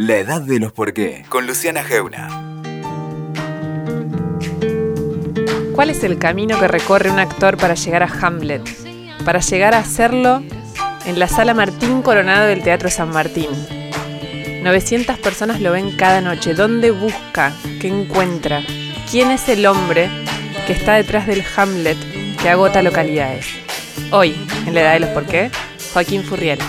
La 0.00 0.18
edad 0.18 0.40
de 0.40 0.60
los 0.60 0.70
por 0.70 0.92
qué, 0.92 1.24
con 1.28 1.48
Luciana 1.48 1.82
Geuna. 1.82 2.28
¿Cuál 5.74 5.90
es 5.90 6.04
el 6.04 6.20
camino 6.20 6.56
que 6.60 6.68
recorre 6.68 7.10
un 7.10 7.18
actor 7.18 7.56
para 7.56 7.74
llegar 7.74 8.04
a 8.04 8.06
Hamlet? 8.06 8.62
Para 9.24 9.40
llegar 9.40 9.74
a 9.74 9.78
hacerlo 9.78 10.40
en 11.04 11.18
la 11.18 11.26
sala 11.26 11.52
Martín 11.52 12.02
Coronado 12.02 12.46
del 12.46 12.62
Teatro 12.62 12.90
San 12.90 13.10
Martín. 13.10 13.48
900 14.62 15.18
personas 15.18 15.60
lo 15.60 15.72
ven 15.72 15.96
cada 15.96 16.20
noche. 16.20 16.54
¿Dónde 16.54 16.92
busca? 16.92 17.52
¿Qué 17.80 17.88
encuentra? 17.88 18.62
¿Quién 19.10 19.32
es 19.32 19.48
el 19.48 19.66
hombre 19.66 20.08
que 20.68 20.74
está 20.74 20.94
detrás 20.94 21.26
del 21.26 21.42
Hamlet 21.56 21.98
que 22.40 22.48
agota 22.48 22.82
localidades? 22.82 23.48
Hoy, 24.12 24.36
en 24.64 24.74
la 24.74 24.82
edad 24.82 24.92
de 24.92 25.00
los 25.00 25.10
por 25.10 25.26
qué, 25.26 25.50
Joaquín 25.92 26.22
Furriel. 26.22 26.60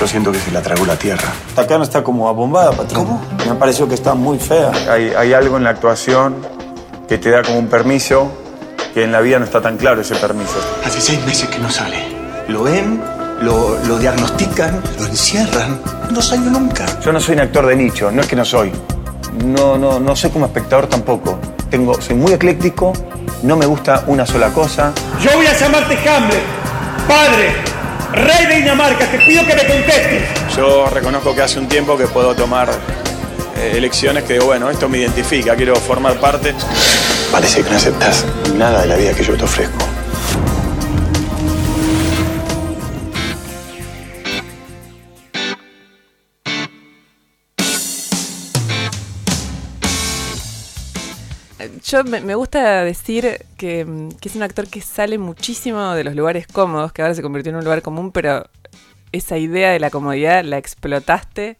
Yo 0.00 0.06
siento 0.06 0.30
que 0.30 0.38
se 0.38 0.52
la 0.52 0.62
tragó 0.62 0.86
la 0.86 0.96
tierra. 0.96 1.28
Esta 1.48 1.66
carne 1.66 1.84
está 1.84 2.04
como 2.04 2.28
abombada, 2.28 2.70
patrón. 2.70 3.04
¿Cómo? 3.04 3.20
Me 3.44 3.50
ha 3.50 3.58
parecido 3.58 3.88
que 3.88 3.94
está 3.94 4.14
muy 4.14 4.38
fea. 4.38 4.70
Hay, 4.90 5.12
hay 5.16 5.32
algo 5.32 5.56
en 5.56 5.64
la 5.64 5.70
actuación 5.70 6.36
que 7.08 7.18
te 7.18 7.30
da 7.30 7.42
como 7.42 7.58
un 7.58 7.66
permiso 7.66 8.30
que 8.94 9.04
en 9.04 9.12
la 9.12 9.20
vida 9.20 9.38
no 9.38 9.44
está 9.44 9.60
tan 9.60 9.76
claro 9.76 10.00
ese 10.00 10.14
permiso. 10.16 10.54
Hace 10.84 11.00
seis 11.00 11.24
meses 11.24 11.48
que 11.48 11.58
no 11.58 11.68
sale. 11.68 11.96
Lo 12.46 12.62
ven, 12.62 13.02
lo, 13.40 13.76
lo 13.86 13.98
diagnostican, 13.98 14.80
lo 15.00 15.06
encierran. 15.06 15.80
No 16.10 16.22
salió 16.22 16.50
nunca. 16.50 16.86
Yo 17.00 17.12
no 17.12 17.20
soy 17.20 17.34
un 17.34 17.40
actor 17.40 17.66
de 17.66 17.76
nicho, 17.76 18.10
no 18.10 18.20
es 18.20 18.28
que 18.28 18.36
no 18.36 18.44
soy. 18.44 18.72
No, 19.44 19.76
no, 19.76 19.98
no 19.98 20.16
soy 20.16 20.30
como 20.30 20.46
espectador 20.46 20.86
tampoco. 20.86 21.38
Tengo, 21.70 22.00
soy 22.00 22.16
muy 22.16 22.32
ecléctico, 22.32 22.92
no 23.42 23.56
me 23.56 23.66
gusta 23.66 24.04
una 24.06 24.24
sola 24.24 24.48
cosa. 24.50 24.92
Yo 25.20 25.30
voy 25.34 25.46
a 25.46 25.56
llamarte 25.56 25.98
Hamlet, 26.08 26.42
padre, 27.06 27.54
rey 28.12 28.46
de 28.46 28.54
Dinamarca, 28.56 29.06
te 29.06 29.18
pido 29.18 29.44
que 29.46 29.54
me 29.54 29.66
contestes. 29.66 30.22
Yo 30.56 30.88
reconozco 30.90 31.34
que 31.34 31.42
hace 31.42 31.58
un 31.58 31.68
tiempo 31.68 31.96
que 31.96 32.06
puedo 32.06 32.34
tomar 32.34 32.68
eh, 33.56 33.72
elecciones 33.76 34.24
que 34.24 34.34
digo, 34.34 34.46
bueno, 34.46 34.70
esto 34.70 34.88
me 34.88 34.98
identifica, 34.98 35.56
quiero 35.56 35.76
formar 35.76 36.18
parte. 36.20 36.54
Parece 37.32 37.62
que 37.62 37.70
no 37.70 37.76
aceptas 37.76 38.24
nada 38.54 38.82
de 38.82 38.86
la 38.86 38.96
vida 38.96 39.12
que 39.14 39.22
yo 39.22 39.36
te 39.36 39.44
ofrezco. 39.44 39.97
Yo 51.90 52.04
me, 52.04 52.20
me 52.20 52.34
gusta 52.34 52.84
decir 52.84 53.44
que, 53.56 53.84
mm, 53.84 54.10
que 54.20 54.28
es 54.28 54.36
un 54.36 54.42
actor 54.42 54.68
que 54.68 54.80
sale 54.80 55.16
muchísimo 55.18 55.92
de 55.94 56.04
los 56.04 56.14
lugares 56.14 56.46
cómodos, 56.46 56.92
que 56.92 57.02
ahora 57.02 57.14
se 57.14 57.22
convirtió 57.22 57.50
en 57.50 57.56
un 57.56 57.64
lugar 57.64 57.82
común, 57.82 58.12
pero 58.12 58.48
esa 59.12 59.38
idea 59.38 59.70
de 59.70 59.80
la 59.80 59.90
comodidad 59.90 60.44
la 60.44 60.58
explotaste 60.58 61.56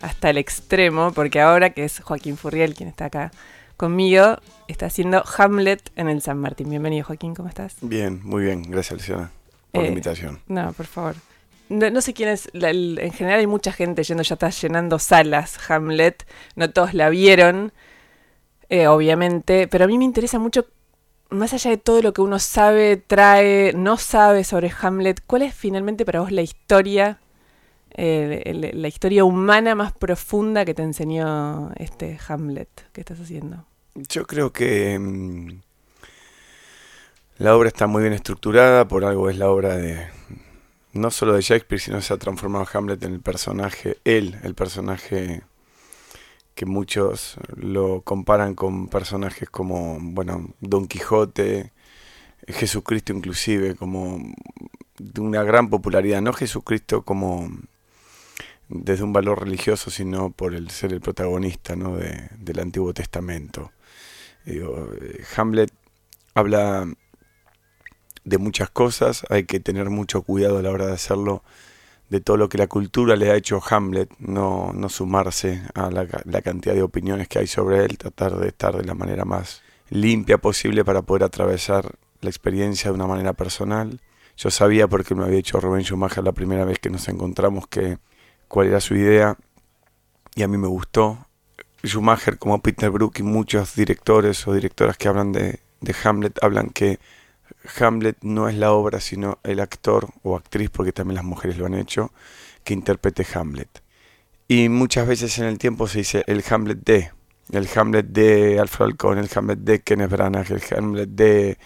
hasta 0.00 0.30
el 0.30 0.38
extremo, 0.38 1.12
porque 1.12 1.40
ahora 1.40 1.70
que 1.70 1.84
es 1.84 2.00
Joaquín 2.00 2.36
Furriel 2.36 2.74
quien 2.74 2.88
está 2.88 3.06
acá 3.06 3.32
conmigo, 3.76 4.36
está 4.68 4.86
haciendo 4.86 5.24
Hamlet 5.36 5.90
en 5.96 6.08
el 6.08 6.22
San 6.22 6.38
Martín. 6.38 6.70
Bienvenido 6.70 7.04
Joaquín, 7.06 7.34
¿cómo 7.34 7.48
estás? 7.48 7.74
Bien, 7.80 8.20
muy 8.22 8.44
bien, 8.44 8.62
gracias 8.62 9.00
Luciana 9.00 9.30
por 9.72 9.80
Eh, 9.80 9.84
la 9.84 9.88
invitación. 9.88 10.40
No, 10.46 10.72
por 10.74 10.86
favor. 10.86 11.14
No, 11.68 11.88
no 11.90 12.00
sé 12.02 12.12
quién 12.12 12.28
es, 12.28 12.50
la- 12.52 12.70
el- 12.70 12.98
en 13.00 13.12
general 13.12 13.40
hay 13.40 13.46
mucha 13.46 13.72
gente 13.72 14.02
yendo, 14.04 14.22
ya 14.22 14.34
está 14.34 14.50
llenando 14.50 14.98
salas 14.98 15.58
Hamlet, 15.70 16.24
no 16.54 16.70
todos 16.70 16.94
la 16.94 17.08
vieron, 17.08 17.72
eh, 18.72 18.86
obviamente, 18.86 19.68
pero 19.68 19.84
a 19.84 19.86
mí 19.86 19.98
me 19.98 20.06
interesa 20.06 20.38
mucho, 20.38 20.64
más 21.28 21.52
allá 21.52 21.68
de 21.68 21.76
todo 21.76 22.00
lo 22.00 22.14
que 22.14 22.22
uno 22.22 22.38
sabe, 22.38 22.96
trae, 22.96 23.74
no 23.74 23.98
sabe 23.98 24.44
sobre 24.44 24.72
Hamlet, 24.80 25.22
¿cuál 25.26 25.42
es 25.42 25.54
finalmente 25.54 26.06
para 26.06 26.20
vos 26.20 26.32
la 26.32 26.40
historia, 26.40 27.20
la 27.94 28.88
historia 28.88 29.24
humana 29.24 29.74
más 29.74 29.92
profunda 29.92 30.64
que 30.64 30.72
te 30.72 30.82
enseñó 30.82 31.70
este 31.76 32.18
Hamlet 32.26 32.70
que 32.92 33.02
estás 33.02 33.20
haciendo? 33.20 33.66
Yo 33.94 34.24
creo 34.24 34.54
que 34.54 34.98
mm, 34.98 35.60
la 37.36 37.54
obra 37.54 37.68
está 37.68 37.86
muy 37.86 38.00
bien 38.00 38.14
estructurada, 38.14 38.88
por 38.88 39.04
algo 39.04 39.28
es 39.28 39.36
la 39.36 39.50
obra 39.50 39.76
de 39.76 40.06
no 40.94 41.10
solo 41.10 41.34
de 41.34 41.42
Shakespeare, 41.42 41.78
sino 41.78 42.00
se 42.00 42.14
ha 42.14 42.16
transformado 42.16 42.66
Hamlet 42.72 43.02
en 43.02 43.12
el 43.12 43.20
personaje, 43.20 43.98
él, 44.04 44.38
el 44.42 44.54
personaje 44.54 45.42
que 46.54 46.66
muchos 46.66 47.36
lo 47.56 48.02
comparan 48.02 48.54
con 48.54 48.88
personajes 48.88 49.48
como, 49.50 49.98
bueno, 50.00 50.50
Don 50.60 50.86
Quijote, 50.86 51.72
Jesucristo 52.46 53.12
inclusive, 53.12 53.74
como 53.74 54.20
de 54.98 55.20
una 55.20 55.42
gran 55.42 55.70
popularidad, 55.70 56.20
no 56.20 56.32
Jesucristo 56.32 57.02
como 57.02 57.50
desde 58.68 59.04
un 59.04 59.12
valor 59.12 59.40
religioso, 59.42 59.90
sino 59.90 60.30
por 60.30 60.54
el 60.54 60.70
ser 60.70 60.92
el 60.92 61.00
protagonista 61.00 61.76
¿no? 61.76 61.96
de- 61.96 62.28
del 62.38 62.60
Antiguo 62.60 62.92
Testamento. 62.94 63.70
Eh, 64.46 64.62
Hamlet 65.36 65.72
habla 66.34 66.86
de 68.24 68.38
muchas 68.38 68.70
cosas, 68.70 69.24
hay 69.30 69.44
que 69.44 69.60
tener 69.60 69.90
mucho 69.90 70.22
cuidado 70.22 70.58
a 70.58 70.62
la 70.62 70.70
hora 70.70 70.86
de 70.86 70.92
hacerlo, 70.94 71.42
de 72.12 72.20
todo 72.20 72.36
lo 72.36 72.50
que 72.50 72.58
la 72.58 72.66
cultura 72.66 73.16
le 73.16 73.30
ha 73.30 73.36
hecho 73.36 73.58
Hamlet, 73.70 74.10
no, 74.18 74.70
no 74.74 74.90
sumarse 74.90 75.62
a 75.74 75.90
la 75.90 76.42
cantidad 76.42 76.74
de 76.74 76.82
opiniones 76.82 77.26
que 77.26 77.38
hay 77.38 77.46
sobre 77.46 77.86
él, 77.86 77.96
tratar 77.96 78.36
de 78.36 78.48
estar 78.48 78.76
de 78.76 78.84
la 78.84 78.92
manera 78.92 79.24
más 79.24 79.62
limpia 79.88 80.36
posible 80.36 80.84
para 80.84 81.00
poder 81.00 81.24
atravesar 81.24 81.94
la 82.20 82.28
experiencia 82.28 82.90
de 82.90 82.96
una 82.96 83.06
manera 83.06 83.32
personal. 83.32 83.98
Yo 84.36 84.50
sabía, 84.50 84.88
porque 84.88 85.14
me 85.14 85.24
había 85.24 85.36
dicho 85.36 85.58
Rubén 85.58 85.84
Schumacher 85.84 86.22
la 86.22 86.32
primera 86.32 86.66
vez 86.66 86.78
que 86.78 86.90
nos 86.90 87.08
encontramos, 87.08 87.66
que 87.66 87.96
cuál 88.46 88.66
era 88.66 88.80
su 88.80 88.94
idea, 88.94 89.38
y 90.34 90.42
a 90.42 90.48
mí 90.48 90.58
me 90.58 90.68
gustó. 90.68 91.16
Schumacher, 91.82 92.36
como 92.36 92.60
Peter 92.60 92.90
Brook 92.90 93.20
y 93.20 93.22
muchos 93.22 93.74
directores 93.74 94.46
o 94.46 94.52
directoras 94.52 94.98
que 94.98 95.08
hablan 95.08 95.32
de, 95.32 95.60
de 95.80 95.96
Hamlet, 96.04 96.44
hablan 96.44 96.68
que 96.68 96.98
Hamlet 97.78 98.18
no 98.22 98.48
es 98.48 98.54
la 98.54 98.72
obra, 98.72 99.00
sino 99.00 99.38
el 99.42 99.60
actor 99.60 100.08
o 100.22 100.36
actriz, 100.36 100.70
porque 100.70 100.92
también 100.92 101.16
las 101.16 101.24
mujeres 101.24 101.58
lo 101.58 101.66
han 101.66 101.74
hecho, 101.74 102.12
que 102.64 102.74
interprete 102.74 103.26
Hamlet. 103.34 103.82
Y 104.48 104.68
muchas 104.68 105.06
veces 105.06 105.38
en 105.38 105.46
el 105.46 105.58
tiempo 105.58 105.86
se 105.86 105.98
dice 105.98 106.24
el 106.26 106.44
Hamlet 106.48 106.78
de, 106.84 107.10
el 107.52 107.68
Hamlet 107.74 108.06
de 108.06 108.58
Alfred 108.58 108.86
Alcón, 108.86 109.18
el 109.18 109.30
Hamlet 109.34 109.60
de 109.60 109.80
Kenneth 109.80 110.10
Branagh, 110.10 110.50
el 110.50 110.62
Hamlet 110.76 111.08
de 111.08 111.58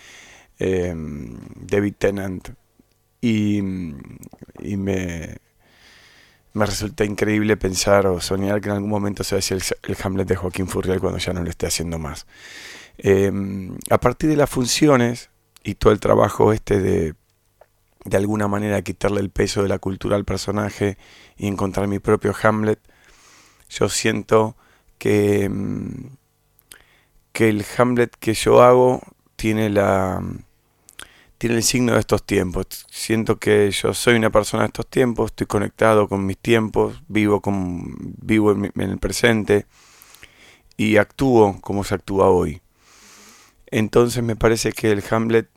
eh, 0.58 0.94
David 1.56 1.94
Tennant. 1.98 2.50
Y, 3.20 3.60
me, 3.62 5.38
me 6.52 6.66
resulta 6.66 7.04
increíble 7.04 7.56
pensar 7.56 8.06
o 8.06 8.20
soñar 8.20 8.60
que 8.60 8.68
en 8.68 8.76
algún 8.76 8.90
momento 8.90 9.24
se 9.24 9.34
va 9.34 9.38
a 9.38 9.42
decir 9.42 9.60
el, 9.82 9.96
Hamlet 10.00 10.28
de 10.28 10.36
Joaquín 10.36 10.68
Furriel 10.68 11.00
cuando 11.00 11.18
ya 11.18 11.32
no 11.32 11.42
lo 11.42 11.50
esté 11.50 11.66
haciendo 11.66 11.98
más. 11.98 12.26
Eh, 12.98 13.32
a 13.90 13.98
partir 13.98 14.30
de 14.30 14.36
las 14.36 14.48
funciones 14.48 15.30
y 15.66 15.74
todo 15.74 15.92
el 15.92 16.00
trabajo 16.00 16.52
este 16.52 16.80
de 16.80 17.14
de 18.06 18.16
alguna 18.16 18.48
manera 18.48 18.82
quitarle 18.82 19.20
el 19.20 19.30
peso 19.30 19.62
de 19.62 19.68
la 19.68 19.78
cultura 19.78 20.16
al 20.16 20.24
personaje 20.24 20.96
y 21.36 21.48
encontrar 21.48 21.88
mi 21.88 21.98
propio 21.98 22.34
Hamlet, 22.40 22.78
yo 23.68 23.88
siento 23.88 24.56
que, 24.98 25.48
mm, 25.48 26.16
que 27.32 27.48
el 27.48 27.64
Hamlet 27.76 28.14
que 28.18 28.34
yo 28.34 28.62
hago 28.62 29.02
tiene 29.36 29.68
la 29.70 30.22
tiene 31.38 31.56
el 31.56 31.62
signo 31.64 31.92
de 31.92 32.00
estos 32.00 32.24
tiempos. 32.24 32.86
Siento 32.90 33.38
que 33.38 33.70
yo 33.70 33.92
soy 33.92 34.14
una 34.14 34.30
persona 34.30 34.62
de 34.62 34.68
estos 34.68 34.86
tiempos, 34.86 35.32
estoy 35.32 35.46
conectado 35.46 36.08
con 36.08 36.24
mis 36.24 36.38
tiempos, 36.38 37.02
vivo 37.08 37.42
con 37.42 38.14
vivo 38.22 38.52
en, 38.52 38.72
en 38.74 38.90
el 38.90 38.98
presente 38.98 39.66
y 40.78 40.96
actúo 40.96 41.60
como 41.60 41.84
se 41.84 41.94
actúa 41.94 42.28
hoy. 42.30 42.62
Entonces 43.70 44.22
me 44.22 44.36
parece 44.36 44.72
que 44.72 44.92
el 44.92 45.02
Hamlet 45.10 45.48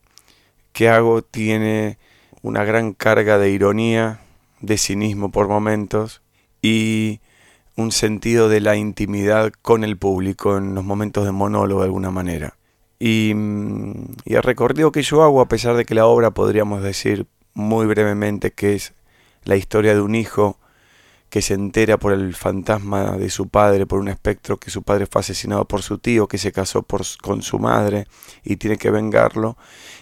que 0.79 0.87
hago 0.87 1.21
tiene 1.21 1.97
una 2.41 2.63
gran 2.63 2.93
carga 2.93 3.37
de 3.37 3.49
ironía, 3.49 4.21
de 4.61 4.77
cinismo 4.77 5.29
por 5.29 5.49
momentos 5.49 6.21
y 6.61 7.19
un 7.75 7.91
sentido 7.91 8.47
de 8.47 8.61
la 8.61 8.77
intimidad 8.77 9.51
con 9.61 9.83
el 9.83 9.97
público 9.97 10.57
en 10.57 10.75
los 10.75 10.85
momentos 10.85 11.25
de 11.25 11.33
monólogo 11.33 11.81
de 11.81 11.87
alguna 11.87 12.11
manera. 12.11 12.55
Y, 12.97 13.33
mm, 13.35 13.91
y 14.23 14.35
el 14.35 14.41
recorrido 14.41 14.93
que 14.93 15.01
yo 15.01 15.21
hago, 15.21 15.41
a 15.41 15.49
pesar 15.49 15.75
de 15.75 15.83
que 15.83 15.95
la 15.95 16.05
obra 16.05 16.31
podríamos 16.31 16.81
decir 16.81 17.27
muy 17.53 17.85
brevemente 17.85 18.51
que 18.51 18.75
es 18.75 18.93
la 19.43 19.57
historia 19.57 19.93
de 19.93 19.99
un 19.99 20.15
hijo 20.15 20.59
que 21.29 21.41
se 21.41 21.53
entera 21.53 21.97
por 21.97 22.13
el 22.13 22.33
fantasma 22.35 23.11
de 23.17 23.29
su 23.29 23.47
padre, 23.49 23.85
por 23.85 23.99
un 23.99 24.07
espectro 24.07 24.57
que 24.57 24.71
su 24.71 24.81
padre 24.83 25.05
fue 25.05 25.21
asesinado 25.21 25.65
por 25.65 25.81
su 25.83 25.97
tío, 25.99 26.27
que 26.27 26.37
se 26.39 26.51
casó 26.51 26.85
con 27.21 27.41
su 27.43 27.59
madre 27.59 28.07
y 28.43 28.55
tiene 28.57 28.77
que 28.77 28.89
vengarlo, 28.91 29.57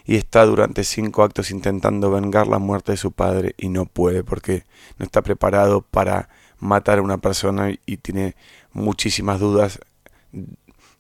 y 0.06 0.16
está 0.16 0.46
durante 0.46 0.84
cinco 0.84 1.24
actos 1.24 1.52
intentando 1.52 2.12
vengar 2.12 2.48
la 2.48 2.60
muerte 2.60 2.94
de 2.94 2.98
su 2.98 3.12
padre 3.12 3.56
y 3.58 3.70
no 3.70 3.86
puede 3.86 4.24
porque 4.24 4.64
no 4.98 5.06
está 5.06 5.22
preparado 5.22 5.82
para 5.82 6.30
matar 6.60 7.00
a 7.00 7.02
una 7.02 7.18
persona 7.18 7.72
y- 7.72 7.80
y 7.86 7.98
tiene 7.98 8.36
muchísimas 8.72 9.40
dudas 9.40 9.80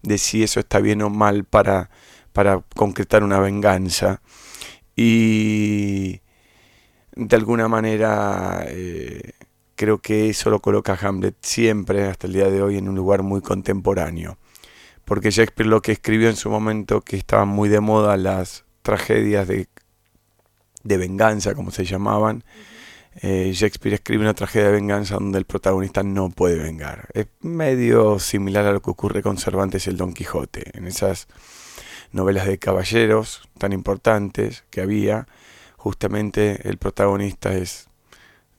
de 0.01 0.17
si 0.17 0.43
eso 0.43 0.59
está 0.59 0.79
bien 0.79 1.01
o 1.01 1.09
mal 1.09 1.43
para, 1.45 1.89
para 2.33 2.61
concretar 2.75 3.23
una 3.23 3.39
venganza. 3.39 4.21
Y 4.95 6.21
de 7.15 7.35
alguna 7.35 7.67
manera 7.67 8.63
eh, 8.67 9.33
creo 9.77 9.99
que 9.99 10.29
eso 10.29 10.49
lo 10.49 10.59
coloca 10.59 10.93
a 10.93 11.07
Hamlet 11.07 11.35
siempre, 11.41 12.05
hasta 12.07 12.27
el 12.27 12.33
día 12.33 12.49
de 12.49 12.61
hoy, 12.61 12.77
en 12.77 12.89
un 12.89 12.95
lugar 12.95 13.23
muy 13.23 13.41
contemporáneo. 13.41 14.37
Porque 15.05 15.31
Shakespeare 15.31 15.69
lo 15.69 15.81
que 15.81 15.93
escribió 15.93 16.27
en 16.29 16.35
su 16.35 16.49
momento, 16.49 16.99
que 17.01 17.15
estaban 17.15 17.47
muy 17.47 17.69
de 17.69 17.79
moda 17.79 18.17
las 18.17 18.65
tragedias 18.81 19.47
de, 19.47 19.69
de 20.83 20.97
venganza, 20.97 21.55
como 21.55 21.71
se 21.71 21.85
llamaban, 21.85 22.43
eh, 23.21 23.51
Shakespeare 23.53 23.95
escribe 23.95 24.23
una 24.23 24.33
tragedia 24.33 24.67
de 24.67 24.73
venganza 24.73 25.15
donde 25.15 25.37
el 25.37 25.45
protagonista 25.45 26.03
no 26.03 26.29
puede 26.29 26.57
vengar. 26.57 27.07
Es 27.13 27.27
medio 27.41 28.19
similar 28.19 28.65
a 28.65 28.71
lo 28.71 28.81
que 28.81 28.91
ocurre 28.91 29.21
con 29.21 29.37
Cervantes 29.37 29.87
el 29.87 29.95
Don 29.95 30.13
Quijote. 30.13 30.71
En 30.77 30.87
esas 30.87 31.27
novelas 32.11 32.47
de 32.47 32.57
caballeros 32.57 33.47
tan 33.57 33.73
importantes 33.73 34.65
que 34.69 34.81
había, 34.81 35.27
justamente 35.77 36.67
el 36.67 36.77
protagonista 36.77 37.53
es 37.53 37.87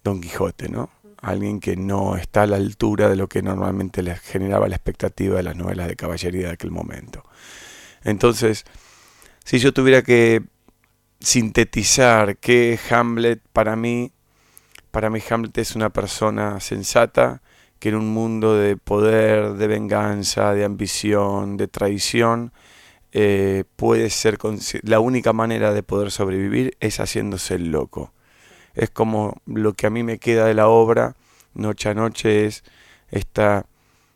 Don 0.03 0.21
Quijote, 0.21 0.69
¿no? 0.69 0.91
Alguien 1.21 1.61
que 1.61 1.77
no 1.77 2.17
está 2.17 2.43
a 2.43 2.47
la 2.47 2.57
altura 2.57 3.09
de 3.09 3.17
lo 3.17 3.29
que 3.29 3.43
normalmente 3.43 4.03
les 4.03 4.21
generaba 4.21 4.69
la 4.69 4.77
expectativa 4.77 5.37
de 5.37 5.43
las 5.43 5.57
novelas 5.57 5.89
de 5.89 5.97
caballería 5.97 6.47
de 6.49 6.53
aquel 6.53 6.71
momento. 6.71 7.25
Entonces, 8.05 8.65
si 9.45 9.59
yo 9.59 9.73
tuviera 9.73 10.03
que 10.03 10.43
sintetizar 11.21 12.37
que 12.37 12.79
Hamlet 12.91 13.43
para 13.53 13.75
mí 13.75 14.13
para 14.91 15.11
mí 15.11 15.21
Hamlet 15.29 15.59
es 15.59 15.77
una 15.77 15.91
persona 15.91 16.61
sensata 16.61 17.43
que 17.79 17.91
en 17.91 17.97
un 17.97 18.13
mundo 18.13 18.57
de 18.57 18.77
poder, 18.77 19.55
de 19.55 19.67
venganza, 19.67 20.53
de 20.55 20.65
ambición, 20.65 21.57
de 21.57 21.69
traición, 21.69 22.53
eh, 23.13 23.65
puede 23.77 24.11
ser 24.11 24.39
la 24.83 25.01
única 25.01 25.33
manera 25.33 25.73
de 25.73 25.83
poder 25.83 26.11
sobrevivir 26.11 26.77
es 26.81 26.99
haciéndose 27.01 27.55
el 27.55 27.71
loco. 27.71 28.13
Es 28.79 28.91
como 28.91 29.43
lo 29.45 29.75
que 29.75 29.87
a 29.87 29.91
mí 29.91 30.03
me 30.03 30.19
queda 30.19 30.47
de 30.47 30.55
la 30.55 30.69
obra 30.69 31.17
noche 31.53 31.89
a 31.91 31.95
noche 31.95 32.47
es 32.47 32.63
esta 33.11 33.67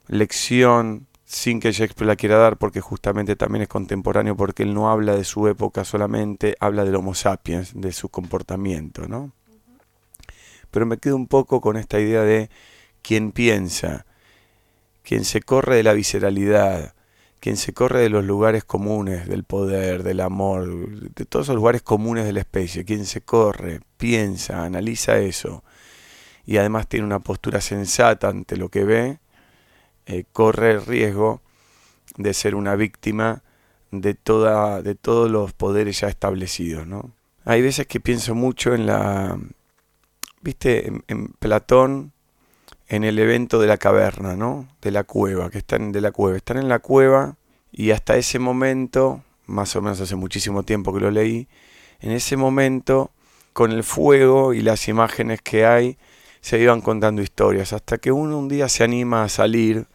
lección 0.07 1.09
sin 1.25 1.61
que 1.61 1.73
Shakespeare 1.73 2.07
la 2.07 2.17
quiera 2.17 2.39
dar 2.39 2.57
porque 2.57 2.81
justamente 2.81 3.37
también 3.37 3.63
es 3.63 3.69
contemporáneo 3.69 4.37
porque 4.37 4.63
él 4.63 4.73
no 4.73 4.91
habla 4.91 5.17
de 5.17 5.25
su 5.25 5.49
época 5.49 5.85
solamente, 5.85 6.57
habla 6.61 6.85
del 6.85 6.95
Homo 6.95 7.15
sapiens, 7.15 7.73
de 7.75 7.93
su 7.93 8.09
comportamiento, 8.09 9.09
¿no? 9.09 9.33
pero 10.73 10.87
me 10.87 10.99
quedo 10.99 11.17
un 11.17 11.27
poco 11.29 11.61
con 11.61 11.77
esta 11.77 12.01
idea 12.01 12.23
de 12.23 12.49
quien 13.03 13.33
piensa, 13.33 14.07
quien 15.03 15.25
se 15.25 15.43
corre 15.43 15.77
de 15.77 15.83
la 15.83 15.93
visceralidad, 15.93 16.95
quien 17.43 17.57
se 17.57 17.73
corre 17.73 18.03
de 18.03 18.09
los 18.09 18.25
lugares 18.25 18.63
comunes, 18.63 19.27
del 19.27 19.43
poder, 19.43 20.05
del 20.05 20.21
amor, 20.21 20.69
de 21.13 21.25
todos 21.25 21.47
esos 21.47 21.57
lugares 21.57 21.83
comunes 21.83 22.25
de 22.25 22.33
la 22.33 22.39
especie, 22.39 22.85
quien 22.85 23.05
se 23.05 23.23
corre, 23.23 23.81
piensa, 23.97 24.63
analiza 24.63 25.19
eso 25.19 25.65
y 26.47 26.59
además 26.59 26.87
tiene 26.87 27.05
una 27.05 27.19
postura 27.19 27.61
sensata 27.61 28.29
ante 28.29 28.57
lo 28.57 28.69
que 28.69 28.85
ve, 28.85 29.19
eh, 30.07 30.23
corre 30.33 30.71
el 30.71 30.87
riesgo 30.87 31.43
de 32.17 32.33
ser 32.33 32.55
una 32.55 32.77
víctima 32.77 33.43
de, 33.91 34.15
toda, 34.15 34.81
de 34.81 34.95
todos 34.95 35.29
los 35.29 35.53
poderes 35.53 35.99
ya 35.99 36.07
establecidos. 36.07 36.87
¿no? 36.87 37.11
Hay 37.45 37.61
veces 37.61 37.89
que 37.89 37.99
pienso 37.99 38.37
mucho 38.37 38.73
en 38.73 38.87
la, 38.87 39.37
viste, 40.43 40.93
en, 41.09 41.27
Platón, 41.41 42.12
en 42.93 43.05
el 43.05 43.19
evento 43.19 43.59
de 43.59 43.67
la 43.67 43.79
caverna, 43.79 44.37
¿no? 44.37 44.69
De 44.83 44.91
la 44.91 45.05
cueva, 45.05 45.49
que 45.49 45.57
están 45.57 45.93
de 45.93 46.03
la 46.03 46.13
cueva. 46.13 46.37
Están 46.37 46.59
en 46.59 46.69
la 46.69 46.79
cueva 46.79 47.37
y 47.73 47.91
hasta 47.91 48.19
ese 48.19 48.39
momento, 48.39 49.25
más 49.47 49.75
o 49.77 49.81
menos 49.81 49.99
hace 50.03 50.15
muchísimo 50.15 50.63
tiempo 50.63 50.93
que 50.93 51.01
lo 51.01 51.11
leí, 51.11 51.49
en 52.01 52.11
ese 52.11 52.37
momento, 52.37 53.11
con 53.55 53.73
el 53.73 53.83
fuego 53.83 54.53
y 54.53 54.61
las 54.61 54.89
imágenes 54.89 55.41
que 55.41 55.65
hay, 55.65 55.97
se 56.43 56.61
iban 56.61 56.83
contando 56.83 57.23
historias, 57.23 57.73
hasta 57.73 57.97
que 57.97 58.13
uno 58.13 58.39
un 58.39 58.49
día 58.49 58.69
se 58.69 58.85
anima 58.85 59.25
a 59.25 59.31
salir, 59.31 59.87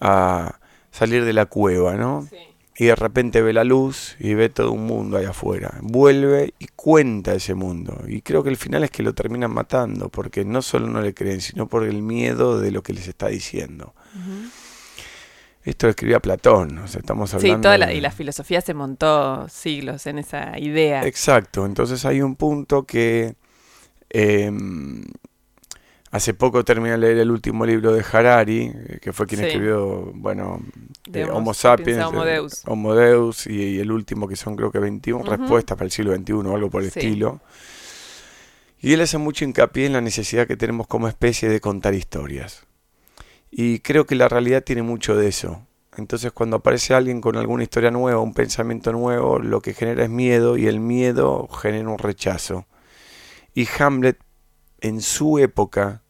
a 0.00 0.58
salir 0.90 1.26
de 1.26 1.34
la 1.34 1.44
cueva, 1.44 1.96
¿no? 1.96 2.26
Sí 2.30 2.47
y 2.80 2.86
de 2.86 2.94
repente 2.94 3.42
ve 3.42 3.52
la 3.52 3.64
luz 3.64 4.14
y 4.20 4.34
ve 4.34 4.50
todo 4.50 4.70
un 4.70 4.86
mundo 4.86 5.16
ahí 5.16 5.24
afuera. 5.24 5.78
Vuelve 5.82 6.54
y 6.60 6.68
cuenta 6.76 7.34
ese 7.34 7.54
mundo. 7.54 8.04
Y 8.06 8.22
creo 8.22 8.44
que 8.44 8.50
el 8.50 8.56
final 8.56 8.84
es 8.84 8.92
que 8.92 9.02
lo 9.02 9.14
terminan 9.14 9.52
matando, 9.52 10.08
porque 10.10 10.44
no 10.44 10.62
solo 10.62 10.86
no 10.86 11.00
le 11.00 11.12
creen, 11.12 11.40
sino 11.40 11.68
por 11.68 11.82
el 11.82 12.02
miedo 12.02 12.60
de 12.60 12.70
lo 12.70 12.84
que 12.84 12.92
les 12.92 13.08
está 13.08 13.26
diciendo. 13.26 13.94
Esto 15.64 15.88
lo 15.88 15.90
escribía 15.90 16.20
Platón, 16.20 16.78
o 16.78 16.86
sea, 16.86 17.00
estamos 17.00 17.34
hablando... 17.34 17.56
Sí, 17.56 17.62
toda 17.62 17.78
la, 17.78 17.92
y 17.92 18.00
la 18.00 18.12
filosofía 18.12 18.60
se 18.60 18.74
montó 18.74 19.48
siglos 19.48 20.06
en 20.06 20.20
esa 20.20 20.56
idea. 20.56 21.04
Exacto, 21.04 21.66
entonces 21.66 22.04
hay 22.04 22.22
un 22.22 22.36
punto 22.36 22.84
que... 22.84 23.34
Em, 24.08 25.04
Hace 26.10 26.32
poco 26.32 26.64
terminé 26.64 26.92
de 26.92 26.98
leer 26.98 27.18
el 27.18 27.30
último 27.30 27.66
libro 27.66 27.92
de 27.92 28.02
Harari, 28.10 28.72
eh, 28.74 28.98
que 29.00 29.12
fue 29.12 29.26
quien 29.26 29.44
escribió, 29.44 30.10
bueno, 30.14 30.60
de 31.06 31.22
eh, 31.22 31.30
Homo 31.30 31.52
sapiens, 31.52 32.02
Homo 32.64 32.94
Deus, 32.94 33.46
y, 33.46 33.78
el 33.78 33.92
último 33.92 34.26
que 34.26 34.36
son 34.36 34.56
creo 34.56 34.70
que 34.70 34.78
21 34.78 35.24
respuestas 35.24 35.76
para 35.76 35.84
el 35.84 35.90
siglo 35.90 36.14
XXI 36.14 36.32
o 36.32 36.54
algo 36.54 36.70
por 36.70 36.80
el 36.80 36.88
estilo. 36.88 37.40
Y 38.80 38.92
él 38.94 39.00
hace 39.02 39.18
mucho 39.18 39.44
hincapié 39.44 39.86
en 39.86 39.92
la 39.92 40.00
necesidad 40.00 40.46
que 40.46 40.56
tenemos 40.56 40.86
como 40.86 41.08
especie 41.08 41.48
de 41.48 41.60
contar 41.60 41.94
historias. 41.94 42.64
Y 43.50 43.80
creo 43.80 44.06
que 44.06 44.14
la 44.14 44.28
realidad 44.28 44.62
tiene 44.62 44.82
mucho 44.82 45.16
de 45.16 45.28
eso. 45.28 45.66
Entonces 45.96 46.32
cuando 46.32 46.56
aparece 46.56 46.94
alguien 46.94 47.20
con 47.20 47.36
alguna 47.36 47.64
historia 47.64 47.90
nueva, 47.90 48.20
un 48.20 48.32
pensamiento 48.32 48.92
nuevo, 48.92 49.40
lo 49.40 49.60
que 49.60 49.74
genera 49.74 50.04
es 50.04 50.10
miedo 50.10 50.56
y 50.56 50.68
el 50.68 50.80
miedo 50.80 51.48
genera 51.48 51.88
un 51.88 51.98
rechazo. 51.98 52.66
Y 53.52 53.66
Hamlet 53.78 54.18
en 54.80 55.00
su 55.00 55.38
época 55.38 56.02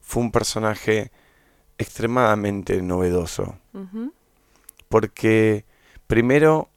fue 0.00 0.22
un 0.22 0.32
personaje 0.32 1.10
extremadamente 1.78 2.80
novedoso. 2.82 3.58
Porque 4.88 5.64
primero 6.06 6.70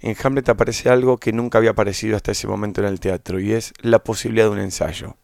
en 0.00 0.16
Hamlet 0.22 0.48
aparece 0.48 0.90
algo 0.90 1.16
que 1.16 1.32
nunca 1.32 1.58
había 1.58 1.70
aparecido 1.70 2.16
hasta 2.16 2.32
ese 2.32 2.46
momento 2.46 2.80
en 2.80 2.88
el 2.88 3.00
teatro 3.00 3.40
y 3.40 3.52
es 3.52 3.72
la 3.80 4.00
posibilidad 4.00 4.46
de 4.46 4.50
un 4.50 4.58
ensayo. 4.58 5.16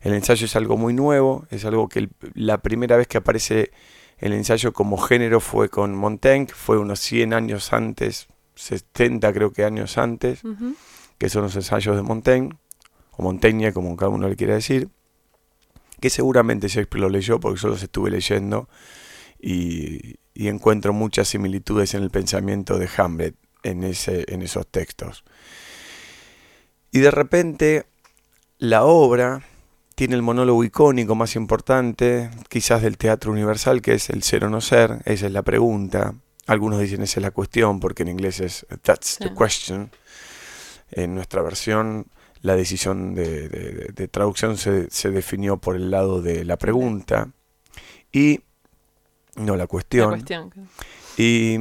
El 0.00 0.14
ensayo 0.14 0.44
es 0.44 0.54
algo 0.54 0.76
muy 0.76 0.92
nuevo, 0.92 1.46
es 1.50 1.64
algo 1.64 1.88
que 1.88 2.08
la 2.34 2.58
primera 2.62 2.96
vez 2.96 3.08
que 3.08 3.18
aparece 3.18 3.72
el 4.18 4.32
ensayo 4.34 4.72
como 4.72 4.98
género 4.98 5.40
fue 5.40 5.68
con 5.68 5.96
Montaigne, 5.96 6.46
fue 6.54 6.78
unos 6.78 7.00
100 7.00 7.32
años 7.34 7.72
antes, 7.72 8.28
70 8.54 9.32
creo 9.32 9.52
que 9.52 9.64
años 9.64 9.98
antes, 9.98 10.42
que 11.18 11.28
son 11.28 11.42
los 11.42 11.56
ensayos 11.56 11.96
de 11.96 12.02
Montaigne 12.02 12.50
o 13.16 13.22
Montaigne, 13.22 13.72
como 13.72 13.96
cada 13.96 14.10
uno 14.10 14.28
le 14.28 14.36
quiera 14.36 14.54
decir, 14.54 14.88
que 16.00 16.10
seguramente 16.10 16.68
Shakespeare 16.68 17.00
lo 17.00 17.08
leyó 17.08 17.40
porque 17.40 17.60
yo 17.60 17.68
los 17.68 17.82
estuve 17.82 18.10
leyendo 18.10 18.68
y, 19.40 20.16
encuentro 20.34 20.92
muchas 20.92 21.28
similitudes 21.28 21.94
en 21.94 22.02
el 22.02 22.10
pensamiento 22.10 22.78
de 22.78 22.88
Hamlet 22.96 23.36
en, 23.62 23.84
ese, 23.84 24.24
en 24.28 24.42
esos 24.42 24.66
textos. 24.66 25.24
Y 26.90 26.98
de 27.00 27.10
repente 27.10 27.86
la 28.58 28.84
obra 28.84 29.42
tiene 29.94 30.16
el 30.16 30.22
monólogo 30.22 30.64
icónico 30.64 31.14
más 31.14 31.36
importante, 31.36 32.30
quizás 32.48 32.82
del 32.82 32.98
teatro 32.98 33.32
universal, 33.32 33.80
que 33.80 33.94
es 33.94 34.10
el 34.10 34.22
ser 34.22 34.44
o 34.44 34.50
no 34.50 34.60
ser, 34.60 35.02
esa 35.04 35.26
es 35.26 35.32
la 35.32 35.42
pregunta. 35.42 36.14
Algunos 36.46 36.80
dicen 36.80 37.02
esa 37.02 37.20
es 37.20 37.22
la 37.22 37.30
cuestión, 37.30 37.80
porque 37.80 38.02
en 38.02 38.08
inglés 38.08 38.40
es 38.40 38.66
that's 38.82 39.18
the 39.18 39.32
question. 39.32 39.90
En 40.90 41.14
nuestra 41.14 41.42
versión 41.42 42.06
la 42.44 42.56
decisión 42.56 43.14
de, 43.14 44.08
traducción 44.10 44.58
se, 44.58 45.10
definió 45.10 45.56
por 45.56 45.76
el 45.76 45.90
lado 45.90 46.20
de 46.20 46.44
la 46.44 46.58
pregunta 46.58 47.30
y 48.12 48.40
no 49.36 49.56
la 49.56 49.66
cuestión. 49.66 50.22
y, 51.16 51.56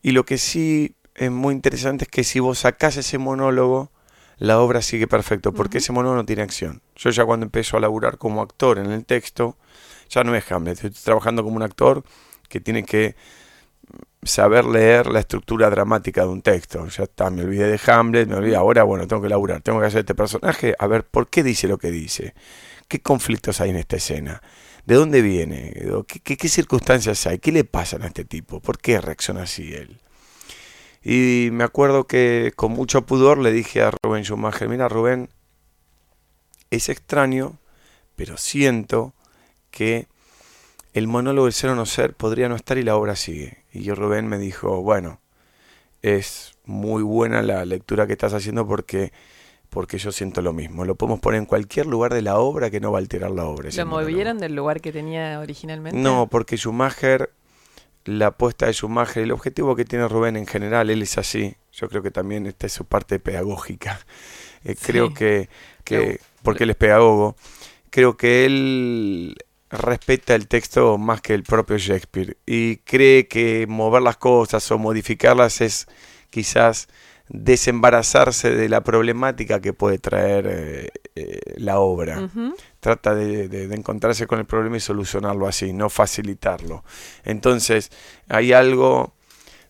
y, 0.00 0.12
lo 0.12 0.24
que 0.24 0.38
sí 0.38 0.94
es 1.16 1.32
muy 1.32 1.52
interesante 1.54 2.04
es 2.04 2.08
que 2.08 2.22
si 2.22 2.38
vos 2.38 2.60
sacás 2.60 2.98
ese 2.98 3.18
monólogo, 3.18 3.90
la 4.38 4.60
obra 4.60 4.80
sigue 4.80 5.08
perfecto, 5.08 5.52
porque 5.52 5.78
ese 5.78 5.90
monólogo 5.90 6.18
no 6.18 6.24
tiene 6.24 6.42
acción. 6.42 6.82
Yo 6.94 7.10
ya 7.10 7.24
cuando 7.24 7.46
empiezo 7.46 7.76
a 7.76 7.80
laburar 7.80 8.16
como 8.16 8.42
actor 8.42 8.78
en 8.78 8.92
el 8.92 9.04
texto, 9.04 9.56
ya 10.08 10.22
no 10.22 10.36
es 10.36 10.52
Hamlet, 10.52 10.84
estoy 10.84 11.02
trabajando 11.02 11.42
como 11.42 11.56
un 11.56 11.64
actor 11.64 12.04
que 12.48 12.60
tiene 12.60 12.84
que 12.84 13.16
saber 14.22 14.64
leer 14.64 15.06
la 15.06 15.20
estructura 15.20 15.70
dramática 15.70 16.22
de 16.22 16.28
un 16.28 16.42
texto. 16.42 16.86
Ya 16.88 17.04
está, 17.04 17.30
me 17.30 17.42
olvidé 17.42 17.68
de 17.68 17.80
Hamlet, 17.86 18.28
me 18.28 18.36
olvidé, 18.36 18.56
ahora 18.56 18.82
bueno, 18.82 19.06
tengo 19.06 19.22
que 19.22 19.28
laburar, 19.28 19.62
tengo 19.62 19.80
que 19.80 19.86
hacer 19.86 20.00
este 20.00 20.14
personaje, 20.14 20.74
a 20.78 20.86
ver 20.86 21.04
por 21.04 21.28
qué 21.28 21.42
dice 21.42 21.68
lo 21.68 21.78
que 21.78 21.90
dice, 21.90 22.34
qué 22.88 23.00
conflictos 23.00 23.60
hay 23.60 23.70
en 23.70 23.76
esta 23.76 23.96
escena, 23.96 24.42
de 24.84 24.94
dónde 24.94 25.22
viene, 25.22 25.74
qué, 26.06 26.36
qué, 26.36 26.48
circunstancias 26.48 27.26
hay, 27.26 27.38
qué 27.38 27.52
le 27.52 27.64
pasa 27.64 27.96
a 28.00 28.06
este 28.06 28.24
tipo, 28.24 28.60
por 28.60 28.78
qué 28.78 29.00
reacciona 29.00 29.42
así 29.42 29.72
él. 29.74 29.98
Y 31.02 31.48
me 31.52 31.64
acuerdo 31.64 32.06
que 32.06 32.52
con 32.56 32.72
mucho 32.72 33.06
pudor 33.06 33.38
le 33.38 33.52
dije 33.52 33.82
a 33.82 33.90
Rubén 34.02 34.24
Schumacher, 34.24 34.68
mira 34.68 34.88
Rubén, 34.88 35.30
es 36.70 36.88
extraño, 36.90 37.58
pero 38.16 38.36
siento 38.36 39.14
que 39.70 40.08
el 40.92 41.06
monólogo 41.06 41.46
del 41.46 41.52
ser 41.52 41.70
o 41.70 41.74
no 41.74 41.86
ser 41.86 42.14
podría 42.14 42.48
no 42.48 42.56
estar 42.56 42.78
y 42.78 42.82
la 42.82 42.96
obra 42.96 43.16
sigue. 43.16 43.64
Y 43.72 43.82
yo 43.82 43.94
Rubén 43.94 44.26
me 44.26 44.38
dijo, 44.38 44.82
bueno, 44.82 45.20
es 46.02 46.54
muy 46.64 47.02
buena 47.02 47.42
la 47.42 47.64
lectura 47.64 48.06
que 48.06 48.12
estás 48.12 48.34
haciendo 48.34 48.66
porque 48.66 49.12
porque 49.68 49.98
yo 49.98 50.10
siento 50.10 50.42
lo 50.42 50.52
mismo. 50.52 50.84
Lo 50.84 50.96
podemos 50.96 51.20
poner 51.20 51.38
en 51.38 51.46
cualquier 51.46 51.86
lugar 51.86 52.12
de 52.12 52.22
la 52.22 52.38
obra 52.38 52.70
que 52.70 52.80
no 52.80 52.90
va 52.90 52.98
a 52.98 53.02
alterar 53.02 53.30
la 53.30 53.44
obra. 53.44 53.70
¿Lo 53.72 53.86
movieron 53.86 54.38
del 54.38 54.56
lugar 54.56 54.80
que 54.80 54.90
tenía 54.90 55.38
originalmente? 55.38 55.96
No, 55.96 56.26
porque 56.28 56.56
Schumacher, 56.56 57.30
la 58.04 58.28
apuesta 58.28 58.66
de 58.66 58.72
Schumacher, 58.72 59.22
el 59.22 59.30
objetivo 59.30 59.76
que 59.76 59.84
tiene 59.84 60.08
Rubén 60.08 60.36
en 60.36 60.48
general, 60.48 60.90
él 60.90 61.02
es 61.02 61.16
así. 61.18 61.54
Yo 61.72 61.88
creo 61.88 62.02
que 62.02 62.10
también 62.10 62.46
esta 62.46 62.66
es 62.66 62.72
su 62.72 62.84
parte 62.84 63.20
pedagógica. 63.20 64.00
Eh, 64.64 64.74
Sí. 64.74 64.86
Creo 64.86 65.14
que, 65.14 65.48
que 65.84 66.20
porque 66.42 66.64
él 66.64 66.70
es 66.70 66.76
pedagogo, 66.76 67.36
creo 67.90 68.16
que 68.16 68.44
él 68.44 69.36
respeta 69.70 70.34
el 70.34 70.48
texto 70.48 70.98
más 70.98 71.20
que 71.20 71.32
el 71.34 71.42
propio 71.44 71.78
Shakespeare 71.78 72.36
y 72.46 72.78
cree 72.78 73.28
que 73.28 73.66
mover 73.68 74.02
las 74.02 74.16
cosas 74.16 74.68
o 74.72 74.78
modificarlas 74.78 75.60
es 75.60 75.86
quizás 76.30 76.88
desembarazarse 77.28 78.50
de 78.54 78.68
la 78.68 78.82
problemática 78.82 79.60
que 79.60 79.72
puede 79.72 79.98
traer 79.98 80.46
eh, 80.48 80.88
eh, 81.14 81.38
la 81.56 81.78
obra 81.78 82.28
trata 82.80 83.14
de, 83.14 83.48
de- 83.48 83.68
de 83.68 83.74
encontrarse 83.76 84.26
con 84.26 84.38
el 84.40 84.46
problema 84.46 84.76
y 84.76 84.80
solucionarlo 84.80 85.46
así, 85.46 85.72
no 85.72 85.90
facilitarlo. 85.90 86.82
Entonces, 87.24 87.90
hay 88.28 88.52
algo 88.52 89.12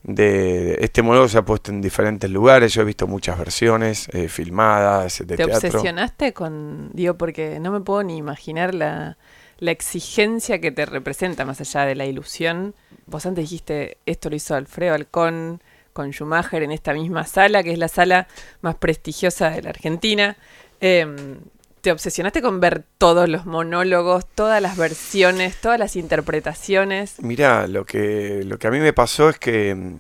de... 0.02 0.78
Este 0.80 1.02
monólogo 1.02 1.28
se 1.28 1.38
ha 1.38 1.44
puesto 1.44 1.70
en 1.70 1.82
diferentes 1.82 2.30
lugares, 2.30 2.72
yo 2.72 2.82
he 2.82 2.84
visto 2.84 3.06
muchas 3.06 3.36
versiones 3.38 4.08
eh, 4.12 4.28
filmadas 4.28 5.18
de 5.18 5.36
¿Te 5.36 5.44
teatro. 5.44 5.56
obsesionaste 5.68 6.32
con, 6.32 6.90
digo, 6.94 7.14
porque 7.18 7.58
no 7.60 7.70
me 7.72 7.80
puedo 7.80 8.02
ni 8.02 8.16
imaginar 8.16 8.74
la, 8.74 9.18
la 9.60 9.70
exigencia 9.70 10.60
que 10.60 10.72
te 10.72 10.86
representa 10.86 11.44
más 11.44 11.60
allá 11.60 11.84
de 11.84 11.94
la 11.94 12.06
ilusión? 12.06 12.74
Vos 13.06 13.26
antes 13.26 13.44
dijiste, 13.44 13.98
esto 14.06 14.30
lo 14.30 14.36
hizo 14.36 14.54
Alfredo 14.54 14.94
Alcón 14.94 15.60
con 15.92 16.12
Schumacher 16.12 16.62
en 16.62 16.72
esta 16.72 16.94
misma 16.94 17.26
sala, 17.26 17.62
que 17.62 17.72
es 17.72 17.78
la 17.78 17.88
sala 17.88 18.26
más 18.62 18.76
prestigiosa 18.76 19.50
de 19.50 19.60
la 19.62 19.68
Argentina. 19.70 20.36
Em, 20.80 21.40
¿Te 21.80 21.92
obsesionaste 21.92 22.42
con 22.42 22.60
ver 22.60 22.84
todos 22.98 23.28
los 23.28 23.46
monólogos, 23.46 24.26
todas 24.34 24.60
las 24.60 24.76
versiones, 24.76 25.56
todas 25.56 25.78
las 25.78 25.96
interpretaciones? 25.96 27.22
Mira, 27.22 27.66
lo 27.66 27.86
que, 27.86 28.42
lo 28.44 28.58
que 28.58 28.66
a 28.66 28.70
mí 28.70 28.80
me 28.80 28.92
pasó 28.92 29.30
es 29.30 29.38
que, 29.38 29.74
mm, 29.74 29.96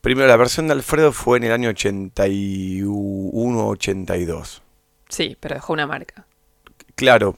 primero, 0.00 0.28
la 0.28 0.36
versión 0.36 0.68
de 0.68 0.74
Alfredo 0.74 1.10
fue 1.12 1.38
en 1.38 1.44
el 1.44 1.52
año 1.52 1.68
81-82. 1.70 4.62
Sí, 5.08 5.36
pero 5.40 5.56
dejó 5.56 5.72
una 5.72 5.88
marca. 5.88 6.26
Claro, 6.94 7.36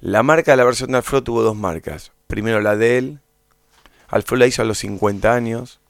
la 0.00 0.22
marca 0.22 0.52
de 0.52 0.56
la 0.58 0.64
versión 0.64 0.90
de 0.92 0.98
Alfredo 0.98 1.24
tuvo 1.24 1.42
dos 1.42 1.56
marcas. 1.56 2.12
Primero 2.26 2.60
la 2.60 2.76
de 2.76 2.98
él, 2.98 3.20
Alfredo 4.08 4.38
la 4.40 4.46
hizo 4.46 4.62
a 4.62 4.64
los 4.64 4.78
50 4.78 5.34
años, 5.34 5.80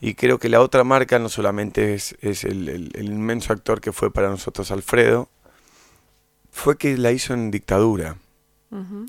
y 0.00 0.14
creo 0.14 0.38
que 0.38 0.48
la 0.48 0.60
otra 0.62 0.82
marca 0.84 1.18
no 1.18 1.28
solamente 1.28 1.94
es, 1.94 2.16
es 2.22 2.44
el, 2.44 2.68
el- 2.68 2.90
el 2.94 3.06
inmenso 3.06 3.52
actor 3.52 3.80
que 3.80 3.92
fue 3.92 4.10
para 4.12 4.30
nosotros 4.30 4.70
Alfredo, 4.70 5.28
fue 6.50 6.76
que 6.76 6.96
la 6.96 7.12
hizo 7.12 7.34
en 7.34 7.50
dictadura. 7.50 8.16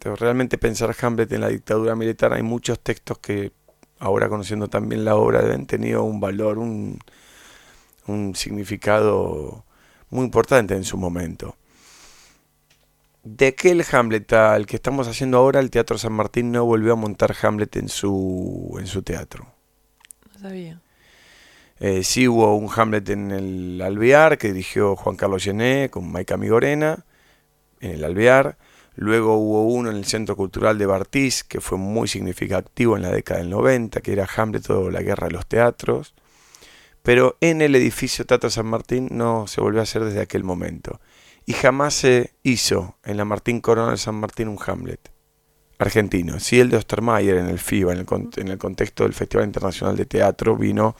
Pero 0.01 0.15
realmente 0.15 0.57
pensar 0.57 0.95
Hamlet 1.01 1.31
en 1.31 1.41
la 1.41 1.47
dictadura 1.49 1.95
militar, 1.95 2.33
hay 2.33 2.41
muchos 2.43 2.79
textos 2.79 3.19
que 3.19 3.51
ahora 3.99 4.27
conociendo 4.29 4.67
también 4.67 5.05
la 5.05 5.15
obra 5.15 5.39
han 5.53 5.65
tenido 5.67 6.03
un 6.03 6.19
valor, 6.19 6.57
un, 6.57 6.99
un 8.07 8.35
significado 8.35 9.63
muy 10.09 10.25
importante 10.25 10.75
en 10.75 10.83
su 10.83 10.97
momento. 10.97 11.55
De 13.23 13.47
aquel 13.47 13.85
Hamlet 13.91 14.33
al 14.33 14.65
que 14.65 14.77
estamos 14.77 15.07
haciendo 15.07 15.37
ahora, 15.37 15.59
el 15.59 15.69
Teatro 15.69 15.97
San 15.97 16.13
Martín 16.13 16.51
no 16.51 16.65
volvió 16.65 16.93
a 16.93 16.95
montar 16.95 17.35
Hamlet 17.41 17.75
en 17.75 17.87
su, 17.87 18.75
en 18.79 18.87
su 18.87 19.03
teatro. 19.03 19.53
No 20.33 20.39
sabía. 20.39 20.81
Eh, 21.79 22.03
sí 22.03 22.27
hubo 22.27 22.55
un 22.55 22.69
Hamlet 22.75 23.09
en 23.09 23.31
el 23.31 23.81
Alvear 23.81 24.37
que 24.37 24.49
dirigió 24.49 24.95
Juan 24.95 25.15
Carlos 25.15 25.43
Gené 25.43 25.89
con 25.89 26.11
Maika 26.11 26.37
Migorena 26.37 27.05
en 27.79 27.91
el 27.91 28.03
Alvear. 28.03 28.57
Luego 28.95 29.37
hubo 29.37 29.65
uno 29.65 29.91
en 29.91 29.97
el 29.97 30.05
Centro 30.05 30.35
Cultural 30.35 30.77
de 30.77 30.85
Bartiz 30.87 31.43
que 31.43 31.61
fue 31.61 31.77
muy 31.77 32.07
significativo 32.07 32.95
en 32.95 33.03
la 33.03 33.11
década 33.11 33.39
del 33.39 33.51
90, 33.51 34.01
que 34.01 34.13
era 34.13 34.27
Hamlet 34.35 34.69
o 34.71 34.89
la 34.89 35.01
Guerra 35.01 35.27
de 35.27 35.33
los 35.33 35.45
Teatros. 35.45 36.15
Pero 37.03 37.37
en 37.39 37.61
el 37.61 37.75
edificio 37.75 38.25
Teatro 38.25 38.49
San 38.49 38.65
Martín 38.65 39.09
no 39.11 39.47
se 39.47 39.61
volvió 39.61 39.79
a 39.79 39.83
hacer 39.83 40.03
desde 40.03 40.21
aquel 40.21 40.43
momento. 40.43 40.99
Y 41.45 41.53
jamás 41.53 41.93
se 41.93 42.33
hizo 42.43 42.97
en 43.03 43.17
la 43.17 43.25
Martín 43.25 43.61
Corona 43.61 43.91
de 43.91 43.97
San 43.97 44.15
Martín 44.15 44.47
un 44.47 44.59
Hamlet 44.65 45.11
argentino. 45.79 46.39
Sí, 46.39 46.59
el 46.59 46.69
de 46.69 46.77
Ostermayer 46.77 47.37
en 47.37 47.47
el 47.47 47.59
FIBA, 47.59 47.93
en 47.93 47.99
el, 47.99 48.07
en 48.37 48.47
el 48.47 48.57
contexto 48.57 49.03
del 49.03 49.13
Festival 49.13 49.45
Internacional 49.47 49.97
de 49.97 50.05
Teatro, 50.05 50.55
vino 50.55 50.95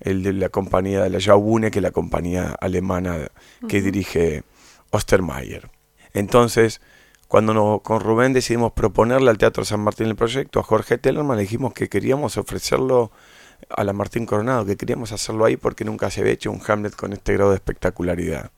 el 0.00 0.22
de 0.22 0.32
la 0.32 0.48
compañía 0.48 1.02
de 1.02 1.10
la 1.10 1.20
Jaubune, 1.20 1.70
que 1.70 1.78
es 1.78 1.82
la 1.82 1.90
compañía 1.90 2.54
alemana 2.60 3.30
que 3.68 3.82
dirige 3.82 4.44
Ostermayer. 4.90 5.70
Entonces, 6.12 6.80
cuando 7.28 7.80
con 7.82 8.00
Rubén 8.00 8.32
decidimos 8.32 8.72
proponerle 8.72 9.30
al 9.30 9.38
Teatro 9.38 9.64
San 9.64 9.80
Martín 9.80 10.06
el 10.06 10.16
proyecto, 10.16 10.60
a 10.60 10.62
Jorge 10.62 10.96
Tellerman 10.98 11.36
le 11.36 11.42
dijimos 11.42 11.74
que 11.74 11.88
queríamos 11.88 12.36
ofrecerlo 12.36 13.10
a 13.68 13.84
la 13.84 13.92
Martín 13.92 14.26
Coronado, 14.26 14.64
que 14.64 14.76
queríamos 14.76 15.12
hacerlo 15.12 15.44
ahí 15.44 15.56
porque 15.56 15.84
nunca 15.84 16.10
se 16.10 16.20
había 16.20 16.32
hecho 16.32 16.50
un 16.50 16.60
Hamlet 16.66 16.94
con 16.94 17.12
este 17.12 17.32
grado 17.32 17.50
de 17.50 17.56
espectacularidad. 17.56 18.50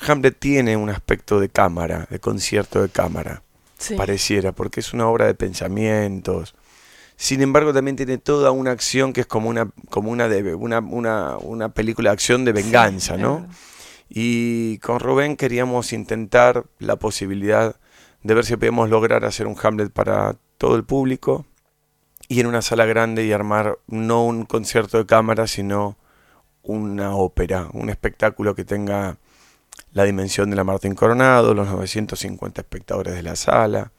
Hamlet 0.00 0.36
tiene 0.38 0.76
un 0.76 0.90
aspecto 0.90 1.40
de 1.40 1.48
cámara, 1.48 2.06
de 2.10 2.18
concierto 2.20 2.82
de 2.82 2.88
cámara 2.88 3.42
Sí. 3.78 3.96
pareciera, 3.96 4.52
porque 4.52 4.80
es 4.80 4.92
una 4.92 5.08
obra 5.08 5.26
de 5.26 5.34
pensamientos. 5.34 6.54
Sin 7.16 7.42
embargo, 7.42 7.72
también 7.72 7.96
tiene 7.96 8.18
toda 8.18 8.50
una 8.50 8.70
acción 8.72 9.12
que 9.12 9.20
es 9.22 9.26
como 9.26 9.48
una, 9.48 9.70
como 9.90 10.10
una, 10.10 10.28
de, 10.28 10.54
una, 10.54 10.80
una, 10.80 11.36
una 11.38 11.68
película 11.70 12.10
de 12.10 12.14
acción 12.14 12.44
de 12.44 12.52
venganza, 12.52 13.16
Sí, 13.16 13.22
¿no? 13.22 13.46
Y 14.08 14.78
con 14.78 15.00
Rubén 15.00 15.36
queríamos 15.36 15.92
intentar 15.92 16.64
la 16.78 16.96
posibilidad 16.96 17.76
de 18.22 18.34
ver 18.34 18.44
si 18.44 18.56
podíamos 18.56 18.90
lograr 18.90 19.24
hacer 19.24 19.46
un 19.46 19.56
Hamlet 19.60 19.92
para 19.92 20.36
todo 20.58 20.76
el 20.76 20.84
público 20.84 21.46
y 22.28 22.40
en 22.40 22.46
una 22.46 22.62
sala 22.62 22.86
grande 22.86 23.24
y 23.24 23.32
armar 23.32 23.78
no 23.86 24.24
un 24.24 24.44
concierto 24.44 24.98
de 24.98 25.06
cámara, 25.06 25.46
sino 25.46 25.96
una 26.62 27.14
ópera, 27.14 27.68
un 27.72 27.90
espectáculo 27.90 28.54
que 28.54 28.64
tenga 28.64 29.18
la 29.94 30.04
dimensión 30.04 30.50
de 30.50 30.56
la 30.56 30.64
Martín 30.64 30.94
Coronado, 30.94 31.54
los 31.54 31.68
950 31.68 32.60
espectadores 32.60 33.14
de 33.14 33.22
la 33.22 33.36
sala. 33.36 33.92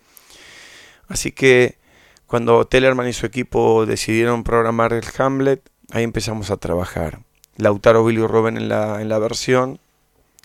Así 1.07 1.31
que 1.31 1.77
cuando 2.27 2.65
Tellerman 2.67 3.07
y 3.07 3.13
su 3.13 3.25
equipo 3.25 3.85
decidieron 3.85 4.43
programar 4.43 4.93
el 4.93 5.05
Hamlet, 5.17 5.61
ahí 5.91 6.03
empezamos 6.03 6.51
a 6.51 6.57
trabajar. 6.57 7.21
Lautaro, 7.57 8.03
Billy 8.03 8.21
y 8.21 8.27
Rubén 8.27 8.57
en 8.57 8.67
la, 8.67 9.01
en 9.01 9.07
la 9.09 9.17
versión 9.19 9.79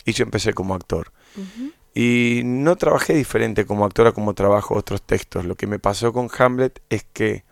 y 0.05 0.13
yo 0.13 0.23
empecé 0.25 0.55
como 0.55 0.75
actor. 0.75 1.13
Y 1.95 2.43
no 2.45 2.77
trabajé 2.77 3.15
diferente 3.15 3.67
como 3.67 3.85
actor 3.85 4.07
a 4.07 4.13
como 4.13 4.35
trabajo 4.35 4.75
otros 4.77 5.03
textos. 5.03 5.45
Lo 5.45 5.57
que 5.57 5.67
me 5.67 5.79
pasó 5.81 6.13
con 6.13 6.29
Hamlet 6.39 6.81
es 6.89 7.05
que 7.13 7.45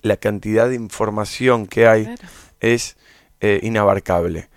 la 0.00 0.16
cantidad 0.16 0.68
de 0.68 0.76
información 0.76 1.66
que 1.66 1.86
hay 1.86 2.04
Claro. 2.04 2.22
es 2.60 2.96
eh, 3.40 3.60
inabarcable. 3.62 4.48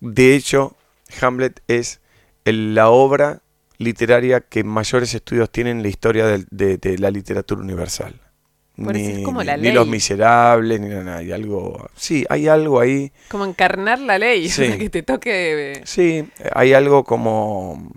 De 0.00 0.34
hecho, 0.34 0.76
Hamlet 1.20 1.60
es 1.68 2.00
el- 2.44 2.74
la 2.74 2.88
obra 2.90 3.42
literaria 3.78 4.40
que 4.40 4.64
mayores 4.64 5.14
estudios 5.14 5.50
tienen 5.50 5.78
en 5.78 5.82
la 5.82 5.88
historia 5.88 6.26
de, 6.26 6.76
de 6.78 6.98
la 6.98 7.10
literatura 7.10 7.60
universal. 7.60 8.20
Por 8.76 8.96
eso 8.96 9.18
es 9.18 9.24
como 9.24 9.42
la 9.44 9.56
ni 9.58 9.70
Los 9.70 9.84
ley. 9.84 9.90
Miserables, 9.92 10.80
ni 10.80 10.88
nada. 10.88 11.18
Hay 11.18 11.30
algo, 11.30 11.90
sí, 11.94 12.24
hay 12.30 12.48
algo 12.48 12.80
ahí. 12.80 13.12
Como 13.28 13.44
encarnar 13.44 13.98
la 13.98 14.18
ley, 14.18 14.48
Sí. 14.48 14.78
que 14.78 14.88
te 14.88 15.02
toque... 15.02 15.82
Sí, 15.84 16.26
hay 16.54 16.72
algo 16.72 17.04
como, 17.04 17.92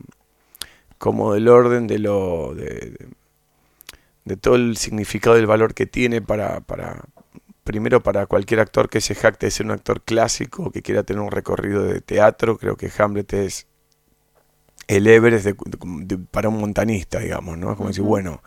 como 0.97 1.33
del 1.33 1.47
orden 1.47 1.87
de 1.87 1.99
lo 1.99 2.53
de, 2.55 2.97
todo 4.41 4.55
el 4.55 4.75
significado 4.77 5.35
del 5.37 5.45
valor 5.47 5.73
que 5.73 5.85
tiene 5.85 6.21
para, 6.21 6.59
para 6.61 7.05
primero 7.65 8.01
para 8.01 8.27
cualquier 8.27 8.61
actor 8.61 8.87
que 8.89 9.01
se 9.01 9.15
jacte 9.15 9.47
de 9.47 9.51
ser 9.51 9.65
un 9.65 9.71
actor 9.73 10.01
clásico 10.03 10.71
que 10.71 10.81
quiera 10.83 11.03
tener 11.03 11.21
un 11.21 11.31
recorrido 11.31 11.83
de 11.83 11.99
teatro, 11.99 12.57
creo 12.57 12.77
que 12.77 12.89
Hamlet 12.97 13.33
es 13.33 13.67
el 14.87 15.07
Everest 15.07 15.45
de- 15.45 15.55
de- 16.05 16.17
para 16.19 16.47
un 16.47 16.59
montanista, 16.59 17.19
digamos, 17.19 17.57
¿no? 17.57 17.71
Es 17.71 17.75
como 17.77 17.89
decir, 17.89 18.03
bueno, 18.03 18.41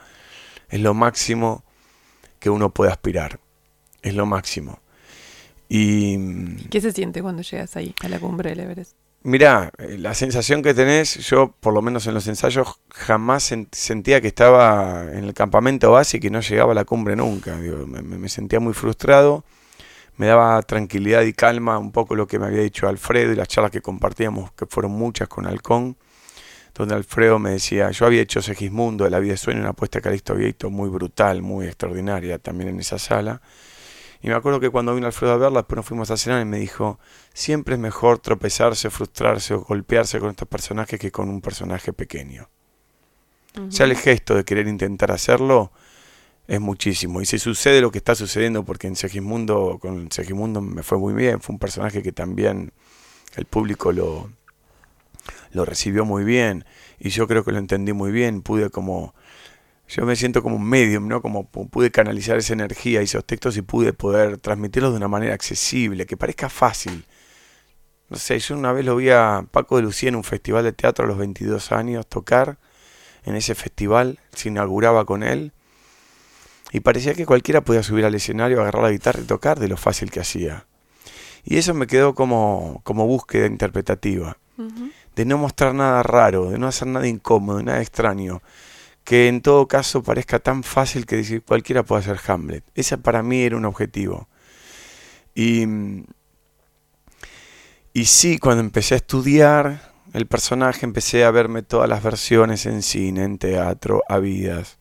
es 0.71 0.81
lo 0.81 0.95
máximo 0.95 1.65
que 2.39 2.49
uno 2.49 2.71
puede 2.71 2.93
aspirar, 2.93 3.41
es 4.03 4.15
lo 4.15 4.25
máximo. 4.25 4.79
Y 5.69 6.57
¿Qué 6.69 6.81
se 6.81 6.93
siente 6.93 7.21
cuando 7.21 7.43
llegas 7.43 7.77
ahí, 7.77 7.95
a 8.03 8.09
la 8.09 8.21
cumbre 8.21 8.51
del 8.51 8.61
Everest? 8.61 8.93
Mirá, 9.25 9.73
eh, 9.79 9.99
la 9.99 10.15
sensación 10.15 10.63
que 10.63 10.75
tenés, 10.75 11.15
yo 11.29 11.53
por 11.61 11.75
lo 11.75 11.83
menos 11.83 12.07
en 12.07 12.15
los 12.15 12.27
ensayos 12.29 12.81
jamás 12.91 13.51
sen- 13.51 13.69
sentía 13.73 14.21
que 14.21 14.29
estaba 14.29 15.05
en 15.13 15.25
el 15.25 15.35
campamento 15.35 15.91
base 15.91 16.17
y 16.19 16.21
que 16.21 16.31
no 16.31 16.41
llegaba 16.41 16.73
a 16.73 16.75
la 16.75 16.85
cumbre 16.85 17.17
nunca. 17.17 17.57
Me, 17.57 18.29
sentía 18.29 18.61
muy 18.61 18.75
frustrado, 18.75 19.45
me 20.19 20.27
daba 20.27 20.63
tranquilidad 20.63 21.23
y 21.23 21.33
calma 21.35 21.79
un 21.79 21.93
poco 21.93 22.15
lo 22.17 22.27
que 22.29 22.39
me 22.39 22.47
había 22.47 22.63
dicho 22.63 22.89
Alfredo 22.89 23.33
y 23.33 23.37
las 23.37 23.49
charlas 23.49 23.73
que 23.73 23.83
compartíamos, 23.83 24.53
que 24.53 24.67
fueron 24.67 24.93
muchas 24.93 25.29
con 25.29 25.47
Halcón, 25.47 25.97
donde 26.75 26.95
Alfredo 26.95 27.39
me 27.39 27.51
decía, 27.51 27.91
yo 27.93 28.07
había 28.07 28.23
hecho 28.23 28.43
Segismundo 28.43 29.05
de 29.05 29.11
la 29.11 29.21
vida 29.21 29.33
de 29.33 29.39
sueño, 29.39 29.61
una 29.61 29.71
apuesta 29.71 29.99
de 29.99 30.05
Calixto 30.05 30.35
Vieito 30.35 30.71
muy 30.71 30.89
brutal, 30.91 31.43
muy 31.43 31.67
extraordinaria 31.67 32.39
también 32.39 32.71
en 32.71 32.81
esa 32.81 32.99
sala. 32.99 33.43
Y 34.21 34.29
me 34.29 34.35
acuerdo 34.35 34.59
que 34.59 34.71
cuando 34.71 34.95
vino 34.95 35.07
Alfredo 35.07 35.35
a 35.35 35.37
verla, 35.37 35.61
después 35.61 35.77
nos 35.77 35.87
fuimos 35.87 36.11
a 36.11 36.17
cenar 36.17 36.43
y 36.43 36.45
me 36.45 36.59
dijo, 36.59 36.99
siempre 37.33 37.75
es 37.75 37.81
mejor 37.81 38.19
tropezarse, 38.19 38.91
frustrarse 38.91 39.55
o 39.55 39.61
golpearse 39.61 40.19
con 40.19 40.31
estos 40.31 40.49
personajes 40.49 40.99
que 40.99 41.13
con 41.13 41.29
un 41.29 41.41
personaje 41.41 41.93
pequeño. 41.93 42.49
O 43.57 43.71
sea, 43.71 43.87
el 43.87 43.97
gesto 43.97 44.35
de 44.35 44.45
querer 44.45 44.69
intentar 44.69 45.11
hacerlo 45.11 45.73
es 46.49 46.61
muchísimo. 46.61 47.21
Y 47.21 47.27
si 47.27 47.39
sucede 47.39 47.81
lo 47.81 47.91
que 47.91 47.99
está 47.99 48.15
sucediendo, 48.15 48.65
porque 48.65 48.87
en 48.87 48.97
Segismundo, 48.97 49.79
con 49.81 50.11
Segismundo 50.11 50.61
me 50.61 50.83
fue 50.83 50.99
muy 50.99 51.13
bien, 51.13 51.41
fue 51.41 51.55
un 51.55 51.59
personaje 51.59 52.03
que 52.03 52.13
también 52.13 52.73
el 53.37 53.45
público 53.45 53.93
lo, 53.93 54.31
lo 55.53 55.65
recibió 55.65 56.05
muy 56.05 56.25
bien 56.25 56.65
y 56.99 57.11
yo 57.11 57.29
creo 57.29 57.45
que 57.45 57.53
lo 57.53 57.59
entendí 57.59 57.93
muy 57.93 58.11
bien, 58.11 58.43
pude 58.43 58.71
como 58.71 59.15
yo 59.89 60.05
me 60.05 60.17
siento 60.17 60.43
como 60.43 60.57
un 60.57 60.69
medium, 60.69 61.09
¿no? 61.09 61.23
Como 61.23 61.49
pude 61.49 61.91
canalizar 61.91 62.37
esa 62.37 62.53
energía 62.53 63.01
y 63.01 63.05
esos 63.05 63.25
textos 63.25 63.57
y 63.57 63.63
pude 63.63 63.93
poder 63.95 64.39
transmitirlos 64.39 64.93
de 64.93 64.99
una 64.99 65.09
manera 65.09 65.35
accesible, 65.35 66.07
que 66.07 66.17
parezca 66.17 66.51
fácil. 66.51 67.07
No 68.11 68.19
sé, 68.19 68.39
yo 68.39 68.57
una 68.57 68.73
vez 68.73 68.85
lo 68.85 68.97
vi 68.97 69.11
a 69.11 69.47
Paco 69.51 69.77
de 69.77 69.83
Lucía 69.83 70.11
en 70.11 70.17
un 70.17 70.25
festival 70.25 70.65
de 70.65 70.73
teatro 70.73 71.05
a 71.05 71.09
los 71.09 71.17
22 71.17 71.73
años 71.73 72.07
tocar 72.07 72.59
en 73.25 73.35
ese 73.35 73.55
festival, 73.55 74.19
se 74.33 74.49
inauguraba 74.49 75.05
con 75.05 75.23
él 75.23 75.53
y 76.71 76.81
parecía 76.81 77.15
que 77.15 77.27
cualquiera 77.27 77.63
podía 77.63 77.83
subir 77.83 78.05
al 78.05 78.15
escenario, 78.15 78.61
agarrar 78.61 78.83
la 78.83 78.91
guitarra 78.91 79.21
y 79.21 79.25
tocar 79.25 79.59
de 79.59 79.69
lo 79.69 79.77
fácil 79.77 80.11
que 80.11 80.21
hacía. 80.21 80.67
Y 81.45 81.57
eso 81.57 81.73
me 81.73 81.87
quedó 81.87 82.15
como, 82.15 82.81
como 82.85 83.07
búsqueda 83.07 83.47
interpretativa, 83.47 84.37
de 85.17 85.25
no 85.25 85.39
mostrar 85.39 85.75
nada 85.75 86.03
raro, 86.03 86.51
de 86.51 86.59
no 86.59 86.67
hacer 86.67 86.89
nada 86.89 87.07
incómodo, 87.07 87.63
nada 87.63 87.81
extraño, 87.81 88.43
que 89.09 89.27
en 89.27 89.41
todo 89.41 89.67
caso 89.69 90.03
parezca 90.03 90.39
tan 90.39 90.63
fácil 90.63 91.07
que 91.07 91.17
decir 91.17 91.43
cualquiera 91.43 91.83
puede 91.83 92.03
hacer 92.03 92.21
Hamlet. 92.27 92.63
Ese 92.75 92.99
para 92.99 93.23
mí 93.23 93.41
era 93.41 93.57
un 93.57 93.65
objetivo. 93.65 94.29
Y, 95.35 95.65
y 97.95 98.05
sí, 98.05 98.37
cuando 98.37 98.61
empecé 98.61 98.93
a 98.93 98.99
estudiar 98.99 99.95
el 100.13 100.27
personaje, 100.27 100.85
empecé 100.85 101.25
a 101.25 101.31
verme 101.31 101.63
todas 101.63 101.89
las 101.89 102.03
versiones 102.03 102.67
en 102.67 102.83
cine, 102.83 103.25
en 103.25 103.39
teatro, 103.39 104.03
habidas 104.11 104.77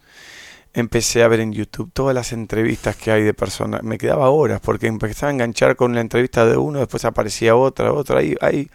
empecé 0.74 1.24
a 1.24 1.29
ver 1.29 1.39
en 1.39 1.53
YouTube 1.53 1.89
todas 1.93 2.13
las 2.13 2.34
entrevistas 2.34 2.98
que 2.98 3.12
hay 3.12 3.24
de 3.24 3.34
personas. 3.34 3.81
Me 3.84 3.98
quedaba 3.98 4.29
horas 4.29 4.60
porque 4.60 4.88
empezaba 4.88 5.29
a 5.29 5.34
enganchar 5.34 5.77
con 5.77 5.96
la 5.96 6.01
entrevista 6.01 6.46
de 6.46 6.57
uno, 6.57 6.79
después 6.79 7.05
aparecía 7.05 7.55
otra, 7.55 7.93
otra. 7.93 8.19
Hay, 8.19 8.36
hay, 8.41 8.69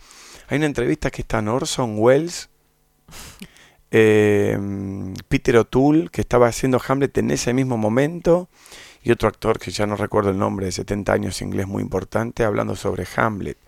hay 0.49 0.57
una 0.57 0.67
entrevista 0.67 1.11
que 1.11 1.21
está 1.21 1.41
en 1.41 1.49
Orson 1.49 1.97
Welles, 1.99 2.49
eh, 3.93 4.59
Peter 5.29 5.59
O'Toole, 5.59 6.09
que 6.11 6.23
estaba 6.23 6.49
haciendo 6.49 6.81
Hamlet 6.87 7.17
en 7.19 7.31
ese 7.31 7.53
mismo 7.53 7.77
momento, 7.77 8.49
y 9.03 9.13
otro 9.13 9.29
actor 9.29 9.59
que 9.59 9.71
ya 9.71 9.87
no 9.87 9.97
recuerdo 9.97 10.31
el 10.31 10.39
nombre, 10.39 10.67
de 10.67 10.73
70 10.73 11.13
años, 11.13 11.43
inglés 11.43 11.67
muy 11.67 11.83
importante, 11.83 12.45
hablando 12.45 12.75
sobre 12.75 13.07
Hamlet. 13.17 13.59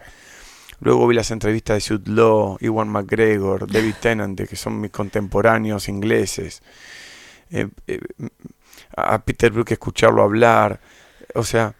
Luego 0.80 1.06
vi 1.06 1.14
las 1.14 1.30
entrevistas 1.30 1.76
de 1.76 1.96
Jude 1.96 2.10
Law, 2.10 2.56
Iwan 2.60 2.88
McGregor, 2.88 3.70
David 3.70 3.94
Tennant, 4.00 4.40
que 4.40 4.56
son 4.56 4.80
mis 4.80 4.90
contemporáneos 4.90 5.88
ingleses. 5.88 6.62
Eh, 7.50 7.68
eh, 7.86 8.00
a 8.96 9.18
Peter 9.22 9.52
Brook 9.52 9.72
escucharlo 9.72 10.22
hablar. 10.22 10.80
O 11.34 11.44
sea, 11.44 11.74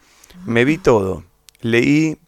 me 0.44 0.64
vi 0.64 0.78
todo. 0.78 1.24
Leí 1.60 2.18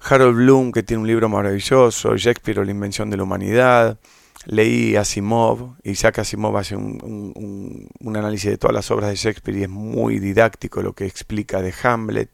Harold 0.00 0.36
Bloom, 0.36 0.72
que 0.72 0.82
tiene 0.82 1.02
un 1.02 1.08
libro 1.08 1.28
maravilloso, 1.28 2.16
Shakespeare 2.16 2.60
o 2.60 2.64
la 2.64 2.70
invención 2.70 3.10
de 3.10 3.16
la 3.16 3.24
humanidad. 3.24 3.98
Leí 4.50 4.96
Asimov, 4.96 5.76
Isaac 5.84 6.20
Asimov 6.20 6.56
hace 6.56 6.74
un, 6.74 6.98
un, 8.00 8.16
análisis 8.16 8.50
de 8.50 8.56
todas 8.56 8.74
las 8.74 8.90
obras 8.90 9.10
de 9.10 9.16
Shakespeare 9.16 9.58
y 9.58 9.62
es 9.64 9.68
muy 9.68 10.20
didáctico 10.20 10.80
lo 10.80 10.94
que 10.94 11.04
explica 11.04 11.60
de 11.60 11.74
Hamlet. 11.82 12.30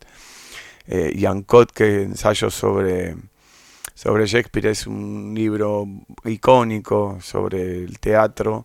Eh, 0.87 1.19
Jan 1.21 1.43
Cott, 1.43 1.73
que 1.73 2.03
ensayo 2.03 2.51
sobre, 2.51 3.17
sobre 3.97 4.27
Shakespeare, 4.27 4.69
es 4.69 4.87
un 4.87 5.33
libro 5.35 5.89
icónico 6.25 7.19
sobre 7.21 7.83
el 7.83 7.99
teatro. 7.99 8.65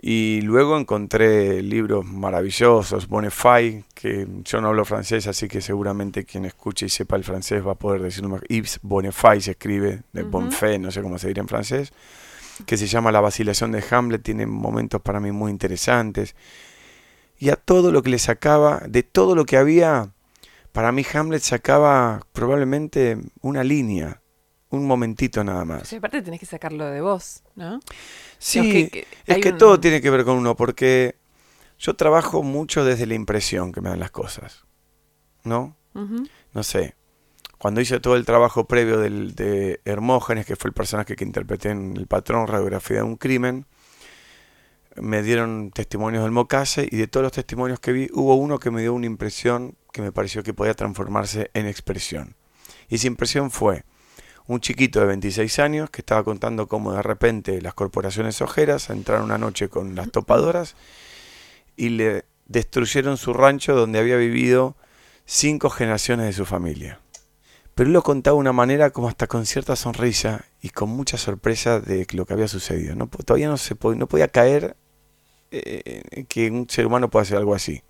Y 0.00 0.40
luego 0.42 0.78
encontré 0.78 1.62
libros 1.62 2.04
maravillosos, 2.04 3.08
Bonifay, 3.08 3.84
que 3.92 4.28
yo 4.44 4.60
no 4.60 4.68
hablo 4.68 4.84
francés, 4.84 5.26
así 5.26 5.48
que 5.48 5.60
seguramente 5.60 6.24
quien 6.24 6.44
escuche 6.44 6.86
y 6.86 6.90
sepa 6.90 7.16
el 7.16 7.24
francés 7.24 7.66
va 7.66 7.72
a 7.72 7.76
poder 7.76 8.02
decirlo 8.02 8.28
mejor. 8.28 8.46
Yves 8.46 8.78
Bonifay 8.82 9.40
se 9.40 9.52
escribe, 9.52 10.02
de 10.12 10.22
Bonfait, 10.22 10.80
no 10.80 10.92
sé 10.92 11.02
cómo 11.02 11.18
se 11.18 11.26
diría 11.26 11.42
en 11.42 11.48
francés, 11.48 11.92
que 12.66 12.76
se 12.76 12.86
llama 12.86 13.12
La 13.12 13.20
vacilación 13.20 13.72
de 13.72 13.84
Hamlet, 13.90 14.22
tiene 14.22 14.46
momentos 14.46 15.00
para 15.00 15.20
mí 15.20 15.30
muy 15.32 15.50
interesantes. 15.50 16.34
Y 17.38 17.50
a 17.50 17.56
todo 17.56 17.90
lo 17.90 18.02
que 18.02 18.10
le 18.10 18.18
sacaba, 18.18 18.82
de 18.88 19.02
todo 19.02 19.34
lo 19.34 19.44
que 19.44 19.56
había, 19.56 20.10
para 20.72 20.92
mí 20.92 21.04
Hamlet 21.12 21.42
sacaba 21.42 22.26
probablemente 22.32 23.18
una 23.40 23.64
línea, 23.64 24.22
un 24.70 24.86
momentito 24.86 25.44
nada 25.44 25.64
más. 25.64 25.88
Sí, 25.88 25.96
aparte 25.96 26.22
tenés 26.22 26.40
que 26.40 26.46
sacarlo 26.46 26.86
de 26.86 27.00
vos, 27.00 27.42
¿no? 27.56 27.80
Sí, 28.38 28.90
es 29.26 29.38
que 29.38 29.52
todo 29.52 29.80
tiene 29.80 30.00
que 30.00 30.10
ver 30.10 30.24
con 30.24 30.36
uno, 30.36 30.56
porque 30.56 31.16
yo 31.78 31.94
trabajo 31.94 32.42
mucho 32.42 32.84
desde 32.84 33.06
la 33.06 33.14
impresión 33.14 33.72
que 33.72 33.80
me 33.80 33.90
dan 33.90 34.00
las 34.00 34.10
cosas, 34.10 34.64
¿no? 35.44 35.76
No 35.94 36.62
sé, 36.62 36.94
cuando 37.62 37.80
hice 37.80 38.00
todo 38.00 38.16
el 38.16 38.24
trabajo 38.24 38.66
previo 38.66 38.98
del, 38.98 39.36
de 39.36 39.80
Hermógenes, 39.84 40.46
que 40.46 40.56
fue 40.56 40.70
el 40.70 40.74
personaje 40.74 41.14
que 41.14 41.22
interpreté 41.22 41.70
en 41.70 41.96
El 41.96 42.08
Patrón, 42.08 42.48
Radiografía 42.48 42.96
de 42.96 43.02
un 43.04 43.14
Crimen, 43.14 43.66
me 44.96 45.22
dieron 45.22 45.70
testimonios 45.70 46.24
del 46.24 46.32
Mocase 46.32 46.88
y 46.90 46.96
de 46.96 47.06
todos 47.06 47.22
los 47.22 47.30
testimonios 47.30 47.78
que 47.78 47.92
vi, 47.92 48.08
hubo 48.14 48.34
uno 48.34 48.58
que 48.58 48.72
me 48.72 48.80
dio 48.80 48.92
una 48.92 49.06
impresión 49.06 49.76
que 49.92 50.02
me 50.02 50.10
pareció 50.10 50.42
que 50.42 50.52
podía 50.52 50.74
transformarse 50.74 51.52
en 51.54 51.68
expresión. 51.68 52.34
Y 52.88 52.96
esa 52.96 53.06
impresión 53.06 53.52
fue 53.52 53.84
un 54.48 54.58
chiquito 54.58 54.98
de 54.98 55.06
26 55.06 55.60
años 55.60 55.88
que 55.88 56.00
estaba 56.00 56.24
contando 56.24 56.66
cómo 56.66 56.92
de 56.94 57.02
repente 57.02 57.62
las 57.62 57.74
corporaciones 57.74 58.42
ojeras 58.42 58.90
entraron 58.90 59.26
una 59.26 59.38
noche 59.38 59.68
con 59.68 59.94
las 59.94 60.10
topadoras 60.10 60.74
y 61.76 61.90
le 61.90 62.24
destruyeron 62.46 63.16
su 63.18 63.32
rancho 63.32 63.76
donde 63.76 64.00
había 64.00 64.16
vivido 64.16 64.74
cinco 65.26 65.70
generaciones 65.70 66.26
de 66.26 66.32
su 66.32 66.44
familia. 66.44 67.01
Pero 67.74 67.88
él 67.88 67.92
lo 67.94 68.02
contaba 68.02 68.34
de 68.34 68.40
una 68.40 68.52
manera 68.52 68.90
como 68.90 69.08
hasta 69.08 69.26
con 69.26 69.46
cierta 69.46 69.76
sonrisa 69.76 70.44
y 70.60 70.70
con 70.70 70.90
mucha 70.90 71.16
sorpresa 71.16 71.80
de 71.80 72.06
lo 72.12 72.26
que 72.26 72.34
había 72.34 72.48
sucedido. 72.48 72.94
No, 72.94 73.08
todavía 73.08 73.48
no, 73.48 73.56
se 73.56 73.76
no 73.96 74.06
podía 74.06 74.28
caer 74.28 74.76
eh, 75.50 76.24
que 76.28 76.50
un 76.50 76.68
ser 76.68 76.86
humano 76.86 77.10
pueda 77.10 77.22
hacer 77.22 77.38
algo 77.38 77.54
así. 77.54 77.82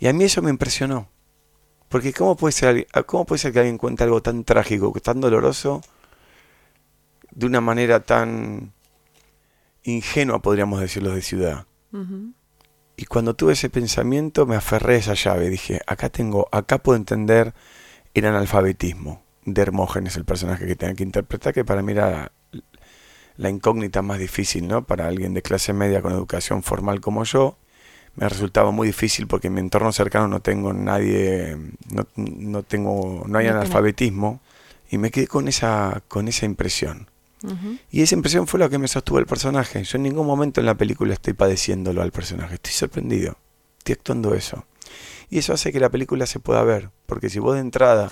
Y 0.00 0.08
a 0.08 0.12
mí 0.12 0.24
eso 0.24 0.42
me 0.42 0.50
impresionó. 0.50 1.08
Porque 1.88 2.12
¿cómo 2.12 2.36
puede, 2.36 2.52
ser, 2.52 2.86
¿cómo 3.06 3.26
puede 3.26 3.38
ser 3.38 3.52
que 3.52 3.60
alguien 3.60 3.78
cuente 3.78 4.02
algo 4.02 4.22
tan 4.22 4.44
trágico, 4.44 4.92
tan 5.00 5.20
doloroso, 5.20 5.82
de 7.30 7.46
una 7.46 7.60
manera 7.60 8.00
tan 8.00 8.72
ingenua, 9.84 10.40
podríamos 10.40 10.80
decirlo, 10.80 11.14
de 11.14 11.22
ciudad? 11.22 11.66
Y 12.96 13.04
cuando 13.04 13.34
tuve 13.34 13.52
ese 13.52 13.68
pensamiento 13.68 14.46
me 14.46 14.56
aferré 14.56 14.94
a 14.94 14.98
esa 14.98 15.14
llave. 15.14 15.50
Dije, 15.50 15.80
acá 15.86 16.08
tengo, 16.08 16.48
acá 16.50 16.78
puedo 16.78 16.96
entender 16.96 17.52
el 18.14 18.26
analfabetismo 18.26 19.22
de 19.44 19.62
Hermógenes, 19.62 20.16
el 20.16 20.24
personaje 20.24 20.66
que 20.66 20.76
tenía 20.76 20.94
que 20.94 21.02
interpretar, 21.02 21.52
que 21.52 21.64
para 21.64 21.82
mí 21.82 21.92
era 21.92 22.32
la 23.36 23.48
incógnita 23.48 24.02
más 24.02 24.18
difícil, 24.18 24.68
¿no? 24.68 24.84
Para 24.84 25.06
alguien 25.06 25.34
de 25.34 25.42
clase 25.42 25.72
media 25.72 26.02
con 26.02 26.12
educación 26.12 26.62
formal 26.62 27.00
como 27.00 27.24
yo 27.24 27.56
me 28.14 28.28
resultaba 28.28 28.70
muy 28.70 28.88
difícil 28.88 29.26
porque 29.26 29.46
en 29.48 29.54
mi 29.54 29.60
entorno 29.60 29.92
cercano 29.92 30.28
no 30.28 30.40
tengo 30.40 30.72
nadie, 30.72 31.56
no, 31.90 32.06
no 32.16 32.62
tengo, 32.62 33.24
no 33.26 33.38
hay 33.38 33.46
analfabetismo 33.46 34.40
y 34.90 34.98
me 34.98 35.10
quedé 35.10 35.26
con 35.26 35.48
esa, 35.48 36.02
con 36.08 36.28
esa 36.28 36.46
impresión. 36.46 37.08
Y 37.90 38.02
esa 38.02 38.14
impresión 38.14 38.46
fue 38.46 38.60
lo 38.60 38.70
que 38.70 38.78
me 38.78 38.86
sostuvo 38.86 39.18
el 39.18 39.26
personaje. 39.26 39.82
Yo 39.82 39.96
en 39.96 40.04
ningún 40.04 40.28
momento 40.28 40.60
en 40.60 40.66
la 40.66 40.76
película 40.76 41.12
estoy 41.12 41.32
padeciéndolo 41.32 42.00
al 42.00 42.12
personaje, 42.12 42.54
estoy 42.54 42.72
sorprendido, 42.72 43.36
estoy 43.78 43.94
actuando 43.94 44.34
eso. 44.34 44.64
Y 45.32 45.38
eso 45.38 45.54
hace 45.54 45.72
que 45.72 45.80
la 45.80 45.88
película 45.88 46.26
se 46.26 46.40
pueda 46.40 46.62
ver, 46.62 46.90
porque 47.06 47.30
si 47.30 47.38
vos 47.38 47.54
de 47.54 47.60
entrada 47.62 48.10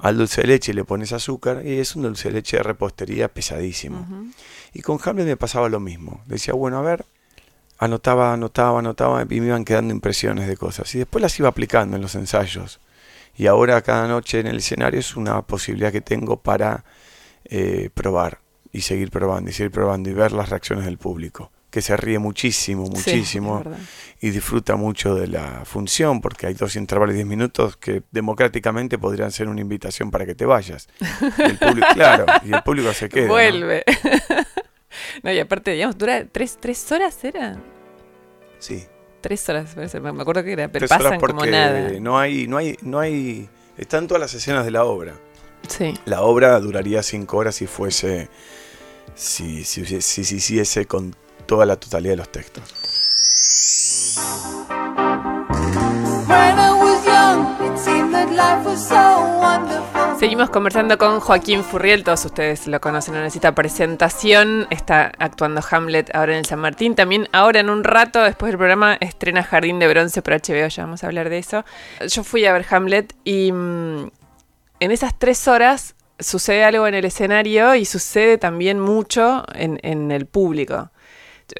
al 0.00 0.18
dulce 0.18 0.40
de 0.40 0.48
leche 0.48 0.74
le 0.74 0.82
pones 0.82 1.12
azúcar, 1.12 1.64
y 1.64 1.78
es 1.78 1.94
un 1.94 2.02
dulce 2.02 2.26
de 2.26 2.34
leche 2.34 2.56
de 2.56 2.64
repostería 2.64 3.32
pesadísimo. 3.32 4.04
Y 4.72 4.82
con 4.82 4.98
Hamlet 5.04 5.28
me 5.28 5.36
pasaba 5.36 5.68
lo 5.68 5.78
mismo. 5.78 6.24
Decía, 6.26 6.52
bueno, 6.52 6.78
a 6.78 6.82
ver, 6.82 7.06
anotaba, 7.78 8.32
anotaba, 8.32 8.80
anotaba 8.80 9.22
y 9.22 9.40
me 9.40 9.46
iban 9.46 9.64
quedando 9.64 9.94
impresiones 9.94 10.48
de 10.48 10.56
cosas. 10.56 10.92
Y 10.96 10.98
después 10.98 11.22
las 11.22 11.38
iba 11.38 11.48
aplicando 11.48 11.94
en 11.94 12.02
los 12.02 12.16
ensayos. 12.16 12.80
Y 13.36 13.46
ahora 13.46 13.80
cada 13.82 14.08
noche 14.08 14.40
en 14.40 14.48
el 14.48 14.56
escenario 14.56 14.98
es 14.98 15.14
una 15.14 15.40
posibilidad 15.42 15.92
que 15.92 16.00
tengo 16.00 16.42
para 16.42 16.84
eh, 17.44 17.90
probar 17.94 18.40
y 18.72 18.80
seguir 18.80 19.12
probando 19.12 19.50
y 19.50 19.52
seguir 19.52 19.70
probando 19.70 20.10
y 20.10 20.14
ver 20.14 20.32
las 20.32 20.48
reacciones 20.48 20.84
del 20.84 20.98
público, 20.98 21.52
que 21.74 21.82
se 21.82 21.96
ríe 21.96 22.20
muchísimo, 22.20 22.84
muchísimo 22.84 23.64
y 24.20 24.30
disfruta 24.30 24.76
mucho 24.76 25.16
de 25.16 25.26
la 25.26 25.64
función, 25.64 26.20
porque 26.20 26.46
hay 26.46 26.54
dos 26.54 26.76
intervalos 26.76 27.14
de 27.14 27.16
10 27.16 27.26
minutos 27.26 27.76
que 27.76 28.04
democráticamente 28.12 28.96
podrían 28.96 29.32
ser 29.32 29.48
una 29.48 29.60
invitación 29.60 30.12
para 30.12 30.24
que 30.24 30.36
te 30.36 30.46
vayas. 30.46 30.88
Y 31.36 31.42
el 31.42 31.58
público, 31.58 31.88
claro, 31.94 32.26
y 32.44 32.52
el 32.52 32.62
público 32.62 32.92
se 32.92 33.08
queda. 33.08 33.26
Vuelve. 33.26 33.82
No, 35.24 35.32
y 35.32 35.40
aparte, 35.40 35.72
digamos, 35.72 35.98
dura 35.98 36.24
tres, 36.30 36.56
tres 36.60 36.92
horas, 36.92 37.24
¿era? 37.24 37.56
Sí, 38.60 38.86
tres 39.20 39.48
horas, 39.48 39.74
me 39.76 40.22
acuerdo 40.22 40.44
que 40.44 40.52
era, 40.52 40.68
pero 40.68 40.86
Tres 40.86 40.92
horas 40.92 41.14
pasan 41.14 41.20
como 41.20 41.38
porque 41.38 41.50
nada. 41.50 41.90
No 41.98 42.16
hay, 42.16 42.46
no 42.46 42.58
hay, 42.58 42.76
no 42.82 43.00
hay. 43.00 43.48
Están 43.76 44.06
todas 44.06 44.20
las 44.20 44.32
escenas 44.34 44.64
de 44.64 44.70
la 44.70 44.84
obra. 44.84 45.14
Sí. 45.66 45.94
La 46.04 46.22
obra 46.22 46.60
duraría 46.60 47.02
cinco 47.02 47.38
horas 47.38 47.56
si 47.56 47.66
fuese. 47.66 48.28
Si 49.16 49.64
si, 49.64 49.84
si, 49.84 50.24
si 50.24 50.36
hiciese 50.36 50.86
con 50.86 51.16
toda 51.44 51.66
la 51.66 51.76
totalidad 51.76 52.12
de 52.12 52.16
los 52.16 52.28
textos. 52.30 52.64
Seguimos 60.18 60.50
conversando 60.50 60.96
con 60.96 61.20
Joaquín 61.20 61.62
Furriel, 61.62 62.02
todos 62.02 62.24
ustedes 62.24 62.66
lo 62.66 62.80
conocen, 62.80 63.14
no 63.14 63.20
necesita 63.20 63.54
presentación, 63.54 64.66
está 64.70 65.12
actuando 65.18 65.60
Hamlet 65.70 66.14
ahora 66.14 66.32
en 66.32 66.38
el 66.38 66.46
San 66.46 66.60
Martín, 66.60 66.94
también 66.94 67.28
ahora 67.32 67.60
en 67.60 67.68
un 67.68 67.84
rato 67.84 68.22
después 68.22 68.50
del 68.50 68.58
programa 68.58 68.96
estrena 69.00 69.42
Jardín 69.42 69.78
de 69.78 69.88
Bronce 69.88 70.22
por 70.22 70.34
HBO, 70.34 70.68
ya 70.68 70.84
vamos 70.84 71.04
a 71.04 71.08
hablar 71.08 71.28
de 71.28 71.38
eso. 71.38 71.64
Yo 72.08 72.24
fui 72.24 72.46
a 72.46 72.52
ver 72.52 72.64
Hamlet 72.70 73.14
y 73.24 73.52
mm, 73.52 74.10
en 74.80 74.90
esas 74.90 75.18
tres 75.18 75.46
horas 75.46 75.94
sucede 76.18 76.64
algo 76.64 76.86
en 76.86 76.94
el 76.94 77.04
escenario 77.04 77.74
y 77.74 77.84
sucede 77.84 78.38
también 78.38 78.80
mucho 78.80 79.44
en, 79.54 79.78
en 79.82 80.10
el 80.10 80.26
público. 80.26 80.90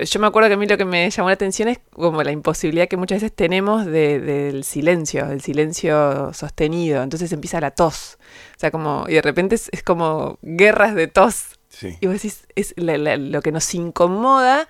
Yo- 0.05 0.20
me 0.20 0.27
acuerdo 0.27 0.49
que 0.49 0.55
a 0.55 0.57
mí 0.57 0.66
lo 0.66 0.77
que 0.79 0.85
me 0.85 1.09
llamó 1.11 1.29
la 1.29 1.35
atención 1.35 1.68
es 1.68 1.79
como 1.92 2.23
la 2.23 2.33
imposibilidad 2.33 2.88
que 2.88 2.97
muchas 2.97 3.16
veces 3.23 3.35
tenemos 3.35 3.85
de- 3.87 4.18
del 4.20 4.64
silencio, 4.64 5.27
del 5.27 5.40
silencio 5.42 6.33
sostenido. 6.33 7.03
Entonces 7.03 7.33
empieza 7.33 7.61
la 7.61 7.70
tos. 7.70 8.18
O 8.57 8.59
sea, 8.61 8.70
como, 8.70 9.05
y 9.09 9.14
de 9.14 9.23
repente 9.23 9.55
es, 9.57 9.68
es 9.73 9.83
como 9.83 10.38
guerras 10.42 10.94
de 10.94 11.07
tos. 11.09 11.59
Sí. 11.68 11.99
Y 12.01 12.07
vos 12.07 12.14
decís, 12.14 12.47
es 12.55 12.73
la- 12.77 12.97
la- 12.99 13.16
lo 13.16 13.42
que 13.42 13.53
nos 13.53 13.75
incomoda. 13.75 14.68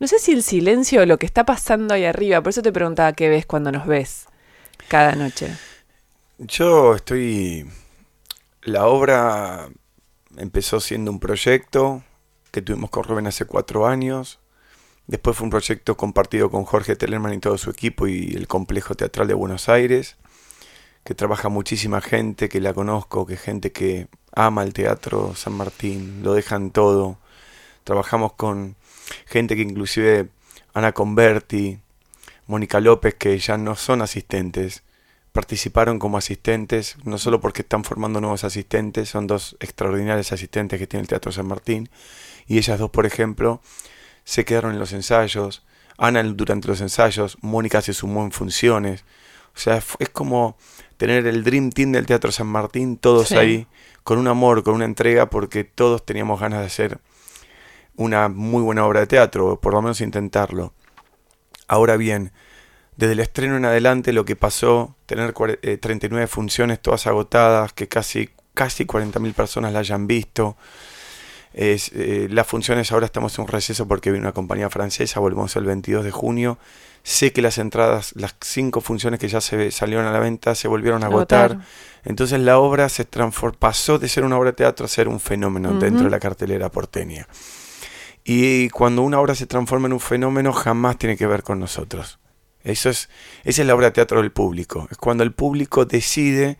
No 0.00 0.08
sé 0.08 0.18
si 0.18 0.32
el 0.32 0.42
silencio 0.42 1.02
o 1.02 1.06
lo 1.06 1.18
que 1.18 1.26
está 1.26 1.44
pasando 1.44 1.94
ahí 1.94 2.04
arriba. 2.04 2.40
Por 2.42 2.50
eso 2.50 2.62
te 2.62 2.72
preguntaba 2.72 3.12
qué 3.12 3.28
ves 3.28 3.46
cuando 3.46 3.72
nos 3.72 3.86
ves 3.86 4.26
cada 4.88 5.14
noche. 5.14 5.48
Yo 6.38 6.96
estoy. 6.96 7.66
La 8.62 8.86
obra 8.86 9.68
empezó 10.36 10.80
siendo 10.80 11.10
un 11.12 11.20
proyecto 11.20 12.02
que 12.54 12.62
tuvimos 12.62 12.88
con 12.90 13.02
Rubén 13.02 13.26
hace 13.26 13.46
cuatro 13.46 13.84
años. 13.84 14.38
Después 15.08 15.36
fue 15.36 15.46
un 15.46 15.50
proyecto 15.50 15.96
compartido 15.96 16.50
con 16.50 16.64
Jorge 16.64 16.94
Tellerman 16.94 17.34
y 17.34 17.40
todo 17.40 17.58
su 17.58 17.68
equipo 17.68 18.06
y 18.06 18.32
el 18.36 18.46
Complejo 18.46 18.94
Teatral 18.94 19.26
de 19.26 19.34
Buenos 19.34 19.68
Aires, 19.68 20.16
que 21.02 21.16
trabaja 21.16 21.48
muchísima 21.48 22.00
gente 22.00 22.48
que 22.48 22.60
la 22.60 22.72
conozco, 22.72 23.26
que 23.26 23.36
gente 23.36 23.72
que 23.72 24.06
ama 24.32 24.62
el 24.62 24.72
teatro 24.72 25.34
San 25.34 25.54
Martín, 25.54 26.22
lo 26.22 26.32
dejan 26.32 26.70
todo. 26.70 27.18
Trabajamos 27.82 28.34
con 28.34 28.76
gente 29.26 29.56
que 29.56 29.62
inclusive 29.62 30.28
Ana 30.74 30.92
Converti, 30.92 31.80
Mónica 32.46 32.78
López, 32.78 33.16
que 33.16 33.36
ya 33.36 33.58
no 33.58 33.74
son 33.74 34.00
asistentes, 34.00 34.84
participaron 35.32 35.98
como 35.98 36.18
asistentes, 36.18 36.98
no 37.02 37.18
solo 37.18 37.40
porque 37.40 37.62
están 37.62 37.82
formando 37.82 38.20
nuevos 38.20 38.44
asistentes, 38.44 39.08
son 39.08 39.26
dos 39.26 39.56
extraordinarios 39.58 40.30
asistentes 40.30 40.78
que 40.78 40.86
tiene 40.86 41.02
el 41.02 41.08
Teatro 41.08 41.32
San 41.32 41.48
Martín, 41.48 41.88
y 42.46 42.58
ellas 42.58 42.78
dos, 42.78 42.90
por 42.90 43.06
ejemplo, 43.06 43.60
se 44.24 44.44
quedaron 44.44 44.72
en 44.72 44.78
los 44.78 44.92
ensayos, 44.92 45.64
Ana 45.98 46.22
durante 46.22 46.68
los 46.68 46.80
ensayos, 46.80 47.38
Mónica 47.40 47.80
se 47.82 47.92
sumó 47.94 48.24
en 48.24 48.32
funciones, 48.32 49.04
o 49.54 49.58
sea, 49.58 49.82
es 49.98 50.08
como 50.08 50.56
tener 50.96 51.26
el 51.26 51.44
Dream 51.44 51.70
Team 51.70 51.92
del 51.92 52.06
Teatro 52.06 52.32
San 52.32 52.46
Martín, 52.48 52.96
todos 52.96 53.28
Sí. 53.28 53.36
ahí, 53.36 53.66
con 54.02 54.18
un 54.18 54.26
amor, 54.28 54.62
con 54.64 54.74
una 54.74 54.84
entrega, 54.84 55.30
porque 55.30 55.64
todos 55.64 56.04
teníamos 56.04 56.40
ganas 56.40 56.60
de 56.60 56.66
hacer 56.66 56.98
una 57.96 58.28
muy 58.28 58.62
buena 58.62 58.84
obra 58.84 59.00
de 59.00 59.06
teatro, 59.06 59.46
o 59.52 59.60
por 59.60 59.72
lo 59.72 59.82
menos 59.82 60.00
intentarlo. 60.00 60.72
Ahora 61.68 61.96
bien, 61.96 62.32
desde 62.96 63.12
el 63.12 63.20
estreno 63.20 63.56
en 63.56 63.64
adelante 63.64 64.12
lo 64.12 64.24
que 64.24 64.36
pasó, 64.36 64.96
tener 65.06 65.32
cuare- 65.32 65.58
eh, 65.62 65.76
39 65.78 66.26
funciones 66.26 66.80
todas 66.80 67.06
agotadas, 67.06 67.72
que 67.72 67.88
casi, 67.88 68.30
casi 68.52 68.84
40.000 68.84 69.32
personas 69.34 69.72
la 69.72 69.78
hayan 69.80 70.06
visto. 70.06 70.56
Es, 71.54 71.92
eh, 71.94 72.26
las 72.30 72.46
funciones 72.48 72.90
ahora 72.90 73.06
estamos 73.06 73.38
en 73.38 73.42
un 73.42 73.48
receso 73.48 73.86
porque 73.86 74.10
viene 74.10 74.26
una 74.26 74.32
compañía 74.32 74.68
francesa, 74.70 75.20
volvemos 75.20 75.54
el 75.56 75.64
22 75.64 76.04
de 76.04 76.10
junio. 76.10 76.58
Sé 77.04 77.32
que 77.32 77.42
las 77.42 77.58
entradas, 77.58 78.12
las 78.16 78.34
cinco 78.40 78.80
funciones 78.80 79.20
que 79.20 79.28
ya 79.28 79.40
se 79.40 79.70
salieron 79.70 80.06
a 80.06 80.12
la 80.12 80.18
venta, 80.18 80.54
se 80.54 80.68
volvieron 80.68 81.04
a 81.04 81.06
agotar. 81.06 81.52
Agotar. 81.52 81.68
Entonces 82.04 82.40
la 82.40 82.58
obra 82.58 82.88
se 82.88 83.06
pasó 83.58 83.98
de 83.98 84.08
ser 84.08 84.24
una 84.24 84.36
obra 84.36 84.50
de 84.50 84.56
teatro 84.56 84.86
a 84.86 84.88
ser 84.88 85.06
un 85.08 85.20
fenómeno 85.20 85.74
dentro 85.78 86.04
de 86.04 86.10
la 86.10 86.18
cartelera 86.18 86.70
porteña. 86.70 87.28
Y 88.24 88.70
cuando 88.70 89.02
una 89.02 89.20
obra 89.20 89.34
se 89.34 89.46
transforma 89.46 89.86
en 89.86 89.92
un 89.92 90.00
fenómeno, 90.00 90.52
jamás 90.52 90.98
tiene 90.98 91.16
que 91.16 91.26
ver 91.26 91.42
con 91.42 91.60
nosotros. 91.60 92.18
Eso 92.62 92.88
es, 92.88 93.10
esa 93.44 93.62
es 93.62 93.68
la 93.68 93.74
obra 93.74 93.86
de 93.86 93.92
teatro 93.92 94.20
del 94.20 94.32
público. 94.32 94.88
Es 94.90 94.96
cuando 94.96 95.22
el 95.22 95.32
público 95.32 95.84
decide, 95.84 96.58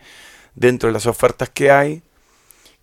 dentro 0.54 0.88
de 0.88 0.92
las 0.92 1.07
ofertas 1.07 1.48
que 1.48 1.70
hay, 1.70 2.02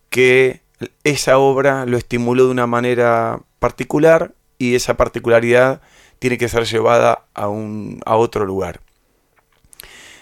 que 0.10 0.61
esa 1.04 1.38
obra 1.38 1.86
lo 1.86 1.98
estimuló 1.98 2.46
de 2.46 2.52
una 2.52 2.68
manera 2.68 3.42
particular 3.60 4.34
y 4.58 4.76
esa 4.76 4.98
particularidad 4.98 5.82
tiene 6.20 6.38
que 6.38 6.50
ser 6.50 6.66
llevada 6.66 7.26
a, 7.34 7.48
un, 7.48 8.00
a 8.06 8.16
otro 8.16 8.46
lugar. 8.46 8.82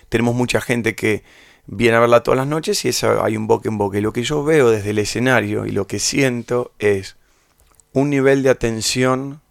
Tenemos 0.08 0.34
mucha 0.36 0.62
gente 0.62 0.95
que 0.95 1.24
viene 1.67 1.98
a 1.98 2.00
verla 2.00 2.24
todas 2.24 2.38
las 2.38 2.48
noches 2.48 2.84
y 2.86 2.91
hay 3.22 3.38
un 3.38 3.48
boca 3.48 3.69
en 3.69 3.78
boca. 3.78 3.98
Y 3.98 4.02
lo 4.02 4.13
que 4.13 4.24
yo 4.24 4.43
veo 4.43 4.69
desde 4.69 4.91
el 4.91 5.00
escenario 5.00 5.65
y 5.65 5.72
lo 5.72 5.88
que 5.88 6.00
siento 6.00 6.72
es 6.80 7.17
un 7.93 8.10
nivel 8.10 8.43
de 8.43 8.50
atención 8.50 9.41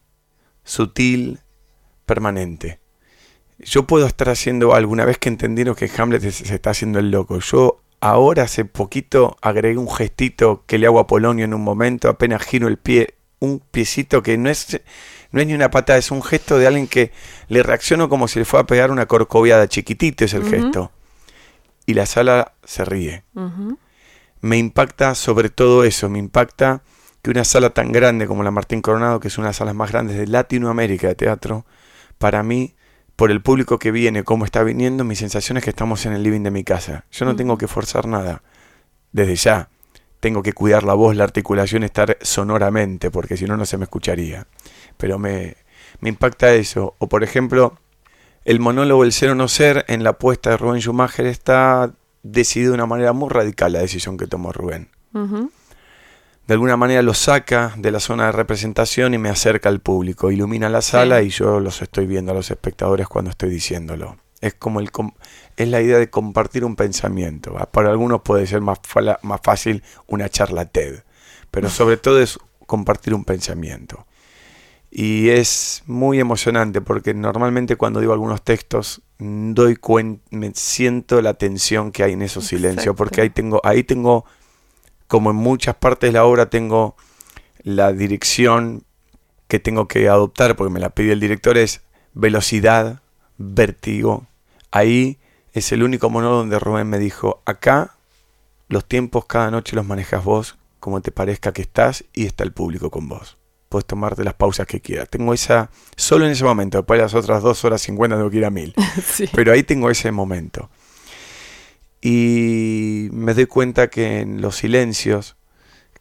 sutil, 0.65 1.41
permanente. 2.07 2.81
Yo 3.59 3.87
puedo 3.87 4.07
estar 4.07 4.29
haciendo 4.29 4.75
algo, 4.75 4.93
una 4.93 5.05
vez 5.05 5.19
que 5.19 5.29
entendieron 5.29 5.75
que 5.75 5.91
Hamlet 5.97 6.31
se 6.31 6.55
está 6.55 6.71
haciendo 6.71 6.99
el 6.99 7.11
loco. 7.11 7.39
Yo 7.41 7.83
ahora 8.01 8.45
hace 8.45 8.65
poquito 8.65 9.37
agregué 9.41 9.79
un 9.79 9.91
gestito 9.91 10.65
que 10.67 10.79
le 10.79 10.87
hago 10.87 11.01
a 11.01 11.07
Polonio 11.07 11.45
en 11.45 11.55
un 11.55 11.63
momento, 11.63 12.09
apenas 12.09 12.43
giro 12.43 12.69
el 12.69 12.77
pie, 12.77 13.15
un 13.41 13.61
piecito 13.61 14.23
que 14.23 14.37
no 14.39 14.51
es, 14.51 14.81
no 15.31 15.41
es 15.41 15.47
ni 15.47 15.55
una 15.55 15.71
patada, 15.71 15.99
es 15.99 16.11
un 16.11 16.23
gesto 16.23 16.59
de 16.59 16.67
alguien 16.67 16.87
que 16.87 17.13
le 17.49 17.63
reacciono 17.63 18.09
como 18.09 18.29
si 18.29 18.39
le 18.39 18.45
fuera 18.45 18.63
a 18.63 18.67
pegar 18.67 18.91
una 18.91 19.07
corcoviada, 19.07 19.69
chiquitito 19.69 20.25
es 20.25 20.35
el 20.35 20.45
gesto. 20.45 20.93
Y 21.87 21.95
la 21.95 22.07
sala 22.07 22.53
se 22.65 22.85
ríe. 22.85 23.25
Me 24.41 24.59
impacta 24.59 25.15
sobre 25.15 25.49
todo 25.49 25.85
eso, 25.85 26.09
me 26.09 26.19
impacta 26.19 26.83
que 27.23 27.31
una 27.31 27.45
sala 27.45 27.71
tan 27.71 27.93
grande 27.93 28.27
como 28.27 28.43
la 28.43 28.51
Martín 28.51 28.83
Coronado, 28.83 29.21
que 29.21 29.29
es 29.29 29.39
una 29.39 29.47
de 29.47 29.51
las 29.51 29.57
salas 29.57 29.75
más 29.75 29.91
grandes 29.91 30.17
de 30.17 30.27
Latinoamérica 30.27 31.09
de 31.09 31.15
teatro, 31.15 31.65
para 32.19 32.43
mí, 32.43 32.75
por 33.19 33.33
el 33.33 33.43
público 33.43 33.81
que 33.81 33.91
viene, 33.91 34.23
cómo 34.23 34.45
está 34.45 34.63
viniendo, 34.63 35.03
mi 35.03 35.17
sensación 35.17 35.59
es 35.59 35.65
que 35.65 35.71
estamos 35.71 36.07
en 36.07 36.13
el 36.13 36.23
living 36.23 36.45
de 36.45 36.53
mi 36.53 36.63
casa. 36.63 37.05
Yo 37.11 37.25
no 37.25 37.35
tengo 37.35 37.59
que 37.59 37.67
forzar 37.67 38.07
nada. 38.07 38.45
Desde 39.11 39.35
ya, 39.35 39.71
tengo 40.21 40.45
que 40.45 40.53
cuidar 40.53 40.85
la 40.85 40.95
voz, 40.95 41.17
la 41.17 41.25
articulación, 41.25 41.83
estar 41.83 42.17
sonoramente, 42.21 43.11
porque 43.11 43.37
si 43.37 43.47
no, 43.47 43.57
no 43.57 43.67
se 43.67 43.77
me 43.77 43.87
escucharía. 43.87 44.47
Pero 44.99 45.19
me, 45.19 45.57
me 45.99 46.11
impacta 46.11 46.55
eso. 46.55 46.95
O 46.99 47.09
por 47.09 47.25
ejemplo, 47.25 47.77
el 48.45 48.61
monólogo 48.61 49.03
El 49.03 49.13
ser 49.13 49.31
o 49.31 49.35
no 49.35 49.49
ser 49.49 49.85
en 49.89 50.05
la 50.05 50.11
apuesta 50.11 50.51
de 50.51 50.57
Rubén 50.57 50.81
Schumacher 50.81 51.27
está 51.27 51.93
decidido 52.23 52.71
de 52.71 52.77
una 52.77 52.87
manera 52.87 53.13
muy 53.15 53.31
radical 53.31 53.73
la 53.73 53.81
decisión 53.81 54.17
que 54.17 54.29
tomó 54.29 54.53
Rubén. 54.53 54.91
De 56.49 56.55
alguna 56.55 56.79
manera 56.79 57.03
lo 57.03 57.13
saca 57.13 57.75
de 57.77 57.91
la 57.91 58.01
zona 58.01 58.25
de 58.25 58.33
representación 58.33 59.13
y 59.13 59.19
me 59.19 59.29
acerca 59.29 59.69
al 59.69 59.81
público, 59.81 60.31
ilumina 60.31 60.71
la 60.71 60.81
sala 60.81 61.21
Sí. 61.21 61.27
y 61.27 61.29
yo 61.29 61.61
los 61.61 61.83
estoy 61.83 62.07
viendo 62.07 62.33
a 62.33 62.35
los 62.35 62.51
espectadores 62.51 63.07
cuando 63.07 63.31
estoy 63.31 63.51
diciéndolo. 63.51 64.17
Es 64.41 64.55
como 64.55 64.81
el 64.81 64.91
es 65.59 65.69
la 65.69 65.83
idea 65.83 65.99
de 65.99 66.09
compartir 66.09 66.65
un 66.65 66.75
pensamiento. 66.75 67.55
Ah, 67.59 67.71
Para 67.71 67.91
algunos 67.91 68.23
puede 68.23 68.47
ser 68.47 68.63
más, 68.63 68.79
más 69.21 69.41
fácil 69.45 69.83
una 70.07 70.31
charla 70.31 70.65
TED, 70.65 71.03
pero 71.51 71.69
sobre 71.69 71.97
todo 71.99 72.19
es 72.19 72.39
compartir 72.67 73.13
un 73.13 73.27
pensamiento. 73.27 74.07
Y 74.91 75.29
es 75.29 75.83
muy 75.85 76.19
emocionante 76.19 76.81
porque 76.81 77.13
normalmente 77.13 77.77
cuando 77.77 78.01
digo 78.01 78.15
algunos 78.15 78.43
textos 78.43 79.03
doy 79.19 79.79
me 80.31 80.53
siento 80.55 81.21
la 81.21 81.35
tensión 81.35 81.93
que 81.93 82.05
hay 82.05 82.15
en 82.15 82.23
esos 82.23 82.47
silencios 82.47 82.97
porque 82.97 83.21
ahí 83.21 83.29
tengo 83.29 83.61
ahí 83.65 83.83
tengo 83.83 84.25
como 85.09 85.31
en 85.31 85.37
muchas 85.37 85.75
partes 85.75 86.09
de 86.09 86.13
la 86.13 86.25
obra 86.25 86.51
tengo 86.51 86.95
la 87.63 87.93
dirección 87.93 88.85
que 89.49 89.59
tengo 89.59 89.89
que 89.89 90.09
adoptar 90.09 90.55
porque 90.55 90.73
me 90.73 90.81
la 90.81 90.91
pidió 90.91 91.13
el 91.13 91.21
director 91.21 91.57
es 91.57 91.81
velocidad, 92.13 93.01
vértigo. 93.39 94.27
Ahí 94.71 95.19
es 95.53 95.73
el 95.73 95.83
único 95.83 96.11
monólogo 96.11 96.39
donde 96.39 96.59
Rubén 96.59 96.89
me 96.89 96.99
dijo, 96.99 97.43
acá 97.47 97.97
los 98.69 98.85
tiempos 98.85 99.25
cada 99.25 99.51
noche 99.51 99.75
los 99.75 99.87
manejas 99.87 100.23
vos 100.23 100.59
como 100.79 101.01
te 101.01 101.11
parezca 101.11 101.53
que 101.53 101.63
estás 101.63 102.05
y 102.13 102.27
está 102.27 102.45
el 102.45 102.53
público 102.53 102.91
con 102.91 103.09
vos. 103.09 103.39
Puedes 103.69 103.87
tomarte 103.87 104.25
las 104.25 104.35
pausas 104.35 104.67
que 104.67 104.81
quieras. 104.81 105.09
Tengo 105.11 105.35
esa, 105.35 105.71
solo 105.97 106.25
en 106.25 106.33
ese 106.33 106.45
momento, 106.45 106.79
después 106.79 106.99
de 106.99 107.03
las 107.03 107.15
otras 107.15 107.43
dos 107.43 107.65
horas 107.65 107.83
cincuenta 107.83 108.17
tengo 108.17 108.31
que 108.31 108.39
ir 108.39 108.45
a 108.45 108.51
mil. 108.51 108.75
Sí. 109.05 109.29
Pero 109.35 109.53
ahí 109.53 109.63
tengo 109.63 109.91
ese 109.91 110.13
momento. 110.13 110.71
Y 112.01 113.09
me 113.13 113.35
doy 113.35 113.47
cuenta 113.47 113.89
que 113.89 114.21
en 114.21 114.41
los 114.41 114.57
silencios, 114.57 115.37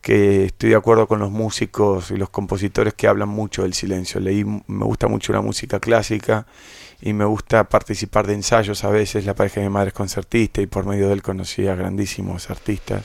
que 0.02 0.46
estoy 0.46 0.70
de 0.70 0.76
acuerdo 0.76 1.08
con 1.08 1.20
los 1.20 1.32
músicos 1.32 2.12
y 2.12 2.18
los 2.18 2.30
compositores 2.30 2.94
que 2.94 3.08
hablan 3.08 3.30
mucho 3.30 3.64
del 3.64 3.74
silencio. 3.74 4.20
Leí, 4.20 4.46
me 4.46 4.86
gusta 4.86 5.08
mucho 5.08 5.34
la 5.34 5.42
música 5.42 5.80
clásica 5.80 6.46
y 7.02 7.14
me 7.14 7.26
gusta 7.26 7.68
participar 7.68 8.28
de 8.28 8.36
ensayos 8.36 8.84
a 8.84 8.90
veces. 8.90 9.26
La 9.26 9.36
pareja 9.36 9.60
de 9.60 9.68
mi 9.68 9.74
madre 9.74 9.90
es 9.90 9.94
concertista 9.94 10.62
y 10.62 10.68
por 10.68 10.86
medio 10.86 11.08
de 11.08 11.14
él 11.14 11.22
conocí 11.22 11.68
a 11.68 11.76
grandísimos 11.76 12.50
artistas. 12.50 13.04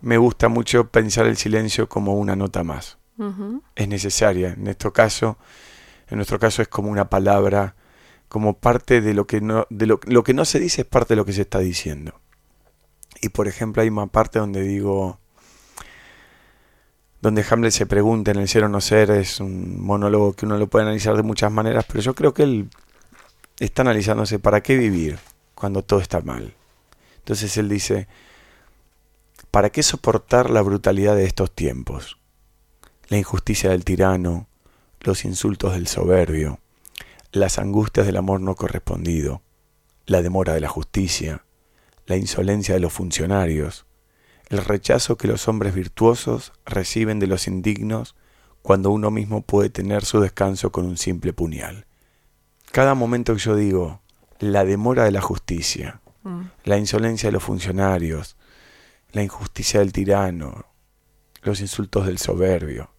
Me 0.00 0.18
gusta 0.18 0.48
mucho 0.48 0.88
pensar 0.88 1.26
el 1.26 1.36
silencio 1.36 1.88
como 1.88 2.14
una 2.14 2.36
nota 2.36 2.64
más. 2.64 2.98
Es 3.76 3.86
necesaria. 3.86 4.54
En 4.54 4.64
nuestro 4.64 4.92
caso, 4.92 5.38
en 6.08 6.16
nuestro 6.16 6.40
caso 6.40 6.60
es 6.60 6.68
como 6.68 6.90
una 6.90 7.08
palabra, 7.08 7.76
como 8.32 8.54
parte 8.54 9.02
de 9.02 9.12
lo 9.12 9.26
que 9.26 9.42
no, 9.42 9.66
de 9.68 9.84
lo, 9.84 10.00
lo 10.06 10.24
que 10.24 10.32
no 10.32 10.46
se 10.46 10.58
dice 10.58 10.80
es 10.80 10.86
parte 10.86 11.12
de 11.12 11.16
lo 11.16 11.26
que 11.26 11.34
se 11.34 11.42
está 11.42 11.58
diciendo. 11.58 12.18
Y 13.20 13.28
por 13.28 13.46
ejemplo 13.46 13.82
hay 13.82 13.90
una 13.90 14.06
parte 14.06 14.38
donde 14.38 14.62
digo, 14.62 15.18
donde 17.20 17.44
Hamlet 17.50 17.72
se 17.72 17.84
pregunta 17.84 18.30
en 18.30 18.38
el 18.38 18.48
ser 18.48 18.64
o 18.64 18.70
no 18.70 18.80
ser, 18.80 19.10
es 19.10 19.38
un 19.38 19.78
monólogo 19.82 20.32
que 20.32 20.46
uno 20.46 20.56
lo 20.56 20.66
puede 20.66 20.86
analizar 20.86 21.14
de 21.14 21.22
muchas 21.22 21.52
maneras, 21.52 21.84
pero 21.86 22.00
yo 22.00 22.14
creo 22.14 22.32
que 22.32 22.44
él 22.44 22.70
está 23.60 23.82
analizándose 23.82 24.38
para 24.38 24.62
qué 24.62 24.78
vivir 24.78 25.18
cuando 25.54 25.82
todo 25.82 26.00
está 26.00 26.22
mal. 26.22 26.54
Entonces 27.18 27.54
él 27.58 27.68
dice, 27.68 28.08
¿para 29.50 29.68
qué 29.68 29.82
soportar 29.82 30.48
la 30.48 30.62
brutalidad 30.62 31.16
de 31.16 31.26
estos 31.26 31.50
tiempos? 31.50 32.16
La 33.08 33.18
injusticia 33.18 33.68
del 33.68 33.84
tirano, 33.84 34.46
los 35.02 35.26
insultos 35.26 35.74
del 35.74 35.86
soberbio, 35.86 36.60
las 37.32 37.58
angustias 37.58 38.06
del 38.06 38.16
amor 38.16 38.40
no 38.40 38.54
correspondido, 38.54 39.42
la 40.06 40.22
demora 40.22 40.54
de 40.54 40.60
la 40.60 40.68
justicia, 40.68 41.44
la 42.06 42.16
insolencia 42.16 42.74
de 42.74 42.80
los 42.80 42.92
funcionarios, 42.92 43.86
el 44.48 44.58
rechazo 44.58 45.16
que 45.16 45.28
los 45.28 45.48
hombres 45.48 45.74
virtuosos 45.74 46.52
reciben 46.64 47.18
de 47.18 47.26
los 47.26 47.48
indignos 47.48 48.14
cuando 48.60 48.90
uno 48.90 49.10
mismo 49.10 49.42
puede 49.42 49.70
tener 49.70 50.04
su 50.04 50.20
descanso 50.20 50.70
con 50.70 50.84
un 50.86 50.98
simple 50.98 51.32
puñal. 51.32 51.86
Cada 52.70 52.94
momento 52.94 53.32
que 53.34 53.40
yo 53.40 53.56
digo, 53.56 54.00
la 54.38 54.64
demora 54.64 55.04
de 55.04 55.10
la 55.10 55.20
justicia, 55.20 56.02
Mm. 56.24 56.42
la 56.64 56.78
insolencia 56.78 57.28
de 57.28 57.32
los 57.32 57.42
funcionarios, 57.42 58.36
la 59.12 59.22
injusticia 59.22 59.80
del 59.80 59.92
tirano, 59.92 60.66
los 61.42 61.60
insultos 61.60 62.06
del 62.06 62.18
soberbio, 62.18 62.90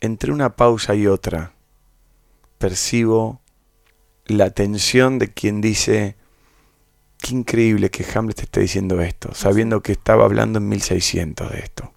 entre 0.00 0.32
una 0.32 0.56
pausa 0.56 0.94
y 0.94 1.06
otra, 1.06 1.54
percibo 2.58 3.40
la 4.28 4.50
tensión 4.50 5.18
de 5.18 5.28
quien 5.28 5.60
dice, 5.60 6.16
qué 7.18 7.34
increíble 7.34 7.90
que 7.90 8.06
Hamlet 8.14 8.40
esté 8.40 8.60
diciendo 8.60 9.00
esto, 9.00 9.34
sabiendo 9.34 9.82
que 9.82 9.92
estaba 9.92 10.24
hablando 10.24 10.58
en 10.58 10.68
1600 10.68 11.50
de 11.50 11.58
esto. 11.58 11.92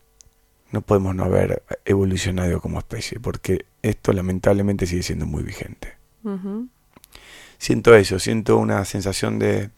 No 0.71 0.81
podemos 0.81 1.13
no 1.15 1.25
haber 1.25 1.63
evolucionado 1.85 2.61
como 2.61 2.79
especie, 2.79 3.19
porque 3.19 3.65
esto 3.81 4.13
lamentablemente 4.13 4.87
sigue 4.87 5.03
siendo 5.03 5.25
muy 5.25 5.43
vigente. 5.43 5.95
Siento 7.57 7.93
eso, 7.95 8.19
siento 8.19 8.57
una 8.57 8.85
sensación 8.85 9.37
de, 9.37 9.69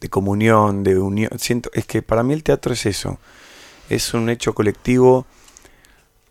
de 0.00 0.08
comunión, 0.08 0.84
de 0.84 0.98
unión. 0.98 1.30
Siento, 1.38 1.70
es 1.74 1.86
que 1.86 2.02
para 2.02 2.22
mí 2.22 2.34
el 2.34 2.42
teatro 2.42 2.72
es 2.72 2.86
eso, 2.86 3.18
es 3.88 4.14
un 4.14 4.28
hecho 4.28 4.54
colectivo 4.54 5.26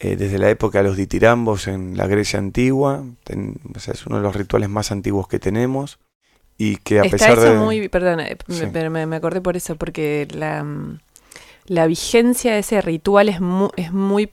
eh, 0.04 0.16
desde 0.18 0.38
la 0.38 0.50
época 0.50 0.80
de 0.80 0.84
los 0.89 0.98
ditirambos 0.98 1.68
en 1.68 1.96
la 1.98 2.08
Grecia 2.08 2.38
antigua, 2.39 3.04
ten- 3.24 3.56
o 3.76 3.80
sea, 3.80 3.94
es 3.94 4.06
uno 4.06 4.18
de 4.18 4.24
los 4.24 4.36
rituales 4.36 4.70
más 4.70 4.92
antiguos 4.92 5.28
que 5.28 5.39
tenemos 5.39 5.98
y 6.58 6.76
que 6.78 7.00
a 7.00 7.04
Está 7.04 7.18
pesar 7.18 7.32
eso 7.39 7.54
de... 7.54 7.58
muy, 7.60 7.88
perdón, 7.89 8.20
eh, 8.20 8.38
me- 8.48 8.56
Sí. 8.56 8.89
me, 8.89 9.06
me 9.06 9.16
acordé 9.16 9.42
por 9.42 9.56
eso, 9.58 9.76
porque 9.76 10.28
la, 10.32 10.66
la 11.66 11.88
vigencia 11.88 12.54
de 12.54 12.60
ese 12.60 12.82
ritual 12.82 13.30
es 13.30 13.39
muy, 13.42 13.70
es 13.78 13.92
muy 13.94 14.30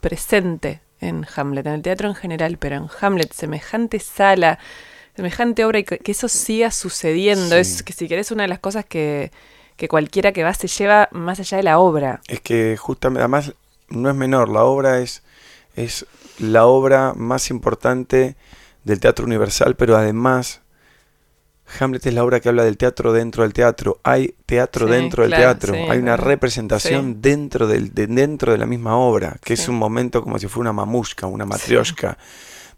presente 0.00 0.80
en 1.00 1.26
Hamlet, 1.34 1.66
en 1.66 1.72
el 1.74 1.82
teatro 1.82 2.08
en 2.08 2.14
general, 2.14 2.58
pero 2.58 2.76
en 2.76 2.86
Hamlet, 3.00 3.32
semejante 3.32 3.98
sala, 3.98 4.58
semejante 5.14 5.64
obra 5.64 5.78
y 5.80 5.84
que, 5.84 5.98
que 5.98 6.12
eso 6.12 6.28
siga 6.28 6.70
sucediendo, 6.70 7.54
Sí. 7.56 7.60
es 7.60 7.82
que 7.82 7.92
si 7.92 8.08
querés 8.08 8.30
una 8.30 8.42
de 8.44 8.48
las 8.48 8.58
cosas 8.60 8.84
que, 8.84 9.30
que 9.76 9.88
cualquiera 9.88 10.32
que 10.32 10.42
va 10.44 10.54
se 10.54 10.68
lleva 10.68 11.08
más 11.12 11.40
allá 11.40 11.56
de 11.58 11.62
la 11.64 11.78
obra. 11.78 12.20
Es 12.28 12.40
que 12.40 12.76
justamente, 12.76 13.20
además, 13.20 13.54
no 13.88 14.08
es 14.10 14.14
menor, 14.16 14.48
la 14.48 14.64
obra 14.64 15.00
es, 15.00 15.22
es 15.74 16.06
la 16.38 16.66
obra 16.66 17.12
más 17.16 17.50
importante 17.50 18.36
del 18.84 19.00
teatro 19.00 19.24
universal, 19.26 19.76
pero 19.76 19.96
además 19.96 20.60
Hamlet 21.80 22.06
es 22.06 22.14
la 22.14 22.22
obra 22.22 22.38
que 22.38 22.48
habla 22.48 22.62
del 22.62 22.76
teatro 22.76 23.12
dentro 23.12 23.42
del 23.42 23.52
teatro. 23.52 23.98
Hay 24.04 24.36
teatro 24.46 24.86
Sí, 24.86 24.92
dentro 24.92 25.22
del 25.24 25.32
teatro, 25.32 25.74
sí, 25.74 25.80
hay 25.80 25.98
una 25.98 26.16
representación 26.16 27.14
Sí. 27.14 27.16
dentro, 27.20 27.66
del, 27.66 27.92
de- 27.92 28.06
dentro 28.06 28.52
de 28.52 28.58
la 28.58 28.66
misma 28.66 28.96
obra, 28.96 29.36
que 29.42 29.54
es 29.54 29.68
un 29.68 29.74
momento 29.76 30.22
como 30.22 30.38
si 30.38 30.46
fuera 30.46 30.70
una 30.70 30.84
mamushka, 30.84 31.26
una 31.26 31.44
matrioshka, 31.44 32.18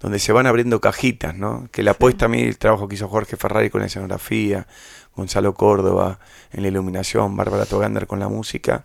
donde 0.00 0.18
se 0.18 0.32
van 0.32 0.46
abriendo 0.46 0.80
cajitas, 0.80 1.34
¿no? 1.34 1.68
Que 1.70 1.82
la 1.82 1.90
apuesta 1.90 2.24
a 2.26 2.28
mí 2.28 2.40
el 2.40 2.56
trabajo 2.56 2.88
que 2.88 2.94
hizo 2.94 3.08
Jorge 3.08 3.36
Ferrari 3.36 3.68
con 3.68 3.80
la 3.82 3.88
escenografía, 3.88 4.66
Gonzalo 5.14 5.52
Córdoba 5.52 6.18
en 6.52 6.62
la 6.62 6.68
iluminación, 6.68 7.36
Bárbara 7.36 7.66
Togander 7.66 8.06
con 8.06 8.20
la 8.20 8.28
música 8.28 8.84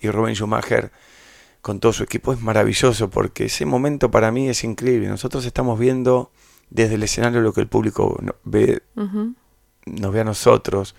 y 0.00 0.08
Rubén 0.10 0.34
Schumacher 0.36 0.92
con 1.66 1.80
todo 1.80 1.92
su 1.92 2.04
equipo 2.04 2.32
es 2.32 2.40
maravilloso 2.40 3.10
porque 3.10 3.46
ese 3.46 3.66
momento 3.66 4.08
para 4.08 4.30
mí 4.30 4.48
es 4.48 4.62
increíble. 4.62 5.08
Nosotros 5.08 5.44
estamos 5.44 5.80
viendo 5.80 6.30
desde 6.70 6.94
el 6.94 7.02
escenario 7.02 7.40
lo 7.40 7.52
que 7.52 7.60
el 7.60 7.66
público 7.66 8.16
ve, 8.44 8.82
Ujú. 8.94 9.34
nos 9.86 10.12
ve 10.12 10.20
a 10.20 10.24
nosotros. 10.24 10.94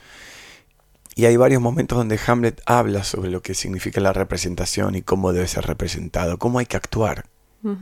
Y 1.15 1.23
hay 1.23 1.37
varios 1.37 1.61
momentos 1.61 1.97
donde 1.97 2.19
Hamlet 2.27 2.61
habla 2.65 3.05
sobre 3.05 3.29
lo 3.31 3.41
que 3.41 3.53
significa 3.53 4.01
la 4.01 4.11
representación 4.11 4.95
y 4.95 5.03
cómo 5.03 5.31
debe 5.31 5.47
ser 5.47 5.63
representado, 5.65 6.37
cómo 6.37 6.59
hay 6.59 6.65
que 6.65 6.75
actuar. 6.75 7.27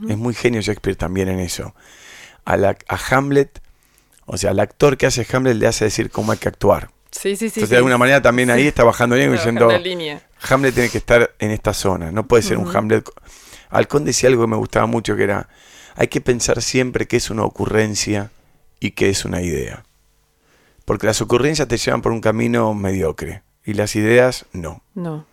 Es 0.08 0.16
muy 0.16 0.32
genio 0.34 0.60
Shakespeare 0.60 0.96
también 0.96 1.28
en 1.28 1.40
eso. 1.40 1.74
A, 2.44 2.56
la- 2.56 2.78
a 2.88 2.98
Hamlet, 3.10 3.60
o 4.26 4.36
sea, 4.36 4.50
al 4.52 4.60
actor 4.60 4.96
que 4.96 5.06
hace 5.06 5.26
Hamlet 5.32 5.56
le 5.56 5.66
hace 5.66 5.86
decir 5.86 6.10
cómo 6.12 6.30
hay 6.30 6.38
que 6.38 6.48
actuar. 6.48 6.90
Sí, 7.10 7.30
sí, 7.30 7.36
sí. 7.36 7.44
Entonces, 7.46 7.64
sí. 7.68 7.70
de 7.70 7.76
alguna 7.78 7.98
manera 7.98 8.22
también 8.22 8.50
ahí 8.50 8.68
está 8.68 8.84
bajando 8.84 9.16
bien 9.16 9.26
Está 9.32 9.36
diciendo, 9.42 9.66
bajando 9.66 9.88
línea. 9.88 10.22
Hamlet 10.48 10.74
tiene 10.74 10.88
que 10.90 10.98
estar 10.98 11.30
en 11.38 11.50
esta 11.50 11.72
zona, 11.74 12.12
no 12.12 12.26
puede 12.26 12.42
ser 12.42 12.58
un. 12.58 12.74
Hamlet. 12.74 13.04
co- 13.04 13.12
Alcón 13.70 14.04
decía 14.04 14.28
algo 14.28 14.42
que 14.42 14.48
me 14.50 14.56
gustaba 14.56 14.86
mucho, 14.86 15.16
que 15.16 15.24
era, 15.24 15.48
hay 15.96 16.08
que 16.08 16.20
pensar 16.20 16.62
siempre 16.62 17.06
que 17.06 17.16
es 17.16 17.30
una 17.30 17.42
ocurrencia 17.44 18.30
y 18.80 18.92
que 18.92 19.08
es 19.10 19.24
una 19.24 19.40
idea. 19.42 19.84
Porque 20.84 21.06
las 21.06 21.20
ocurrencias 21.20 21.66
te 21.66 21.76
llevan 21.78 22.00
por 22.02 22.12
un 22.12 22.20
camino 22.20 22.72
mediocre 22.74 23.42
y 23.64 23.74
las 23.74 23.96
ideas 23.96 24.46
no. 24.52 24.82
No. 24.94 25.26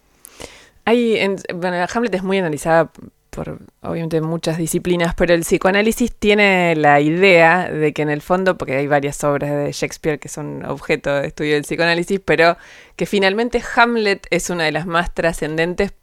Hay, 0.85 1.17
en, 1.17 1.35
bueno, 1.55 1.85
Hamlet 1.93 2.15
es 2.15 2.23
muy 2.23 2.39
analizada 2.39 2.91
por, 3.33 3.59
obviamente, 3.81 4.21
muchas 4.21 4.57
disciplinas, 4.57 5.15
pero 5.15 5.33
el 5.33 5.41
psicoanálisis 5.41 6.13
tiene 6.13 6.75
la 6.75 7.01
idea 7.01 7.69
de 7.69 7.93
que 7.93 8.01
en 8.01 8.09
el 8.09 8.21
fondo, 8.21 8.57
porque 8.57 8.75
hay 8.77 8.87
varias 8.87 9.23
obras 9.23 9.51
de 9.51 9.71
Shakespeare 9.71 10.19
que 10.19 10.29
son 10.29 10.65
objeto 10.65 11.13
de 11.13 11.27
estudio 11.27 11.55
del 11.55 11.63
psicoanálisis, 11.63 12.19
pero 12.23 12.57
que 12.95 13.05
finalmente 13.05 13.61
Hamlet 13.75 14.27
es 14.29 14.49
una 14.49 14.63
de 14.65 14.71
las 14.71 14.85
más 14.85 15.13
trascendentes, 15.13 15.93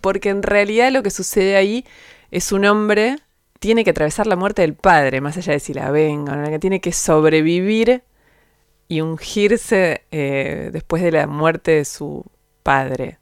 porque 0.00 0.30
en 0.30 0.42
realidad 0.42 0.90
lo 0.92 1.02
que 1.02 1.10
sucede 1.10 1.56
ahí 1.56 1.86
es 2.30 2.52
un 2.52 2.64
hombre 2.64 3.18
tiene 3.64 3.82
que 3.82 3.90
atravesar 3.90 4.26
la 4.26 4.36
muerte 4.36 4.60
del 4.60 4.74
padre, 4.74 5.22
más 5.22 5.38
allá 5.38 5.54
de 5.54 5.60
si 5.60 5.72
la 5.72 5.90
venga 5.90 6.50
que 6.50 6.58
tiene 6.58 6.82
que 6.82 6.92
sobrevivir 6.92 8.02
y 8.88 9.00
ungirse 9.00 10.02
eh, 10.10 10.68
después 10.70 11.02
de 11.02 11.12
la 11.12 11.26
muerte 11.26 11.70
de 11.70 11.84
su 11.86 12.26
padre. 12.62 13.18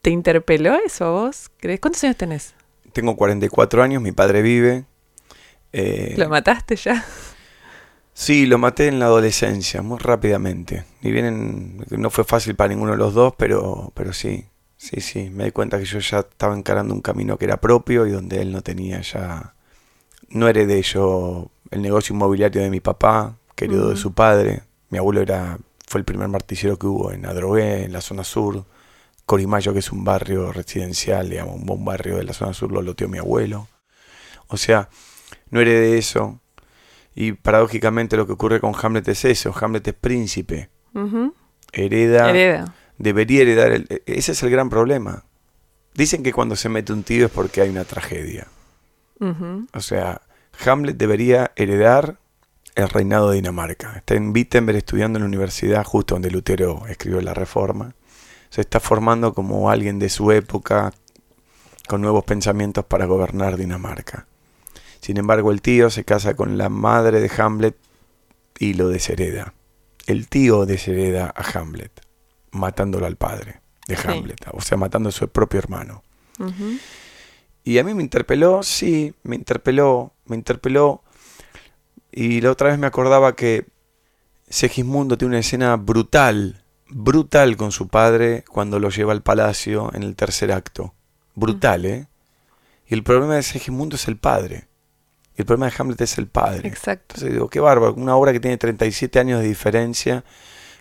¿Te 0.00 0.10
interpeló 0.10 0.78
eso 0.84 1.06
a 1.06 1.10
vos? 1.10 1.50
¿Crees? 1.58 1.80
¿Cuántos 1.80 2.04
años 2.04 2.16
tenés? 2.16 2.54
Tengo 2.92 3.16
44 3.16 3.82
años, 3.82 4.02
mi 4.02 4.12
padre 4.12 4.42
vive. 4.42 4.84
eh, 5.72 6.14
¿Lo 6.18 6.28
mataste 6.28 6.76
ya? 6.76 7.04
Sí, 8.14 8.44
lo 8.46 8.58
maté 8.58 8.88
en 8.88 8.98
la 8.98 9.06
adolescencia, 9.06 9.80
muy 9.82 9.98
rápidamente. 9.98 10.84
Y 11.00 11.10
bien, 11.12 11.24
en- 11.26 11.84
no 11.90 12.10
fue 12.10 12.24
fácil 12.24 12.54
para 12.54 12.68
ninguno 12.68 12.92
de 12.92 12.98
los 12.98 13.14
dos, 13.14 13.32
pero, 13.38 13.90
pero 13.94 14.12
sí, 14.12 14.46
sí, 14.76 15.00
sí. 15.00 15.30
Me 15.30 15.44
di 15.44 15.50
cuenta 15.52 15.78
que 15.78 15.86
yo 15.86 15.98
ya 15.98 16.20
estaba 16.20 16.56
encarando 16.56 16.92
un 16.94 17.00
camino 17.00 17.38
que 17.38 17.46
era 17.46 17.58
propio 17.60 18.06
y 18.06 18.10
donde 18.10 18.42
él 18.42 18.52
no 18.52 18.62
tenía 18.62 19.00
ya... 19.00 19.54
No 20.28 20.48
heredé 20.48 20.82
yo 20.82 21.50
el 21.70 21.82
negocio 21.82 22.14
inmobiliario 22.14 22.62
de 22.62 22.70
mi 22.70 22.80
papá, 22.80 23.36
que 23.54 23.64
heredó 23.66 23.90
de 23.90 23.96
su 23.96 24.12
padre. 24.14 24.62
Mi 24.90 24.98
abuelo 24.98 25.20
era 25.22 25.58
fue 25.86 25.98
el 26.00 26.04
primer 26.06 26.28
martillero 26.28 26.78
que 26.78 26.86
hubo 26.86 27.12
en 27.12 27.26
Adrogué, 27.26 27.84
en 27.84 27.92
la 27.92 28.00
zona 28.00 28.24
sur. 28.24 28.64
Corimayo, 29.26 29.72
que 29.72 29.78
es 29.80 29.92
un 29.92 30.04
barrio 30.04 30.52
residencial, 30.52 31.30
digamos, 31.30 31.54
un 31.56 31.64
buen 31.66 31.84
barrio 31.84 32.16
de 32.16 32.24
la 32.24 32.32
zona 32.32 32.52
sur, 32.54 32.72
lo 32.72 32.82
loteó 32.82 33.08
mi 33.08 33.18
abuelo. 33.18 33.68
O 34.48 34.56
sea, 34.56 34.88
no 35.50 35.60
heredé 35.60 35.96
eso. 35.98 36.40
Y 37.14 37.32
paradójicamente 37.32 38.16
lo 38.16 38.26
que 38.26 38.32
ocurre 38.32 38.60
con 38.60 38.74
Hamlet 38.80 39.06
es 39.08 39.24
eso. 39.24 39.54
Hamlet 39.58 39.86
es 39.88 39.94
príncipe. 39.94 40.70
Hereda, 41.72 42.30
Hereda. 42.30 42.74
debería 42.98 43.42
heredar. 43.42 43.72
el- 43.72 43.86
e- 43.88 44.02
ese 44.06 44.32
es 44.32 44.42
el 44.42 44.50
gran 44.50 44.68
problema. 44.70 45.24
Dicen 45.94 46.22
que 46.22 46.32
cuando 46.32 46.56
se 46.56 46.68
mete 46.68 46.92
un 46.92 47.02
tío 47.02 47.26
es 47.26 47.32
porque 47.32 47.60
hay 47.60 47.68
una 47.70 47.84
tragedia. 47.84 48.48
O 49.72 49.80
sea, 49.80 50.22
Hamlet 50.66 50.96
debería 50.96 51.52
heredar 51.56 52.18
el 52.74 52.88
reinado 52.88 53.30
de 53.30 53.36
Dinamarca. 53.36 53.92
Está 53.96 54.14
en 54.14 54.30
Wittenberg 54.32 54.78
estudiando 54.78 55.18
en 55.18 55.22
la 55.24 55.28
universidad, 55.28 55.84
justo 55.84 56.14
donde 56.14 56.30
Lutero 56.30 56.86
escribió 56.88 57.20
la 57.20 57.34
Reforma. 57.34 57.94
Se 58.52 58.60
está 58.60 58.80
formando 58.80 59.32
como 59.32 59.70
alguien 59.70 59.98
de 59.98 60.10
su 60.10 60.30
época, 60.30 60.92
con 61.88 62.02
nuevos 62.02 62.24
pensamientos 62.24 62.84
para 62.84 63.06
gobernar 63.06 63.56
Dinamarca. 63.56 64.26
Sin 65.00 65.16
embargo, 65.16 65.52
el 65.52 65.62
tío 65.62 65.88
se 65.88 66.04
casa 66.04 66.34
con 66.34 66.58
la 66.58 66.68
madre 66.68 67.22
de 67.22 67.30
Hamlet 67.38 67.74
y 68.58 68.74
lo 68.74 68.88
deshereda. 68.88 69.54
El 70.06 70.28
tío 70.28 70.66
deshereda 70.66 71.32
a 71.34 71.58
Hamlet, 71.58 71.92
matándolo 72.50 73.06
al 73.06 73.16
padre 73.16 73.62
de 73.88 73.96
Sí. 73.96 74.02
Hamlet, 74.06 74.44
o 74.52 74.60
sea, 74.60 74.76
matando 74.76 75.08
a 75.08 75.12
su 75.12 75.26
propio 75.28 75.58
hermano. 75.58 76.02
Y 77.64 77.78
a 77.78 77.84
mí 77.84 77.94
me 77.94 78.02
interpeló, 78.02 78.62
sí, 78.62 79.14
me 79.22 79.34
interpeló, 79.34 80.12
me 80.26 80.36
interpeló. 80.36 81.02
Y 82.10 82.42
la 82.42 82.50
otra 82.50 82.68
vez 82.68 82.78
me 82.78 82.86
acordaba 82.86 83.34
que 83.34 83.64
Segismundo 84.46 85.16
tiene 85.16 85.30
una 85.36 85.40
escena 85.40 85.74
brutal, 85.76 86.61
brutal 86.92 87.56
con 87.56 87.72
su 87.72 87.88
padre 87.88 88.44
cuando 88.48 88.78
lo 88.78 88.90
lleva 88.90 89.12
al 89.12 89.22
palacio 89.22 89.90
en 89.94 90.02
el 90.02 90.14
tercer 90.14 90.52
acto. 90.52 90.94
Brutal, 91.34 91.86
¿eh? 91.86 92.06
Y 92.86 92.94
el 92.94 93.02
problema 93.02 93.36
de 93.36 93.42
Segismundo 93.42 93.96
es 93.96 94.06
el 94.08 94.18
padre. 94.18 94.68
Y 95.36 95.42
el 95.42 95.46
problema 95.46 95.70
de 95.70 95.74
Hamlet 95.78 96.00
es 96.02 96.18
el 96.18 96.28
padre. 96.28 96.68
Exacto. 96.68 97.14
Entonces 97.14 97.32
digo, 97.32 97.48
qué 97.48 97.60
bárbaro, 97.60 97.94
una 97.94 98.16
obra 98.16 98.32
que 98.32 98.40
tiene 98.40 98.58
37 98.58 99.18
años 99.18 99.40
de 99.40 99.48
diferencia, 99.48 100.24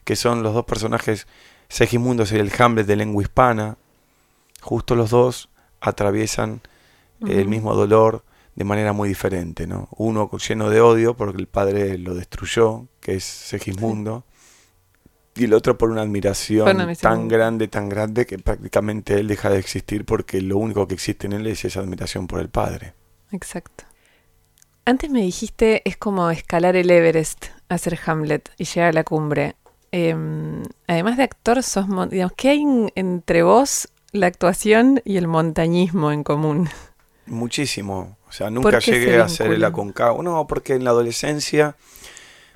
que 0.03 0.15
son 0.15 0.43
los 0.43 0.53
dos 0.53 0.65
personajes, 0.65 1.27
Segismundo 1.69 2.23
es 2.23 2.33
el 2.33 2.51
Hamlet 2.59 2.85
de 2.85 2.97
lengua 2.97 3.23
hispana, 3.23 3.77
justo 4.61 4.95
los 4.95 5.09
dos 5.09 5.49
atraviesan 5.79 6.61
el 7.25 7.47
mismo 7.47 7.75
dolor 7.75 8.25
de 8.55 8.65
manera 8.65 8.91
muy 8.91 9.07
diferente, 9.07 9.67
¿no? 9.67 9.87
Uno 9.91 10.29
lleno 10.37 10.69
de 10.69 10.81
odio 10.81 11.15
porque 11.15 11.39
el 11.39 11.47
padre 11.47 11.97
lo 11.97 12.13
destruyó, 12.13 12.87
que 12.99 13.15
es 13.15 13.23
Segismundo, 13.23 14.25
y 15.41 15.45
el 15.45 15.53
otro 15.53 15.77
por 15.77 15.89
una 15.89 16.01
admiración 16.03 16.65
tan 17.01 17.27
grande, 17.27 17.67
tan 17.67 17.89
grande 17.89 18.25
que 18.25 18.37
prácticamente 18.37 19.19
él 19.19 19.27
deja 19.27 19.49
de 19.49 19.57
existir 19.59 20.05
porque 20.05 20.39
lo 20.41 20.57
único 20.57 20.87
que 20.87 20.93
existe 20.93 21.27
en 21.27 21.33
él 21.33 21.47
es 21.47 21.65
esa 21.65 21.79
admiración 21.79 22.27
por 22.27 22.39
el 22.39 22.49
padre. 22.49 22.93
Exacto. 23.31 23.85
Antes 24.85 25.09
me 25.09 25.21
dijiste 25.21 25.81
es 25.85 25.97
como 25.97 26.29
escalar 26.31 26.75
el 26.75 26.89
Everest, 26.89 27.45
hacer 27.69 27.97
Hamlet 28.05 28.49
y 28.57 28.65
llegar 28.65 28.89
a 28.89 28.93
la 28.93 29.03
cumbre. 29.03 29.55
Em, 29.91 30.63
además 30.87 31.17
de 31.17 31.23
actor, 31.23 31.61
sos, 31.63 31.85
digamos, 32.09 32.33
¿qué 32.37 32.49
hay 32.49 32.61
en- 32.61 32.91
entre 32.95 33.43
vos, 33.43 33.89
la 34.11 34.27
actuación 34.27 35.01
y 35.05 35.17
el 35.17 35.27
montañismo 35.27 36.11
en 36.11 36.23
común? 36.23 36.69
Muchísimo. 37.25 38.17
O 38.27 38.31
sea, 38.31 38.47
¿Por 38.47 38.53
nunca 38.53 38.79
llegué 38.79 39.11
se 39.11 39.19
a 39.21 39.25
hacer 39.25 39.51
el? 39.51 39.63
Aconcagua. 39.63 40.23
No, 40.23 40.47
porque 40.47 40.75
en 40.75 40.83
la 40.83 40.91
adolescencia 40.91 41.75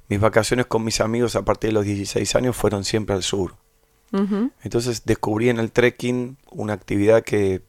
mis 0.08 0.20
vacaciones 0.20 0.66
con 0.66 0.84
mis 0.84 1.02
amigos 1.02 1.36
a 1.36 1.44
partir 1.44 1.70
de 1.70 1.74
los 1.74 1.86
16 1.86 2.36
años 2.36 2.56
fueron 2.56 2.84
siempre 2.84 3.16
al 3.16 3.24
sur. 3.24 3.56
Entonces 4.64 5.04
descubrí 5.04 5.50
en 5.50 5.60
el 5.60 5.74
trekking 5.74 6.38
una 6.50 6.72
actividad 6.72 7.24
que, 7.24 7.64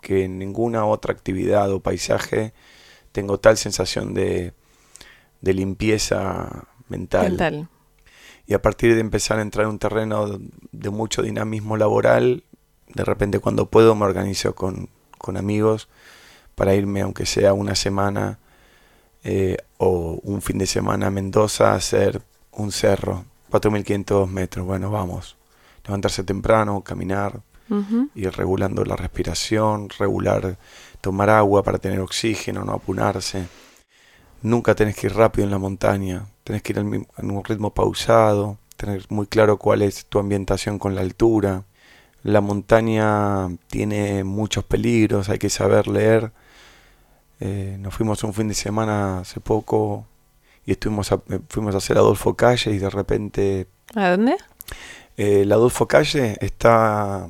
que 0.00 0.24
en 0.24 0.38
ninguna 0.38 0.86
otra 0.86 1.12
actividad 1.12 1.70
o 1.70 1.80
paisaje 1.80 2.54
tengo 3.12 3.38
tal 3.38 3.58
sensación 3.58 4.14
de, 4.14 4.54
de 5.42 5.52
limpieza 5.52 6.68
mental. 6.88 7.28
Mental. 7.28 7.68
Y 8.46 8.54
a 8.54 8.62
partir 8.62 8.94
de 8.94 9.00
empezar 9.00 9.38
a 9.38 9.42
entrar 9.42 9.64
en 9.66 9.72
un 9.72 9.78
terreno 9.78 10.38
de 10.72 10.90
mucho 10.90 11.20
dinamismo 11.20 11.76
laboral, 11.76 12.44
de 12.88 13.04
repente 13.04 13.38
cuando 13.38 13.66
puedo 13.66 13.94
me 13.94 14.06
organizo 14.06 14.54
con, 14.54 14.88
con 15.18 15.36
amigos 15.36 15.88
para 16.54 16.74
irme, 16.74 17.02
aunque 17.02 17.26
sea 17.26 17.52
una 17.52 17.74
semana 17.74 18.38
eh, 19.24 19.56
o 19.78 20.20
un 20.22 20.42
fin 20.42 20.58
de 20.58 20.66
semana 20.66 21.08
a 21.08 21.10
Mendoza 21.10 21.72
a 21.72 21.76
hacer 21.76 22.22
un 22.52 22.72
cerro, 22.72 23.24
4.500 23.50 24.28
metros. 24.28 24.66
Bueno, 24.66 24.90
vamos. 24.90 25.36
Levantarse 25.84 26.24
temprano, 26.24 26.82
caminar, 26.82 27.40
Ujú. 27.68 28.08
ir 28.14 28.32
regulando 28.32 28.84
la 28.84 28.96
respiración, 28.96 29.88
regular, 29.98 30.58
tomar 31.00 31.30
agua 31.30 31.62
para 31.62 31.78
tener 31.78 32.00
oxígeno, 32.00 32.64
no 32.64 32.72
apunarse. 32.72 33.46
Nunca 34.42 34.74
tenés 34.74 34.96
que 34.96 35.06
ir 35.08 35.14
rápido 35.14 35.44
en 35.44 35.50
la 35.50 35.58
montaña, 35.58 36.26
tenés 36.44 36.62
que 36.62 36.72
ir 36.72 36.78
en 36.78 37.06
un 37.30 37.44
ritmo 37.44 37.72
pausado, 37.74 38.58
tener 38.76 39.04
muy 39.10 39.26
claro 39.26 39.58
cuál 39.58 39.82
es 39.82 40.06
tu 40.06 40.18
ambientación 40.18 40.78
con 40.78 40.94
la 40.94 41.02
altura. 41.02 41.64
La 42.22 42.40
montaña 42.40 43.48
tiene 43.68 44.24
muchos 44.24 44.64
peligros, 44.64 45.28
hay 45.28 45.38
que 45.38 45.50
saber 45.50 45.86
leer. 45.88 46.32
Eh, 47.40 47.76
nos 47.80 47.94
fuimos 47.94 48.22
un 48.24 48.34
fin 48.34 48.48
de 48.48 48.54
semana 48.54 49.20
hace 49.20 49.40
poco 49.40 50.06
y 50.66 50.72
estuvimos 50.72 51.10
a- 51.12 51.22
eh, 51.30 51.40
fuimos 51.48 51.74
a 51.74 51.78
hacer 51.78 51.96
Adolfo 51.96 52.34
Calle 52.36 52.70
y 52.72 52.78
de 52.78 52.90
repente 52.90 53.66
¿A 53.94 54.10
dónde? 54.10 54.36
eh, 55.16 55.44
la 55.46 55.54
Adolfo 55.54 55.88
Calle 55.88 56.36
está 56.40 57.28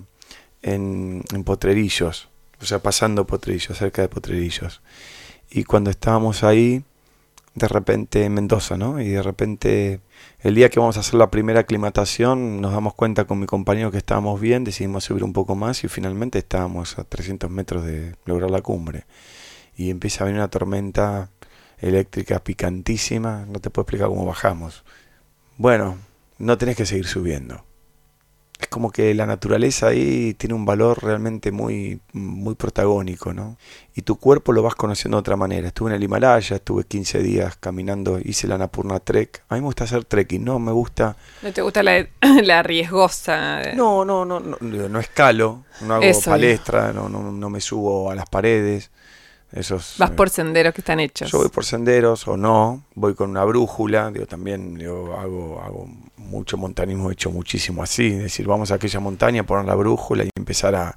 en, 0.62 1.22
en 1.32 1.44
Potrerillos, 1.44 2.28
o 2.60 2.64
sea, 2.66 2.80
pasando 2.80 3.26
Potrerillos, 3.26 3.78
cerca 3.78 4.02
de 4.02 4.08
Potrerillos. 4.08 4.82
Y 5.50 5.64
cuando 5.64 5.90
estábamos 5.90 6.42
ahí, 6.44 6.84
de 7.54 7.66
repente 7.68 8.24
en 8.24 8.34
Mendoza, 8.34 8.76
¿no? 8.76 9.00
Y 9.00 9.08
de 9.08 9.22
repente, 9.22 10.00
el 10.40 10.54
día 10.54 10.68
que 10.68 10.78
vamos 10.78 10.96
a 10.96 11.00
hacer 11.00 11.14
la 11.14 11.30
primera 11.30 11.60
aclimatación, 11.60 12.60
nos 12.60 12.72
damos 12.72 12.94
cuenta 12.94 13.24
con 13.24 13.40
mi 13.40 13.46
compañero 13.46 13.90
que 13.90 13.98
estábamos 13.98 14.40
bien, 14.40 14.62
decidimos 14.64 15.04
subir 15.04 15.24
un 15.24 15.32
poco 15.32 15.54
más 15.56 15.82
y 15.82 15.88
finalmente 15.88 16.38
estábamos 16.38 16.98
a 16.98 17.04
300 17.04 17.50
metros 17.50 17.84
de 17.84 18.14
lograr 18.24 18.50
la 18.50 18.60
cumbre. 18.60 19.04
Y 19.80 19.88
empieza 19.88 20.24
a 20.24 20.26
venir 20.26 20.40
una 20.40 20.50
tormenta 20.50 21.30
eléctrica 21.78 22.44
picantísima, 22.44 23.46
no 23.48 23.60
te 23.60 23.70
puedo 23.70 23.84
explicar 23.84 24.08
cómo 24.08 24.26
bajamos. 24.26 24.84
Bueno, 25.56 25.96
no 26.36 26.58
tenés 26.58 26.76
que 26.76 26.84
seguir 26.84 27.06
subiendo. 27.06 27.64
Es 28.60 28.68
como 28.68 28.90
que 28.90 29.14
la 29.14 29.24
naturaleza 29.24 29.86
ahí 29.86 30.34
tiene 30.34 30.54
un 30.54 30.66
valor 30.66 31.02
realmente 31.02 31.50
muy, 31.50 32.02
muy 32.12 32.56
protagónico, 32.56 33.32
¿no? 33.32 33.56
Y 33.94 34.02
tu 34.02 34.16
cuerpo 34.16 34.52
lo 34.52 34.62
vas 34.62 34.74
conociendo 34.74 35.16
de 35.16 35.20
otra 35.20 35.36
manera. 35.36 35.68
Estuve 35.68 35.88
en 35.88 35.96
el 35.96 36.02
Himalaya, 36.02 36.56
estuve 36.56 36.84
15 36.84 37.22
días 37.22 37.56
caminando, 37.56 38.18
hice 38.22 38.48
la 38.48 38.58
Napurna 38.58 39.00
Trek. 39.00 39.44
A 39.48 39.54
mí 39.54 39.62
me 39.62 39.64
gusta 39.64 39.84
hacer 39.84 40.04
trekking, 40.04 40.44
no 40.44 40.58
me 40.58 40.72
gusta... 40.72 41.16
¿No 41.40 41.54
te 41.54 41.62
gusta 41.62 41.82
la, 41.82 42.06
la 42.42 42.62
riesgosa? 42.62 43.62
No, 43.74 44.04
no, 44.04 44.26
no, 44.26 44.40
no, 44.40 44.58
no 44.60 45.00
escalo, 45.00 45.64
no 45.80 45.94
hago 45.94 46.04
Eso, 46.04 46.32
palestra, 46.32 46.92
no, 46.92 47.08
no, 47.08 47.32
no 47.32 47.48
me 47.48 47.62
subo 47.62 48.10
a 48.10 48.14
las 48.14 48.28
paredes. 48.28 48.90
Esos, 49.52 49.96
Vas 49.98 50.10
eh, 50.10 50.14
por 50.14 50.30
senderos 50.30 50.72
que 50.72 50.80
están 50.80 51.00
hechos. 51.00 51.30
Yo 51.30 51.38
voy 51.38 51.48
por 51.48 51.64
senderos 51.64 52.26
o 52.28 52.36
no, 52.36 52.84
voy 52.94 53.14
con 53.14 53.30
una 53.30 53.44
brújula, 53.44 54.10
digo, 54.10 54.26
también 54.26 54.76
digo, 54.76 55.16
hago, 55.18 55.60
hago 55.60 55.88
mucho 56.16 56.56
montanismo, 56.56 57.10
he 57.10 57.14
hecho 57.14 57.30
muchísimo 57.30 57.82
así, 57.82 58.06
es 58.08 58.22
decir, 58.22 58.46
vamos 58.46 58.70
a 58.70 58.76
aquella 58.76 59.00
montaña, 59.00 59.44
poner 59.44 59.64
la 59.64 59.74
brújula 59.74 60.24
y 60.24 60.30
empezar 60.36 60.76
a, 60.76 60.96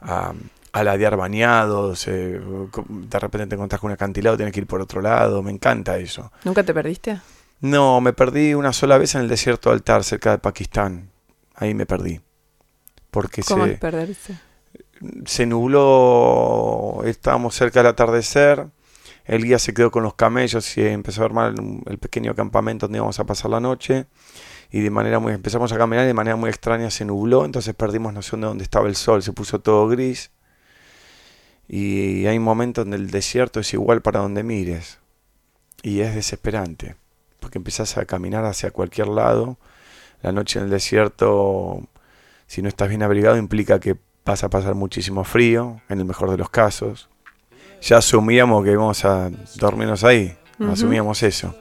a, 0.00 0.34
a 0.72 0.84
ladear 0.84 1.16
bañados, 1.16 2.06
eh, 2.08 2.38
de 2.88 3.18
repente 3.18 3.46
te 3.46 3.54
encontrás 3.54 3.80
con 3.80 3.88
un 3.88 3.94
acantilado, 3.94 4.36
tienes 4.36 4.52
que 4.52 4.60
ir 4.60 4.66
por 4.66 4.82
otro 4.82 5.00
lado, 5.00 5.42
me 5.42 5.50
encanta 5.50 5.96
eso. 5.96 6.30
¿Nunca 6.44 6.62
te 6.62 6.74
perdiste? 6.74 7.20
No, 7.60 8.02
me 8.02 8.12
perdí 8.12 8.52
una 8.52 8.74
sola 8.74 8.98
vez 8.98 9.14
en 9.14 9.22
el 9.22 9.28
desierto 9.28 9.70
de 9.70 9.76
Altar, 9.76 10.04
cerca 10.04 10.32
de 10.32 10.38
Pakistán, 10.38 11.10
ahí 11.54 11.72
me 11.72 11.86
perdí. 11.86 12.20
Porque 13.10 13.42
¿Cómo 13.42 13.64
se, 13.64 13.72
es 13.72 13.78
perderse? 13.80 14.38
Se 15.24 15.46
nubló, 15.46 17.02
estábamos 17.04 17.54
cerca 17.54 17.80
del 17.80 17.88
atardecer, 17.88 18.68
el 19.24 19.44
guía 19.44 19.58
se 19.58 19.74
quedó 19.74 19.90
con 19.90 20.02
los 20.02 20.14
camellos 20.14 20.76
y 20.76 20.82
empezó 20.82 21.22
a 21.22 21.26
armar 21.26 21.54
el, 21.86 21.98
pequeño 21.98 22.34
campamento 22.34 22.86
donde 22.86 22.98
íbamos 22.98 23.20
a 23.20 23.24
pasar 23.24 23.50
la 23.50 23.60
noche 23.60 24.06
y 24.70 24.80
de 24.80 24.90
manera 24.90 25.18
muy 25.18 25.32
empezamos 25.32 25.70
a 25.72 25.78
caminar 25.78 26.04
y 26.04 26.08
de 26.08 26.14
manera 26.14 26.36
muy 26.36 26.48
extraña 26.50 26.90
se 26.90 27.04
nubló, 27.04 27.44
entonces 27.44 27.74
perdimos 27.74 28.12
noción 28.12 28.40
de 28.40 28.46
dónde 28.46 28.64
estaba 28.64 28.88
el 28.88 28.96
sol, 28.96 29.22
se 29.22 29.32
puso 29.32 29.60
todo 29.60 29.86
gris 29.88 30.30
y 31.68 32.26
hay 32.26 32.38
momentos 32.38 32.84
donde 32.84 32.96
el 32.96 33.10
desierto 33.10 33.60
es 33.60 33.72
igual 33.74 34.00
para 34.00 34.20
donde 34.20 34.42
mires 34.42 34.98
y 35.82 36.00
es 36.00 36.14
desesperante 36.14 36.96
porque 37.40 37.58
empezás 37.58 37.96
a 37.98 38.06
caminar 38.06 38.44
hacia 38.44 38.70
cualquier 38.70 39.08
lado, 39.08 39.58
la 40.22 40.32
noche 40.32 40.58
en 40.58 40.64
el 40.64 40.70
desierto 40.70 41.86
si 42.46 42.62
no 42.62 42.68
estás 42.68 42.88
bien 42.88 43.02
abrigado 43.02 43.36
implica 43.36 43.78
que 43.78 43.96
vas 44.28 44.44
a 44.44 44.50
pasar 44.50 44.74
muchísimo 44.74 45.24
frío, 45.24 45.80
en 45.88 46.00
el 46.00 46.04
mejor 46.04 46.30
de 46.30 46.36
los 46.36 46.50
casos. 46.50 47.08
Ya 47.80 47.96
asumíamos 47.96 48.62
que 48.62 48.72
íbamos 48.72 49.02
a 49.06 49.30
dormirnos 49.56 50.04
ahí, 50.04 50.36
asumíamos 50.70 51.22
eso. 51.22 51.54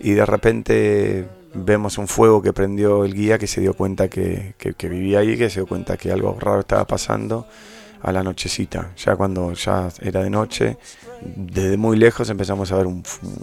Y 0.00 0.12
de 0.12 0.26
repente 0.26 1.26
vemos 1.54 1.96
un 1.96 2.06
fuego 2.06 2.42
que 2.42 2.52
prendió 2.52 3.04
el 3.06 3.14
guía 3.14 3.38
que 3.38 3.46
se 3.46 3.62
dio 3.62 3.72
cuenta 3.72 4.08
que, 4.08 4.54
que, 4.58 4.74
que 4.74 4.88
vivía 4.90 5.20
ahí, 5.20 5.38
que 5.38 5.48
se 5.48 5.60
dio 5.60 5.66
cuenta 5.66 5.96
que 5.96 6.12
algo 6.12 6.36
raro 6.38 6.60
estaba 6.60 6.86
pasando 6.86 7.46
a 8.02 8.12
la 8.12 8.22
nochecita. 8.22 8.92
Ya 8.98 9.16
cuando 9.16 9.54
ya 9.54 9.88
era 10.02 10.22
de 10.22 10.28
noche, 10.28 10.76
desde 11.22 11.78
muy 11.78 11.96
lejos 11.96 12.28
empezamos 12.28 12.72
a 12.72 12.76
ver 12.76 12.86
un 12.86 13.02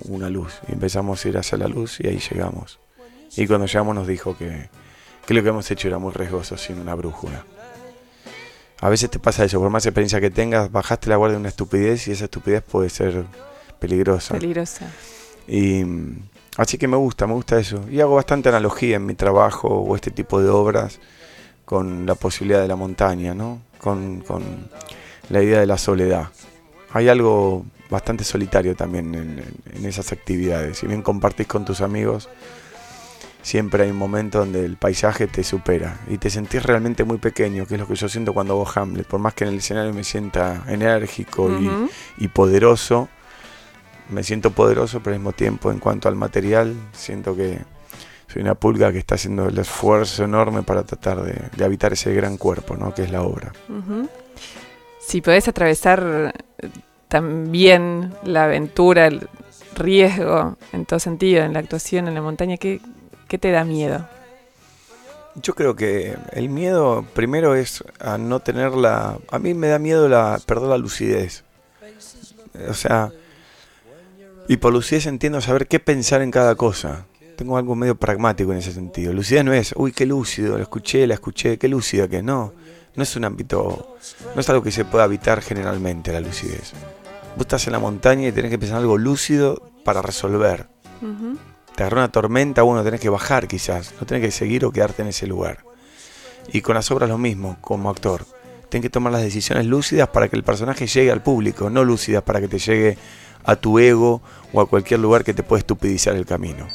una 0.09 0.29
luz. 0.29 0.59
Y 0.67 0.73
empezamos 0.73 1.25
a 1.25 1.29
ir 1.29 1.37
hacia 1.39 1.57
la 1.57 1.67
luz 1.67 1.99
y 1.99 2.07
ahí 2.07 2.19
llegamos. 2.19 2.79
Y 3.35 3.47
cuando 3.47 3.65
llegamos 3.65 3.95
nos 3.95 4.05
dijo 4.05 4.37
que, 4.37 4.69
que 5.25 5.33
lo 5.33 5.41
que 5.41 5.49
hemos 5.49 5.71
hecho 5.71 5.87
era 5.87 5.97
muy 5.97 6.13
riesgoso 6.13 6.55
sin 6.55 6.79
una 6.79 6.93
brújula. 6.93 7.45
A 8.79 8.89
veces 8.89 9.09
te 9.09 9.19
pasa 9.19 9.45
eso, 9.45 9.59
por 9.59 9.69
más 9.69 9.85
experiencia 9.85 10.19
que 10.19 10.29
tengas, 10.29 10.71
bajaste 10.71 11.09
la 11.09 11.15
guardia 11.15 11.35
de 11.35 11.39
una 11.41 11.49
estupidez 11.49 12.07
y 12.07 12.11
esa 12.11 12.25
estupidez 12.25 12.61
puede 12.63 12.89
ser 12.89 13.23
peligrosa. 13.79 14.33
Peligrosa. 14.33 14.91
Y 15.47 15.83
así 16.57 16.77
que 16.77 16.87
me 16.87 16.97
gusta, 16.97 17.25
me 17.27 17.33
gusta 17.33 17.57
eso. 17.59 17.85
Y 17.89 18.01
hago 18.01 18.15
bastante 18.15 18.49
analogía 18.49 18.97
en 18.97 19.05
mi 19.05 19.13
trabajo 19.13 19.67
o 19.69 19.95
este 19.95 20.11
tipo 20.11 20.41
de 20.41 20.49
obras 20.49 20.99
con 21.65 22.05
la 22.05 22.15
posibilidad 22.15 22.61
de 22.61 22.67
la 22.67 22.75
montaña, 22.75 23.33
¿no? 23.33 23.61
Con, 23.79 24.19
con 24.21 24.43
la 25.29 25.41
idea 25.41 25.59
de 25.61 25.65
la 25.65 25.77
soledad. 25.77 26.27
Hay 26.91 27.07
algo 27.07 27.65
bastante 27.89 28.23
solitario 28.25 28.75
también 28.75 29.15
en, 29.15 29.39
en- 29.39 29.53
en 29.77 29.85
esas 29.85 30.11
actividades. 30.11 30.79
Si 30.79 30.87
bien 30.87 31.01
compartís 31.01 31.47
con 31.47 31.63
tus 31.63 31.79
amigos, 31.81 32.27
siempre 33.43 33.83
hay 33.83 33.91
un 33.91 33.97
momento 33.97 34.39
donde 34.39 34.65
el 34.65 34.77
paisaje 34.77 35.27
te 35.27 35.43
supera 35.43 35.99
y 36.09 36.17
te 36.17 36.31
sentís 36.31 36.63
realmente 36.63 37.03
muy 37.03 37.17
pequeño, 37.19 37.67
que 37.67 37.75
es 37.75 37.79
lo 37.79 37.87
que 37.87 37.93
yo 37.95 38.09
siento 38.09 38.33
cuando 38.33 38.53
hago 38.53 38.67
Hamlet. 38.73 39.05
Por 39.05 39.19
más 39.19 39.35
que 39.35 39.43
en 39.43 39.51
el 39.51 39.57
escenario 39.57 39.93
me 39.93 40.03
sienta 40.03 40.63
enérgico 40.67 41.49
y- 42.17 42.27
poderoso, 42.29 43.09
me 44.09 44.23
siento 44.23 44.49
poderoso, 44.51 45.01
pero 45.03 45.13
al 45.15 45.19
mismo 45.19 45.33
tiempo 45.33 45.71
en 45.71 45.77
cuanto 45.79 46.07
al 46.09 46.15
material, 46.15 46.73
siento 46.93 47.35
que 47.35 47.59
soy 48.27 48.41
una 48.41 48.55
pulga 48.55 48.91
que 48.91 48.97
está 48.97 49.15
haciendo 49.15 49.47
el 49.47 49.57
esfuerzo 49.59 50.23
enorme 50.23 50.63
para 50.63 50.83
tratar 50.83 51.21
de, 51.21 51.35
de 51.55 51.65
habitar 51.65 51.93
ese 51.93 52.13
gran 52.15 52.37
cuerpo, 52.37 52.75
¿no? 52.75 52.93
que 52.93 53.03
es 53.03 53.11
la 53.11 53.21
obra. 53.21 53.51
Si 54.99 55.21
podés 55.21 55.47
atravesar 55.49 56.33
eh, 56.59 56.69
también 57.09 58.13
la 58.23 58.45
aventura, 58.45 59.05
el 59.07 59.27
riesgo, 59.75 60.57
en 60.71 60.85
todo 60.85 60.99
sentido, 60.99 61.43
en 61.43 61.53
la 61.53 61.59
actuación, 61.59 62.07
en 62.07 62.13
la 62.15 62.21
montaña, 62.21 62.57
¿qué, 62.57 62.79
qué 63.33 63.39
te 63.39 63.49
da 63.49 63.65
miedo? 63.65 64.07
Yo 65.33 65.55
creo 65.55 65.75
que 65.75 66.15
el 66.33 66.49
miedo 66.49 67.03
primero 67.15 67.55
es 67.55 67.83
a 67.99 68.19
no 68.19 68.41
tener 68.41 68.73
la... 68.73 69.17
A 69.31 69.39
mí 69.39 69.55
me 69.55 69.69
da 69.69 69.79
miedo 69.79 70.07
la 70.07 70.39
perder 70.45 70.69
la 70.69 70.77
lucidez. 70.77 71.43
O 72.69 72.75
sea, 72.75 73.11
y 74.47 74.57
por 74.57 74.71
lucidez 74.71 75.07
entiendo 75.07 75.41
saber 75.41 75.67
qué 75.67 75.79
pensar 75.79 76.21
en 76.21 76.29
cada 76.29 76.53
cosa. 76.53 77.07
Tengo 77.35 77.57
algo 77.57 77.73
medio 77.75 77.95
pragmático 77.95 78.51
en 78.51 78.59
ese 78.59 78.71
sentido. 78.71 79.11
Lucidez 79.13 79.43
no 79.43 79.51
es, 79.51 79.73
uy, 79.75 79.93
qué 79.93 80.05
lúcido, 80.05 80.55
lo 80.55 80.61
escuché, 80.61 81.07
la 81.07 81.15
escuché, 81.15 81.57
qué 81.57 81.67
lúcida 81.67 82.07
que 82.07 82.21
no. 82.21 82.53
No 82.93 83.01
es 83.01 83.15
un 83.15 83.25
ámbito, 83.25 83.97
no 84.35 84.41
es 84.41 84.47
algo 84.47 84.61
que 84.61 84.69
se 84.71 84.85
pueda 84.85 85.05
habitar 85.05 85.41
generalmente 85.41 86.13
la 86.13 86.21
lucidez. 86.21 86.73
Vos 87.35 87.41
estás 87.41 87.65
en 87.65 87.73
la 87.73 87.79
montaña 87.79 88.27
y 88.27 88.31
tenés 88.31 88.51
que 88.51 88.59
pensar 88.59 88.77
en 88.77 88.83
algo 88.83 88.99
lúcido 88.99 89.59
para 89.83 90.03
resolver. 90.03 90.67
Ujú. 91.01 91.39
Te 91.75 91.81
agarró 91.81 91.97
una 91.97 92.11
tormenta, 92.11 92.61
bueno, 92.61 92.83
tenés 92.83 92.99
que 92.99 93.09
bajar 93.09 93.47
quizás, 93.47 93.95
no 93.99 94.05
tenés 94.05 94.23
que 94.23 94.31
seguir 94.31 94.63
o 94.63 94.71
quedarte 94.71 95.01
en 95.01 95.07
ese 95.07 95.25
lugar. 95.25 95.59
Y 96.51 96.61
con 96.61 96.75
las 96.75 96.91
obras 96.91 97.09
lo 97.09 97.17
mismo, 97.17 97.57
como 97.61 97.89
actor. 97.89 98.25
Tenés 98.69 98.83
que 98.83 98.89
tomar 98.91 99.11
las 99.11 99.23
decisiones 99.23 99.65
lúcidas 99.65 100.07
para 100.09 100.27
que 100.27 100.35
el 100.35 100.43
personaje 100.43 100.85
llegue 100.85 101.11
al 101.11 101.23
público, 101.23 101.71
no 101.71 101.83
lúcidas 101.83 102.21
para 102.21 102.39
que 102.41 102.47
te 102.47 102.59
llegue 102.59 102.97
a 103.43 103.55
tu 103.55 103.79
ego 103.79 104.21
o 104.51 104.61
a 104.61 104.67
cualquier 104.67 104.99
lugar 104.99 105.23
que 105.23 105.33
te 105.33 105.41
pueda 105.41 105.59
estupidizar 105.59 106.15
el 106.15 106.27
camino. 106.27 106.67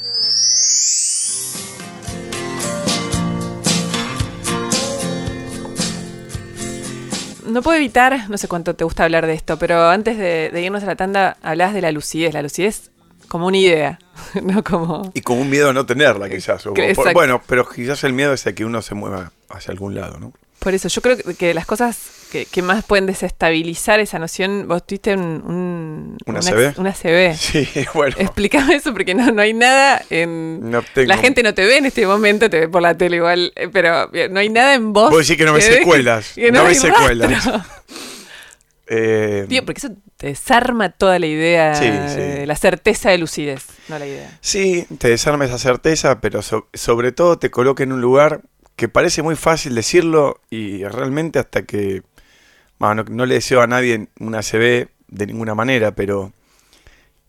No 7.47 7.63
puedo 7.63 7.79
evitar, 7.79 8.29
no 8.29 8.37
sé 8.37 8.49
cuánto 8.49 8.75
te 8.75 8.85
gusta 8.85 9.05
hablar 9.05 9.27
de 9.27 9.35
esto, 9.35 9.59
pero 9.59 9.89
antes 9.89 10.19
de, 10.19 10.51
de 10.53 10.61
irnos 10.61 10.83
a 10.83 10.87
la 10.87 10.97
tanda, 10.97 11.37
hablabas 11.43 11.73
de 11.73 11.83
la 11.83 11.93
lucidez. 11.93 12.35
La 12.35 12.43
lucidez 12.43 12.91
como 13.29 13.47
una 13.47 13.57
idea, 13.59 13.99
no 14.43 14.65
como... 14.65 15.11
Y 15.15 15.21
con 15.21 15.39
un 15.39 15.49
miedo 15.51 15.71
a 15.71 15.73
no 15.73 15.87
tenerla 15.87 16.29
quizás. 16.29 16.67
o- 16.67 16.75
por- 16.75 16.83
exacto. 16.85 17.13
bueno, 17.13 17.43
pero 17.47 17.69
quizás 17.69 18.03
el 18.05 18.13
miedo 18.13 18.33
es 18.33 18.47
a 18.47 18.53
que 18.55 18.65
uno 18.65 18.83
se 18.83 18.95
mueva 18.95 19.33
hacia 19.51 19.73
algún 19.73 19.95
lado, 19.95 20.19
¿no? 20.19 20.33
Por 20.59 20.75
eso, 20.75 20.89
yo 20.89 21.01
creo 21.03 21.17
que, 21.39 21.55
las 21.55 21.67
cosas 21.67 21.97
que, 22.33 22.45
que 22.45 22.63
más 22.63 22.85
pueden 22.85 23.07
desestabilizar 23.07 24.01
esa 24.01 24.19
noción, 24.19 24.67
vos 24.67 24.85
tuviste 24.85 25.15
un... 25.15 25.21
un- 25.47 26.17
¿Una 26.27 26.41
una, 26.41 26.51
CB? 26.51 26.79
Una 26.81 26.93
CB. 26.93 27.37
Sí, 27.37 27.69
bueno. 27.95 28.17
Explícame 28.19 28.75
eso 28.75 28.93
porque 28.93 29.15
no, 29.15 29.31
no 29.31 29.41
hay 29.41 29.55
nada 29.55 30.03
en... 30.11 30.69
No 30.69 30.83
tengo- 30.83 31.07
La 31.07 31.17
gente 31.17 31.45
no 31.45 31.55
te 31.55 31.65
ve 31.65 31.77
en 31.77 31.87
este 31.87 32.05
momento, 32.09 32.51
te 32.51 32.59
ve 32.59 32.69
por 32.69 32.83
la 32.83 32.97
tele 32.97 33.19
igual, 33.19 33.53
eh, 33.55 33.69
pero 33.73 34.11
no 34.31 34.41
hay 34.41 34.49
nada 34.49 34.75
en 34.75 34.93
vos. 34.93 35.11
Vos 35.11 35.21
decís 35.29 35.37
que 35.39 35.45
no 35.45 35.53
ves 35.53 35.65
secuelas, 35.67 36.33
que 36.35 36.51
no 36.51 36.65
ves 36.65 36.81
secuelas. 36.81 37.49
Eh, 38.91 39.45
Tío, 39.49 39.65
porque 39.65 39.79
eso 39.81 39.91
te 40.17 40.29
desarma 40.29 40.89
toda 40.91 41.19
la 41.19 41.27
idea, 41.27 41.75
Sí, 41.75 41.85
de 41.91 42.41
sí. 42.41 42.47
la 42.47 42.57
certeza 42.57 43.11
de 43.11 43.19
lucidez, 43.19 43.67
no 43.89 43.99
la 43.99 44.07
idea. 44.07 44.39
Sí, 44.41 44.87
te 44.99 45.09
desarma 45.09 45.45
esa 45.45 45.59
certeza, 45.59 46.21
pero 46.21 46.41
so- 46.43 46.69
sobre 46.73 47.13
todo 47.13 47.39
te 47.39 47.51
coloca 47.51 47.83
en 47.83 47.93
un 47.93 48.01
lugar 48.01 48.41
que 48.77 48.89
parece 48.89 49.23
muy 49.23 49.37
fácil 49.37 49.75
decirlo 49.75 50.41
y 50.51 50.85
realmente 50.85 51.39
hasta 51.39 51.63
que... 51.63 52.03
bueno, 52.79 53.03
no, 53.05 53.15
no 53.15 53.27
le 53.27 53.35
deseo 53.35 53.61
a 53.61 53.67
nadie 53.67 54.09
una 54.21 54.41
CB 54.43 54.89
de 55.09 55.27
ninguna 55.27 55.55
manera, 55.55 55.95
pero... 55.95 56.33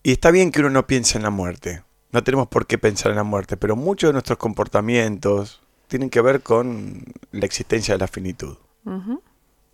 Y 0.02 0.12
está 0.12 0.30
bien 0.30 0.50
que 0.52 0.60
uno 0.60 0.70
no 0.70 0.86
piense 0.86 1.18
en 1.18 1.24
la 1.24 1.30
muerte. 1.30 1.82
No 2.12 2.24
tenemos 2.24 2.48
por 2.48 2.66
qué 2.66 2.78
pensar 2.78 3.10
en 3.10 3.16
la 3.18 3.22
muerte, 3.22 3.56
pero 3.58 3.76
muchos 3.76 4.08
de 4.08 4.12
nuestros 4.14 4.38
comportamientos 4.38 5.60
tienen 5.88 6.08
que 6.08 6.20
ver 6.22 6.40
con 6.40 7.04
la 7.32 7.44
existencia 7.44 7.94
de 7.94 7.98
la 7.98 8.08
finitud. 8.08 8.56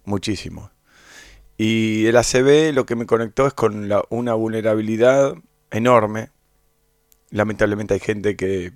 Muchísimo. 0.05 0.71
Y 1.59 2.07
el 2.07 2.17
ACB 2.17 2.73
lo 2.75 2.85
que 2.87 2.97
me 2.97 3.07
conectó 3.07 3.47
es 3.47 3.55
con 3.55 3.89
la- 3.89 4.05
una 4.11 4.35
vulnerabilidad 4.35 5.35
enorme. 5.71 6.31
Lamentablemente 7.31 7.95
hay 7.95 8.01
gente 8.01 8.37
que, 8.37 8.73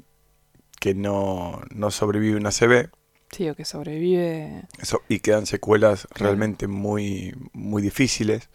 que 0.81 0.95
no, 0.95 1.63
no 1.75 1.91
sobrevive 1.91 2.37
un 2.37 2.47
ACB 2.47 2.89
Sí, 3.33 3.49
o 3.49 3.55
que 3.55 3.65
sobrevive. 3.65 4.65
eso- 4.81 5.03
y 5.09 5.21
quedan 5.21 5.47
secuelas 5.47 6.09
realmente 6.15 6.67
muy, 6.67 7.35
muy 7.53 7.81
difíciles. 7.83 8.49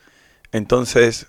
Entonces 0.51 1.27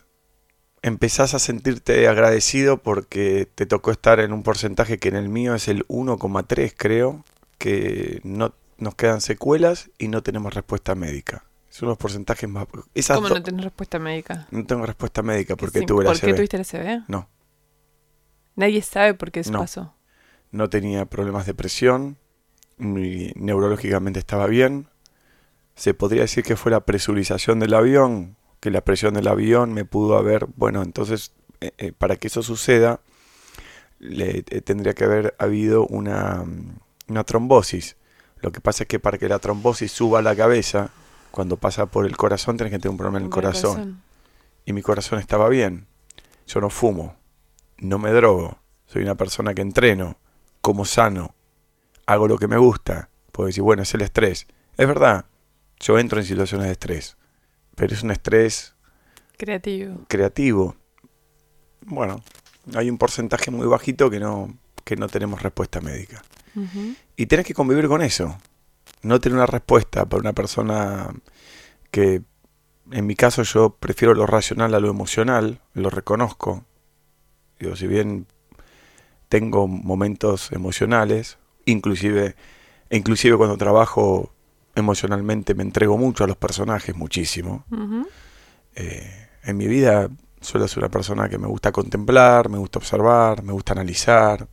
empezás 0.82 1.34
a 1.34 1.38
sentirte 1.38 2.08
agradecido 2.08 2.78
porque 2.82 3.46
te 3.54 3.66
tocó 3.66 3.90
estar 3.90 4.20
en 4.20 4.32
un 4.32 4.42
porcentaje 4.42 4.98
que 4.98 5.08
en 5.08 5.16
el 5.16 5.28
mío 5.28 5.54
es 5.54 5.68
el 5.68 5.84
1,3 5.88 6.74
creo, 6.76 7.24
que 7.58 8.20
no 8.24 8.54
nos 8.78 8.94
quedan 8.94 9.20
secuelas 9.20 9.90
y 9.98 10.08
no 10.08 10.22
tenemos 10.22 10.54
respuesta 10.54 10.94
médica. 10.94 11.44
Es 11.76 11.82
uno 11.82 11.90
de 11.90 11.92
los 11.92 11.98
porcentajes 11.98 12.48
más... 12.48 12.66
esas 12.94 13.16
¿Cómo 13.18 13.28
no 13.28 13.42
tenés 13.42 13.62
respuesta 13.64 13.98
médica? 13.98 14.46
no 14.50 14.64
tengo 14.64 14.86
respuesta 14.86 15.20
médica 15.22 15.56
porque 15.56 15.80
Sí, 15.80 15.84
tuve 15.86 16.04
la 16.04 16.10
¿Por 16.12 16.20
qué 16.20 16.32
tuviste 16.32 16.56
el 16.56 16.64
CB? 16.64 17.04
No, 17.08 17.28
Nadie 18.54 18.80
sabe 18.80 19.12
por 19.12 19.30
qué 19.30 19.40
eso 19.40 19.52
No. 19.52 19.58
pasó. 19.58 19.94
no 20.52 20.70
tenía 20.70 21.04
problemas 21.04 21.44
de 21.44 21.52
presión, 21.52 22.16
neurológicamente 22.78 24.18
estaba 24.18 24.46
bien. 24.46 24.88
Se 25.74 25.92
podría 25.92 26.22
decir 26.22 26.44
que 26.44 26.56
fue 26.56 26.72
la 26.72 26.80
presurización 26.80 27.60
del 27.60 27.74
avión, 27.74 28.36
que 28.60 28.70
la 28.70 28.80
presión 28.80 29.12
del 29.12 29.28
avión 29.28 29.74
me 29.74 29.84
pudo 29.84 30.16
haber, 30.16 30.46
bueno, 30.56 30.82
entonces 30.82 31.32
eh, 31.60 31.72
eh, 31.76 31.92
para 31.92 32.16
que 32.16 32.28
eso 32.28 32.42
suceda 32.42 33.00
le, 33.98 34.44
eh, 34.48 34.60
tendría 34.62 34.94
que 34.94 35.04
haber 35.04 35.34
habido 35.38 35.86
una, 35.86 36.42
mm, 36.46 36.78
una 37.08 37.24
trombosis. 37.24 37.96
Lo 38.40 38.50
que 38.50 38.62
pasa 38.62 38.84
es 38.84 38.88
que 38.88 38.98
para 38.98 39.18
que 39.18 39.28
la 39.28 39.38
trombosis 39.40 39.92
suba 39.92 40.20
a 40.20 40.22
la 40.22 40.34
cabeza, 40.34 40.90
cuando 41.36 41.58
pasa 41.58 41.84
por 41.84 42.06
el 42.06 42.16
corazón, 42.16 42.56
tenés 42.56 42.72
que 42.72 42.78
tener 42.78 42.92
un 42.92 42.96
problema 42.96 43.18
en 43.18 43.24
el 43.24 43.30
corazón. 43.30 44.00
Y 44.64 44.72
mi 44.72 44.80
corazón 44.80 45.18
estaba 45.18 45.50
bien. 45.50 45.86
Yo 46.46 46.62
no 46.62 46.70
fumo, 46.70 47.14
no 47.76 47.98
me 47.98 48.10
drogo, 48.10 48.58
soy 48.86 49.02
una 49.02 49.16
persona 49.16 49.52
que 49.52 49.60
entreno, 49.60 50.16
como 50.62 50.86
sano, 50.86 51.34
hago 52.06 52.26
lo 52.26 52.38
que 52.38 52.48
me 52.48 52.56
gusta. 52.56 53.10
Puedo 53.32 53.48
decir, 53.48 53.62
bueno, 53.62 53.82
es 53.82 53.92
el 53.92 54.00
estrés. 54.00 54.46
Es 54.78 54.88
verdad, 54.88 55.26
yo 55.78 55.98
entro 55.98 56.18
en 56.18 56.24
situaciones 56.24 56.68
de 56.68 56.72
estrés, 56.72 57.18
pero 57.74 57.92
es 57.92 58.02
un 58.02 58.12
estrés 58.12 58.74
Creativo. 59.36 60.06
creativo. 60.08 60.74
Bueno, 61.82 62.22
hay 62.74 62.88
un 62.88 62.96
porcentaje 62.96 63.50
muy 63.50 63.66
bajito 63.66 64.08
que 64.08 64.20
no, 64.20 64.56
que 64.84 64.96
no 64.96 65.08
tenemos 65.08 65.42
respuesta 65.42 65.82
médica. 65.82 66.22
Y 67.14 67.26
tenés 67.26 67.44
que 67.44 67.52
convivir 67.52 67.88
con 67.88 68.00
eso. 68.00 68.38
No 69.06 69.20
tener 69.20 69.36
una 69.36 69.46
respuesta 69.46 70.04
para 70.06 70.20
una 70.20 70.32
persona 70.32 71.14
que, 71.90 72.22
en 72.90 73.06
mi 73.06 73.14
caso, 73.14 73.42
yo 73.42 73.70
prefiero 73.70 74.14
lo 74.14 74.26
racional 74.26 74.74
a 74.74 74.80
lo 74.80 74.90
emocional, 74.90 75.60
lo 75.74 75.90
reconozco. 75.90 76.64
Digo, 77.60 77.76
si 77.76 77.86
bien 77.86 78.26
tengo 79.28 79.68
momentos 79.68 80.50
emocionales, 80.52 81.38
inclusive, 81.64 82.34
inclusive 82.90 83.36
cuando 83.36 83.56
trabajo 83.56 84.32
emocionalmente 84.74 85.54
me 85.54 85.62
entrego 85.62 85.96
mucho 85.96 86.24
a 86.24 86.26
los 86.26 86.36
personajes, 86.36 86.94
muchísimo. 86.96 87.64
Eh, 88.74 89.28
en 89.44 89.56
mi 89.56 89.66
vida 89.68 90.10
suelo 90.40 90.68
ser 90.68 90.80
una 90.80 90.90
persona 90.90 91.28
que 91.28 91.38
me 91.38 91.46
gusta 91.46 91.72
contemplar, 91.72 92.48
me 92.48 92.58
gusta 92.58 92.78
observar, 92.78 93.42
me 93.42 93.52
gusta 93.52 93.72
analizar. 93.72 94.48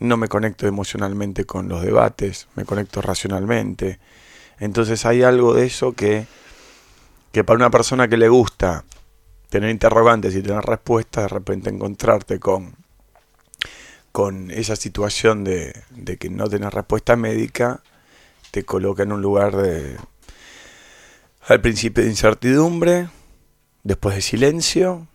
No 0.00 0.16
me 0.16 0.28
conecto 0.28 0.66
emocionalmente 0.66 1.44
con 1.44 1.68
los 1.68 1.82
debates, 1.82 2.48
me 2.56 2.64
conecto 2.64 3.00
racionalmente. 3.00 4.00
Entonces 4.58 5.06
hay 5.06 5.22
algo 5.22 5.54
de 5.54 5.66
eso 5.66 5.92
que, 5.92 6.26
que 7.32 7.44
para 7.44 7.56
una 7.56 7.70
persona 7.70 8.08
que 8.08 8.16
le 8.16 8.28
gusta 8.28 8.84
tener 9.48 9.70
interrogantes 9.70 10.34
y 10.34 10.42
tener 10.42 10.62
respuestas, 10.64 11.24
de 11.24 11.28
repente 11.28 11.70
encontrarte 11.70 12.40
con, 12.40 12.74
con 14.12 14.50
esa 14.50 14.74
situación 14.76 15.44
de, 15.44 15.72
de 15.90 16.16
que 16.16 16.30
no 16.30 16.48
tenés 16.48 16.72
respuesta 16.72 17.16
médica, 17.16 17.82
te 18.50 18.64
coloca 18.64 19.02
en 19.02 19.12
un 19.12 19.22
lugar 19.22 19.56
de, 19.56 19.96
al 21.46 21.60
principio 21.60 22.04
de 22.04 22.10
incertidumbre, 22.10 23.08
después 23.82 24.14
de 24.14 24.22
silencio 24.22 25.08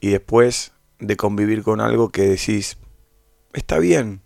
y 0.00 0.10
después 0.10 0.72
de 0.98 1.16
convivir 1.16 1.62
con 1.62 1.80
algo 1.80 2.10
que 2.10 2.22
decís, 2.22 2.76
está 3.54 3.78
bien, 3.78 4.20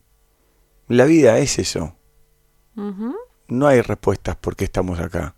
la 0.89 1.05
vida 1.05 1.39
es 1.39 1.59
eso, 1.59 1.95
no 3.49 3.67
hay 3.67 3.81
respuestas 3.81 4.37
por 4.37 4.55
qué 4.57 4.65
estamos 4.65 4.99
acá. 5.01 5.35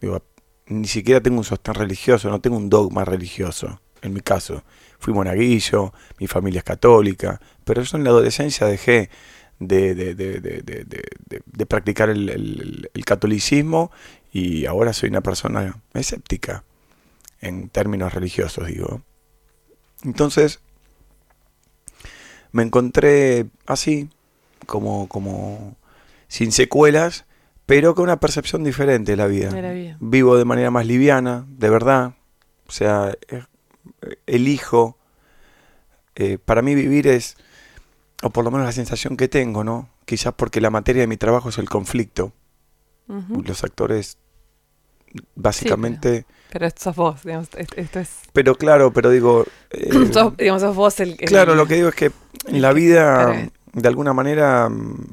Digo, 0.00 0.22
ni 0.66 0.86
siquiera 0.86 1.20
tengo 1.20 1.38
un 1.38 1.44
sostén 1.44 1.74
religioso, 1.74 2.30
no 2.30 2.40
tengo 2.40 2.56
un 2.56 2.70
dogma 2.70 3.04
religioso, 3.04 3.80
en 4.02 4.12
mi 4.12 4.20
caso. 4.20 4.62
Fui 4.98 5.12
monaguillo, 5.12 5.92
mi 6.18 6.26
familia 6.26 6.58
es 6.58 6.64
católica, 6.64 7.40
pero 7.64 7.82
yo 7.82 7.96
en 7.96 8.04
la 8.04 8.10
adolescencia 8.10 8.66
dejé 8.66 9.10
de, 9.58 9.94
de- 9.94 10.14
de- 10.14 10.40
de- 10.40 10.62
de- 10.62 10.84
de- 10.84 11.04
de- 11.28 11.42
de 11.44 11.66
practicar 11.66 12.10
el, 12.10 12.28
el- 12.28 12.90
el 12.94 13.04
catolicismo 13.04 13.90
y 14.32 14.66
ahora 14.66 14.92
soy 14.92 15.08
una 15.10 15.20
persona 15.20 15.82
escéptica, 15.94 16.64
en 17.40 17.68
términos 17.68 18.14
religiosos, 18.14 18.66
digo. 18.68 19.02
Entonces, 20.04 20.60
me 22.52 22.62
encontré 22.62 23.46
así, 23.66 24.08
como, 24.66 25.08
como 25.08 25.76
sin 26.28 26.52
secuelas, 26.52 27.24
pero 27.66 27.94
con 27.94 28.04
una 28.04 28.20
percepción 28.20 28.64
diferente 28.64 29.12
de 29.12 29.16
la 29.16 29.26
vida. 29.26 29.50
De 29.50 29.62
la 29.62 29.72
vida. 29.72 29.96
Vivo 30.00 30.36
de 30.36 30.44
manera 30.44 30.70
más 30.70 30.86
liviana, 30.86 31.46
de 31.48 31.70
verdad. 31.70 32.14
O 32.66 32.72
sea, 32.72 33.12
elijo. 34.26 34.96
eh, 36.14 36.38
para 36.38 36.62
mí 36.62 36.74
vivir 36.74 37.06
es, 37.06 37.36
o 38.22 38.30
por 38.30 38.44
lo 38.44 38.50
menos 38.50 38.66
la 38.66 38.72
sensación 38.72 39.16
que 39.16 39.28
tengo, 39.28 39.64
¿no? 39.64 39.88
Quizás 40.04 40.34
porque 40.34 40.60
la 40.60 40.70
materia 40.70 41.02
de 41.02 41.06
mi 41.06 41.16
trabajo 41.16 41.50
es 41.50 41.58
el 41.58 41.68
conflicto. 41.68 42.32
Los 43.44 43.64
actores, 43.64 44.18
básicamente... 45.34 46.26
Pero 46.50 46.66
esto 46.66 46.84
sos 46.84 46.96
vos, 46.96 47.22
digamos, 47.24 47.48
est- 47.56 47.76
esto 47.76 47.98
es... 48.00 48.10
pero... 48.32 48.54
claro, 48.56 48.92
pero 48.92 49.10
digo... 49.10 49.44
eh, 49.70 50.10
sos, 50.12 50.36
digamos, 50.36 50.62
sos 50.62 50.74
vos 50.74 50.98
el... 51.00 51.10
el- 51.10 51.28
Claro, 51.28 51.54
lo 51.54 51.66
que 51.66 51.74
digo 51.74 51.88
es 51.88 51.94
que 51.94 52.10
en 52.46 52.62
la 52.62 52.72
vida, 52.72 53.24
claro. 53.26 53.50
de 53.74 53.88
alguna 53.88 54.12
manera, 54.14 54.68
mm, 54.68 55.06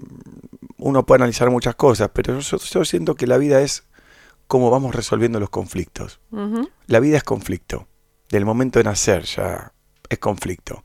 uno 0.77 1.05
puede 1.05 1.17
analizar 1.19 1.49
muchas 1.49 1.75
cosas, 1.75 2.09
pero 2.13 2.39
yo, 2.39 2.57
yo 2.57 2.85
siento 2.85 3.15
que 3.15 3.27
la 3.27 3.37
vida 3.37 3.61
es 3.61 3.83
cómo 4.47 4.69
vamos 4.69 4.93
resolviendo 4.95 5.39
los 5.39 5.49
conflictos. 5.49 6.19
La 6.87 6.99
vida 6.99 7.17
es 7.17 7.23
conflicto. 7.23 7.87
Del 8.29 8.45
momento 8.45 8.79
de 8.79 8.83
nacer 8.85 9.23
ya 9.23 9.73
es 10.09 10.19
conflicto. 10.19 10.83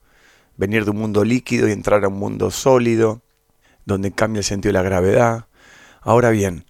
Venir 0.56 0.84
de 0.84 0.90
un 0.90 0.96
mundo 0.98 1.24
líquido 1.24 1.68
y 1.68 1.72
entrar 1.72 2.04
a 2.04 2.08
un 2.08 2.18
mundo 2.18 2.50
sólido, 2.50 3.22
donde 3.84 4.12
cambia 4.12 4.38
el 4.40 4.44
sentido 4.44 4.70
de 4.70 4.78
la 4.78 4.82
gravedad. 4.82 5.46
Ahora 6.00 6.30
bien, 6.30 6.64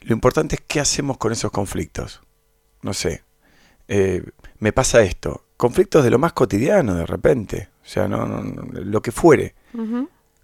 lo 0.00 0.12
importante 0.14 0.56
es 0.56 0.62
qué 0.66 0.80
hacemos 0.80 1.18
con 1.18 1.32
esos 1.32 1.50
conflictos. 1.52 2.20
No 2.84 2.92
sé, 2.92 3.22
eh, 3.88 4.22
me 4.58 4.72
pasa 4.72 5.02
esto. 5.02 5.44
Conflictos 5.56 6.04
de 6.04 6.10
lo 6.10 6.18
más 6.18 6.32
cotidiano 6.34 6.94
de 6.94 7.06
repente. 7.06 7.70
O 7.82 7.86
sea, 7.88 8.06
no, 8.08 8.26
no- 8.26 8.42
no- 8.42 8.62
lo 8.80 9.00
que 9.02 9.10
fuere. 9.10 9.54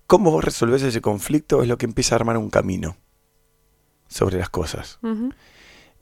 ¿Cómo 0.06 0.30
vos 0.30 0.42
resolvés 0.44 0.82
ese 0.82 1.00
conflicto? 1.00 1.62
Es 1.62 1.68
lo 1.68 1.76
que 1.78 1.86
empieza 1.86 2.14
a 2.14 2.18
armar 2.18 2.36
un 2.38 2.50
camino 2.50 2.96
sobre 4.08 4.38
las 4.38 4.48
cosas. 4.50 4.98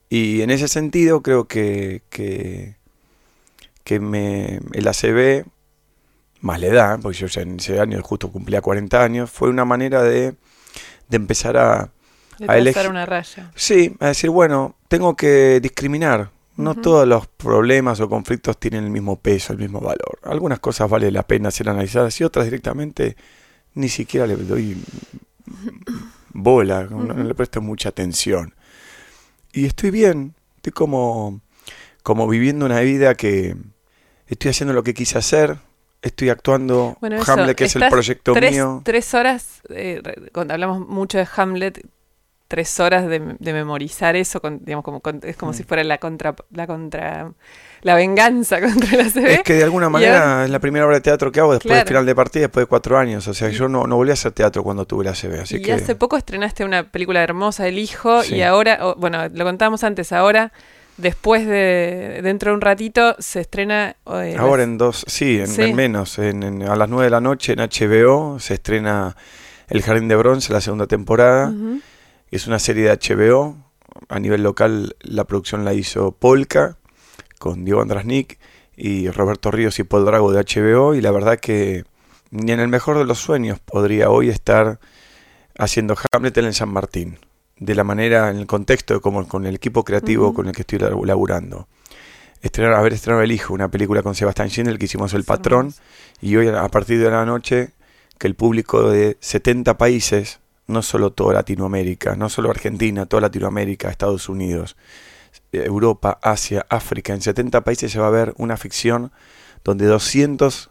Y 0.08 0.40
en 0.42 0.50
ese 0.50 0.68
sentido 0.68 1.22
creo 1.22 1.46
que, 1.48 2.02
que, 2.08 2.76
que 3.84 4.00
me, 4.00 4.60
el 4.72 4.88
ACB, 4.88 5.44
más 6.40 6.60
la 6.60 6.66
edad, 6.68 7.00
porque 7.02 7.18
yo 7.18 7.26
ya 7.26 7.42
en 7.42 7.56
ese 7.58 7.80
año 7.80 8.00
justo 8.02 8.30
cumplía 8.30 8.62
40 8.62 9.02
años, 9.02 9.30
fue 9.30 9.50
una 9.50 9.64
manera 9.66 10.02
de, 10.02 10.36
de 11.08 11.16
empezar 11.16 11.56
a, 11.58 11.90
De 12.38 12.46
a 12.46 12.54
una 12.88 13.04
raya. 13.04 13.50
sí, 13.56 13.94
a 14.00 14.06
decir, 14.08 14.30
bueno, 14.30 14.76
tengo 14.88 15.14
que 15.16 15.60
discriminar. 15.60 16.30
No 16.56 16.74
todos 16.74 17.06
los 17.06 17.28
problemas 17.28 18.00
o 18.00 18.08
conflictos 18.08 18.58
tienen 18.58 18.82
el 18.82 18.90
mismo 18.90 19.14
peso, 19.14 19.52
el 19.52 19.60
mismo 19.60 19.80
valor. 19.80 20.18
Algunas 20.24 20.58
cosas 20.58 20.90
vale 20.90 21.12
la 21.12 21.22
pena 21.22 21.52
ser 21.52 21.68
analizadas 21.68 22.20
y 22.20 22.24
otras 22.24 22.46
directamente 22.46 23.16
ni 23.74 23.88
siquiera 23.88 24.26
le 24.26 24.34
doy 24.34 24.76
bola, 26.32 26.84
no, 26.90 27.04
no 27.04 27.22
le 27.22 27.34
presto 27.36 27.60
mucha 27.60 27.90
atención. 27.90 28.56
Y 29.52 29.66
estoy 29.66 29.92
bien, 29.92 30.34
estoy 30.56 30.72
como, 30.72 31.40
como 32.02 32.26
viviendo 32.26 32.66
una 32.66 32.80
vida 32.80 33.14
que 33.14 33.56
estoy 34.26 34.50
haciendo 34.50 34.74
lo 34.74 34.82
que 34.82 34.94
quise 34.94 35.16
hacer, 35.16 35.58
estoy 36.02 36.28
actuando 36.28 36.96
Bueno, 37.00 37.16
eso, 37.16 37.32
Hamlet, 37.32 37.56
que 37.56 37.64
es 37.64 37.76
el 37.76 37.88
proyecto 37.88 38.32
tres, 38.32 38.52
mío. 38.52 38.82
Tres 38.84 39.14
horas, 39.14 39.62
eh, 39.70 40.02
cuando 40.32 40.54
hablamos 40.54 40.86
mucho 40.86 41.18
de 41.18 41.28
Hamlet, 41.36 41.86
tres 42.48 42.80
horas 42.80 43.06
de, 43.06 43.36
de 43.38 43.52
memorizar 43.52 44.16
eso, 44.16 44.40
con- 44.40 44.64
digamos, 44.64 44.82
como, 44.84 45.00
con- 45.00 45.20
es 45.22 45.36
Mm. 45.36 45.38
como 45.38 45.52
si 45.52 45.64
fuera 45.64 45.84
la 45.84 45.98
contra, 45.98 46.34
la 46.50 46.66
contra, 46.66 47.30
la 47.82 47.94
venganza 47.94 48.58
contra 48.62 48.96
la 48.96 49.04
CB. 49.10 49.26
Es 49.34 49.42
que 49.42 49.52
de 49.52 49.64
alguna 49.64 49.90
manera 49.90 50.32
ahora- 50.32 50.44
es 50.46 50.50
la 50.50 50.58
primera 50.58 50.86
obra 50.86 50.96
de 50.96 51.02
teatro 51.02 51.30
que 51.30 51.40
hago 51.40 51.52
después 51.52 51.68
Claro. 51.70 51.84
del 51.84 51.88
final 51.88 52.06
de 52.06 52.14
partida, 52.14 52.40
después 52.42 52.62
de 52.62 52.66
cuatro 52.68 52.96
años. 52.98 53.28
O 53.28 53.34
sea, 53.34 53.50
yo 53.50 53.68
no, 53.68 53.86
no 53.86 53.96
volví 53.96 54.10
a 54.10 54.14
hacer 54.14 54.32
teatro 54.32 54.62
cuando 54.62 54.86
tuve 54.86 55.04
la 55.04 55.12
CB. 55.12 55.40
Así 55.42 55.56
y 55.56 55.62
que 55.62 55.72
hace 55.74 55.94
poco 55.94 56.16
estrenaste 56.16 56.64
una 56.64 56.90
película 56.90 57.22
hermosa, 57.22 57.68
El 57.68 57.78
Hijo, 57.78 58.22
Sí. 58.22 58.36
y 58.36 58.42
ahora, 58.42 58.94
bueno, 58.96 59.28
lo 59.28 59.44
contábamos 59.44 59.84
antes, 59.84 60.10
ahora, 60.12 60.50
después 60.96 61.46
de, 61.46 62.20
dentro 62.22 62.50
de 62.50 62.54
un 62.56 62.60
ratito, 62.62 63.14
se 63.18 63.40
estrena... 63.40 63.94
eh, 64.06 64.36
ahora 64.38 64.62
en 64.62 64.78
dos, 64.78 65.04
sí, 65.06 65.38
en, 65.38 65.46
Sí. 65.48 65.62
en 65.62 65.76
menos. 65.76 66.18
En, 66.18 66.42
en- 66.42 66.62
a 66.62 66.74
las 66.76 66.88
nueve 66.88 67.04
de 67.04 67.10
la 67.10 67.20
noche 67.20 67.52
en 67.52 67.58
HBO 67.60 68.40
se 68.40 68.54
estrena 68.54 69.14
El 69.68 69.82
Jardín 69.82 70.08
de 70.08 70.16
Bronce, 70.16 70.50
la 70.52 70.62
segunda 70.62 70.86
temporada. 70.86 71.52
Es 72.30 72.46
una 72.46 72.58
serie 72.58 72.84
de 72.88 72.90
HBO. 72.96 73.56
A 74.08 74.18
nivel 74.20 74.42
local 74.42 74.96
la 75.00 75.24
producción 75.24 75.64
la 75.64 75.74
hizo 75.74 76.12
Polka 76.12 76.76
con 77.38 77.64
Diego 77.64 77.80
Andrasnik 77.82 78.38
y 78.76 79.08
Roberto 79.10 79.50
Ríos 79.50 79.78
y 79.78 79.84
Paul 79.84 80.04
Drago 80.04 80.32
de 80.32 80.40
HBO. 80.44 80.94
Y 80.94 81.00
la 81.00 81.10
verdad 81.10 81.38
que 81.38 81.84
ni 82.30 82.52
en 82.52 82.60
el 82.60 82.68
mejor 82.68 82.98
de 82.98 83.04
los 83.04 83.18
sueños 83.18 83.58
podría 83.58 84.10
hoy 84.10 84.28
estar 84.28 84.78
haciendo 85.58 85.96
Hamlet 86.12 86.36
en 86.38 86.44
el 86.46 86.54
San 86.54 86.68
Martín. 86.70 87.18
De 87.56 87.74
la 87.74 87.82
manera, 87.82 88.30
en 88.30 88.36
el 88.36 88.46
contexto, 88.46 89.00
como 89.00 89.26
con 89.26 89.44
el 89.46 89.56
equipo 89.56 89.82
creativo 89.84 90.32
con 90.32 90.46
el 90.46 90.52
que 90.54 90.62
estoy 90.62 90.78
labu- 90.78 91.04
laburando. 91.04 91.66
Estrenar, 92.40 92.74
haber 92.74 92.92
estrenado 92.92 93.24
El 93.24 93.32
Hijo, 93.32 93.52
una 93.52 93.68
película 93.68 94.02
con 94.04 94.14
Sebastián 94.14 94.48
Schindler 94.48 94.78
que 94.78 94.84
hicimos 94.84 95.12
El 95.12 95.24
Patrón. 95.24 95.74
Y 96.20 96.36
hoy, 96.36 96.46
a 96.48 96.68
partir 96.68 97.00
de 97.00 97.10
la 97.10 97.24
noche, 97.24 97.70
que 98.16 98.28
el 98.28 98.36
público 98.36 98.88
de 98.88 99.16
70 99.18 99.76
países, 99.76 100.38
no 100.68 100.82
solo 100.82 101.12
toda 101.12 101.34
Latinoamérica, 101.34 102.14
no 102.14 102.28
solo 102.28 102.50
Argentina, 102.50 103.06
toda 103.06 103.22
Latinoamérica, 103.22 103.90
Estados 103.90 104.28
Unidos, 104.28 104.76
eh, 105.52 105.64
Europa, 105.66 106.18
Asia, 106.22 106.64
África, 106.68 107.12
en 107.14 107.20
70 107.20 107.62
países 107.64 107.90
se 107.90 107.98
va 107.98 108.06
a 108.06 108.10
ver 108.10 108.34
una 108.36 108.56
ficción 108.56 109.10
donde 109.64 109.86
200 109.86 110.70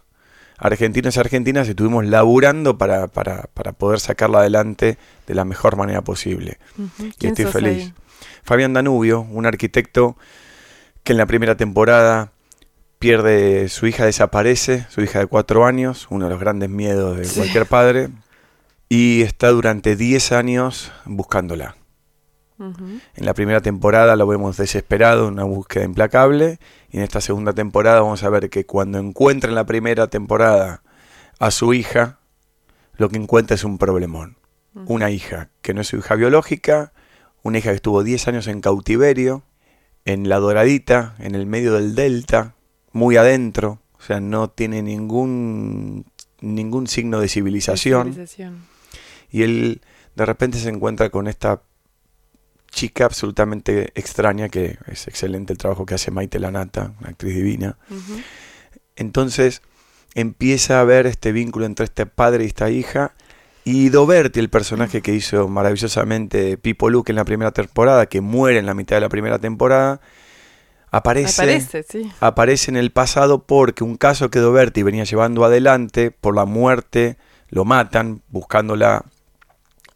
argentinos 0.60 1.16
y 1.16 1.20
argentinas 1.20 1.68
estuvimos 1.68 2.06
laburando 2.06 2.78
para, 2.78 3.08
para, 3.08 3.44
para 3.54 3.74
poder 3.74 4.00
sacarla 4.00 4.40
adelante 4.40 4.98
de 5.28 5.36
la 5.36 5.46
mejor 5.46 5.76
manera 5.76 6.02
posible. 6.02 6.58
Y 7.00 7.12
¿Quién 7.12 7.34
estoy 7.34 7.46
feliz. 7.52 7.84
ahí? 7.84 7.94
Fabián 8.44 8.74
Danubio, 8.74 9.22
un 9.22 9.46
arquitecto 9.46 10.16
que 11.04 11.12
en 11.14 11.18
la 11.18 11.26
primera 11.26 11.56
temporada 11.58 12.32
pierde 13.00 13.70
su 13.70 13.86
hija, 13.88 14.06
desaparece, 14.06 14.88
su 14.90 15.02
hija 15.02 15.20
de 15.20 15.28
cuatro 15.28 15.66
años, 15.66 16.08
uno 16.10 16.26
de 16.26 16.32
los 16.32 16.40
grandes 16.40 16.70
miedos 16.70 17.18
de 17.18 17.26
Sí. 17.26 17.36
cualquier 17.40 17.66
padre, 17.68 18.10
y 18.90 19.22
está 19.22 19.50
durante 19.50 19.96
10 19.96 20.32
años 20.32 20.92
buscándola. 21.06 21.76
En 22.60 23.26
la 23.26 23.36
primera 23.36 23.62
temporada 23.62 24.16
lo 24.16 24.26
vemos 24.26 24.58
desesperado, 24.58 25.28
en 25.28 25.34
una 25.34 25.44
búsqueda 25.44 25.84
implacable, 25.84 26.60
y 26.90 26.98
en 26.98 27.04
esta 27.04 27.22
segunda 27.22 27.54
temporada 27.54 28.02
vamos 28.02 28.24
a 28.24 28.30
ver 28.30 28.50
que 28.50 28.66
cuando 28.66 28.98
encuentra 28.98 29.50
en 29.50 29.56
la 29.56 29.66
primera 29.66 30.08
temporada 30.08 30.82
a 31.40 31.52
su 31.52 31.74
hija, 31.76 32.20
lo 32.96 33.10
que 33.10 33.18
encuentra 33.18 33.56
es 33.56 33.64
un 33.64 33.78
problemón. 33.78 34.38
Una 34.86 35.10
hija 35.10 35.50
que 35.64 35.74
no 35.74 35.82
es 35.82 35.88
su 35.88 35.98
hija 35.98 36.16
biológica, 36.16 36.94
una 37.42 37.58
hija 37.58 37.72
que 37.72 37.78
estuvo 37.78 38.04
10 38.04 38.28
años 38.28 38.48
en 38.48 38.62
cautiverio, 38.62 39.44
en 40.06 40.30
la 40.30 40.38
Doradita, 40.38 41.16
en 41.20 41.34
el 41.34 41.48
medio 41.48 41.74
del 41.74 41.96
delta, 41.96 42.56
muy 42.92 43.18
adentro, 43.18 43.82
o 43.98 44.02
sea, 44.02 44.20
no 44.20 44.50
tiene 44.50 44.82
ningún, 44.82 46.06
ningún 46.42 46.88
signo 46.88 47.20
de 47.20 47.28
civilización 47.28 48.14
Civilización. 48.14 48.77
Y 49.30 49.44
él 49.44 49.82
de 50.16 50.26
repente 50.26 50.58
se 50.58 50.70
encuentra 50.70 51.10
con 51.10 51.28
esta 51.28 51.62
chica 52.72 53.06
absolutamente 53.06 53.92
extraña, 53.96 54.50
que 54.50 54.78
es 54.88 55.08
excelente 55.08 55.54
el 55.54 55.58
trabajo 55.58 55.86
que 55.86 55.96
hace 55.96 56.12
Maite 56.12 56.40
Lanata, 56.40 56.94
una 57.00 57.10
actriz 57.10 57.36
divina. 57.36 57.78
Entonces 58.96 59.62
empieza 60.16 60.80
a 60.80 60.84
ver 60.84 61.06
este 61.06 61.32
vínculo 61.32 61.66
entre 61.66 61.86
este 61.86 62.06
padre 62.06 62.44
y 62.44 62.48
esta 62.48 62.70
hija. 62.70 63.14
Y 63.64 63.90
Doberti, 63.90 64.40
el 64.40 64.50
personaje 64.50 65.02
que 65.02 65.14
hizo 65.14 65.48
maravillosamente 65.48 66.58
Pipo 66.58 66.90
Luke 66.90 67.12
en 67.12 67.18
la 67.18 67.26
primera 67.26 67.52
temporada, 67.52 68.06
que 68.06 68.22
muere 68.22 68.60
en 68.60 68.66
la 68.66 68.74
mitad 68.74 68.96
de 68.96 69.02
la 69.02 69.10
primera 69.10 69.40
temporada, 69.40 70.00
aparece, 70.90 71.42
Aparece, 71.42 71.84
sí. 71.84 72.12
aparece 72.22 72.72
en 72.72 72.78
el 72.78 72.92
pasado 72.92 73.44
porque 73.46 73.84
un 73.84 73.98
caso 73.98 74.30
que 74.30 74.40
Doberti 74.40 74.84
venía 74.84 75.04
llevando 75.04 75.44
adelante 75.44 76.12
por 76.12 76.34
la 76.34 76.46
muerte, 76.46 77.18
lo 77.50 77.66
matan 77.66 78.22
buscándola 78.30 79.04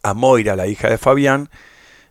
a 0.02 0.14
Moira, 0.14 0.56
la 0.56 0.66
hija 0.66 0.90
de 0.90 0.98
Fabián. 0.98 1.50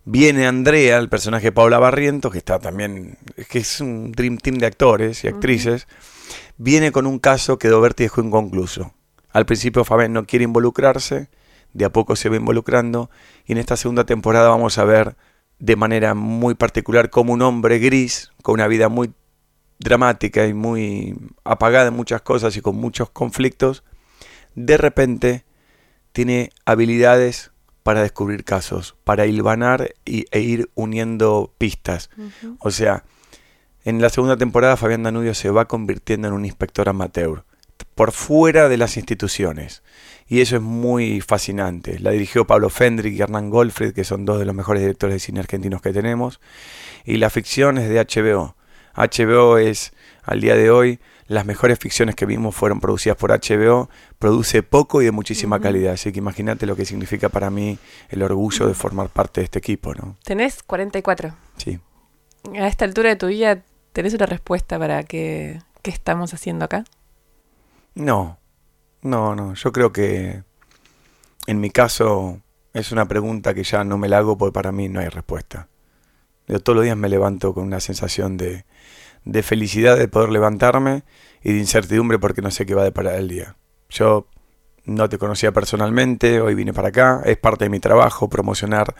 Viene 0.03 0.47
Andrea, 0.47 0.97
el 0.97 1.09
personaje 1.09 1.45
de 1.45 1.51
Paula 1.51 1.77
Barrientos, 1.77 2.31
que 2.31 2.39
está 2.39 2.59
también, 2.59 3.17
es 3.35 3.47
que 3.47 3.59
es 3.59 3.81
un 3.81 4.11
dream 4.11 4.37
team 4.37 4.57
de 4.57 4.65
actores 4.65 5.23
y 5.23 5.27
actrices. 5.27 5.87
Viene 6.57 6.91
con 6.91 7.05
un 7.05 7.19
caso 7.19 7.59
que 7.59 7.67
Doberti 7.67 8.03
dejó 8.03 8.21
inconcluso. 8.21 8.93
Al 9.29 9.45
principio 9.45 9.85
Fabián 9.85 10.13
no 10.13 10.25
quiere 10.25 10.43
involucrarse, 10.43 11.29
de 11.73 11.85
a 11.85 11.91
poco 11.91 12.15
se 12.15 12.29
va 12.29 12.35
involucrando 12.35 13.09
y 13.45 13.53
en 13.53 13.57
esta 13.57 13.77
segunda 13.77 14.05
temporada 14.05 14.49
vamos 14.49 14.77
a 14.77 14.83
ver 14.83 15.15
de 15.59 15.75
manera 15.75 16.15
muy 16.15 16.55
particular 16.55 17.09
como 17.09 17.33
un 17.33 17.41
hombre 17.41 17.79
gris, 17.79 18.31
con 18.41 18.53
una 18.55 18.67
vida 18.67 18.89
muy 18.89 19.13
dramática 19.79 20.47
y 20.47 20.53
muy 20.53 21.15
apagada 21.43 21.87
en 21.87 21.95
muchas 21.95 22.21
cosas 22.21 22.55
y 22.57 22.61
con 22.61 22.75
muchos 22.75 23.09
conflictos, 23.09 23.83
de 24.55 24.77
repente 24.77 25.45
tiene 26.11 26.49
habilidades 26.65 27.50
para 27.83 28.01
descubrir 28.01 28.43
casos, 28.43 28.95
para 29.03 29.25
hilvanar 29.25 29.93
y, 30.05 30.25
e 30.31 30.39
ir 30.41 30.69
uniendo 30.75 31.53
pistas. 31.57 32.09
O 32.59 32.71
sea, 32.71 33.03
en 33.83 34.01
la 34.01 34.09
segunda 34.09 34.37
temporada 34.37 34.77
Fabián 34.77 35.03
Danubio 35.03 35.33
se 35.33 35.49
va 35.49 35.67
convirtiendo 35.67 36.27
en 36.27 36.33
un 36.33 36.45
inspector 36.45 36.87
amateur, 36.89 37.43
por 37.95 38.11
fuera 38.11 38.69
de 38.69 38.77
las 38.77 38.97
instituciones. 38.97 39.83
Y 40.27 40.41
eso 40.41 40.55
es 40.55 40.61
muy 40.61 41.21
fascinante. 41.21 41.99
La 41.99 42.11
dirigió 42.11 42.47
Pablo 42.47 42.69
Fendrick 42.69 43.15
y 43.15 43.21
Hernán 43.21 43.49
Goldfried, 43.49 43.93
que 43.93 44.03
son 44.03 44.23
dos 44.25 44.39
de 44.39 44.45
los 44.45 44.55
mejores 44.55 44.81
directores 44.81 45.15
de 45.15 45.19
cine 45.19 45.39
argentinos 45.39 45.81
que 45.81 45.91
tenemos. 45.91 46.39
Y 47.03 47.17
la 47.17 47.29
ficción 47.29 47.77
es 47.77 47.89
de 47.89 47.99
HBO. 47.99 48.55
HBO 48.95 49.57
es, 49.57 49.91
al 50.23 50.39
día 50.39 50.55
de 50.55 50.69
hoy, 50.69 50.99
las 51.31 51.45
mejores 51.45 51.79
ficciones 51.79 52.15
que 52.15 52.25
vimos 52.25 52.53
fueron 52.53 52.81
producidas 52.81 53.15
por 53.15 53.31
HBO, 53.31 53.89
produce 54.19 54.63
poco 54.63 55.01
y 55.01 55.05
de 55.05 55.11
muchísima 55.11 55.61
calidad, 55.61 55.93
así 55.93 56.11
que 56.11 56.19
imagínate 56.19 56.65
lo 56.65 56.75
que 56.75 56.83
significa 56.83 57.29
para 57.29 57.49
mí 57.49 57.79
el 58.09 58.21
orgullo 58.21 58.67
de 58.67 58.73
formar 58.73 59.07
parte 59.07 59.39
de 59.39 59.45
este 59.45 59.59
equipo, 59.59 59.93
¿no? 59.93 60.17
Tenés 60.25 60.61
44. 60.61 61.33
Sí. 61.55 61.79
A 62.59 62.67
esta 62.67 62.83
altura 62.83 63.11
de 63.11 63.15
tu 63.15 63.27
vida, 63.27 63.63
¿tenés 63.93 64.13
una 64.13 64.25
respuesta 64.25 64.77
para 64.77 65.03
qué, 65.03 65.61
qué 65.81 65.91
estamos 65.91 66.33
haciendo 66.33 66.65
acá? 66.65 66.83
No, 67.95 68.37
no, 69.01 69.33
no, 69.33 69.53
yo 69.53 69.71
creo 69.71 69.93
que 69.93 70.43
en 71.47 71.59
mi 71.61 71.69
caso 71.69 72.41
es 72.73 72.91
una 72.91 73.07
pregunta 73.07 73.53
que 73.53 73.63
ya 73.63 73.85
no 73.85 73.97
me 73.97 74.09
la 74.09 74.17
hago 74.17 74.37
porque 74.37 74.51
para 74.53 74.73
mí 74.73 74.89
no 74.89 74.99
hay 74.99 75.07
respuesta. 75.07 75.69
Yo 76.49 76.59
todos 76.59 76.75
los 76.75 76.83
días 76.83 76.97
me 76.97 77.07
levanto 77.07 77.53
con 77.53 77.63
una 77.63 77.79
sensación 77.79 78.35
de, 78.35 78.65
de 79.25 79.43
felicidad 79.43 79.97
de 79.97 80.07
poder 80.07 80.29
levantarme 80.29 81.03
y 81.43 81.53
de 81.53 81.59
incertidumbre 81.59 82.19
porque 82.19 82.41
no 82.41 82.51
sé 82.51 82.65
qué 82.65 82.75
va 82.75 82.81
a 82.81 82.85
deparar 82.85 83.15
el 83.15 83.27
día. 83.27 83.55
Yo 83.89 84.27
no 84.85 85.09
te 85.09 85.17
conocía 85.17 85.51
personalmente, 85.51 86.41
hoy 86.41 86.55
vine 86.55 86.73
para 86.73 86.87
acá, 86.89 87.21
es 87.25 87.37
parte 87.37 87.65
de 87.65 87.69
mi 87.69 87.79
trabajo 87.79 88.29
promocionar, 88.29 88.95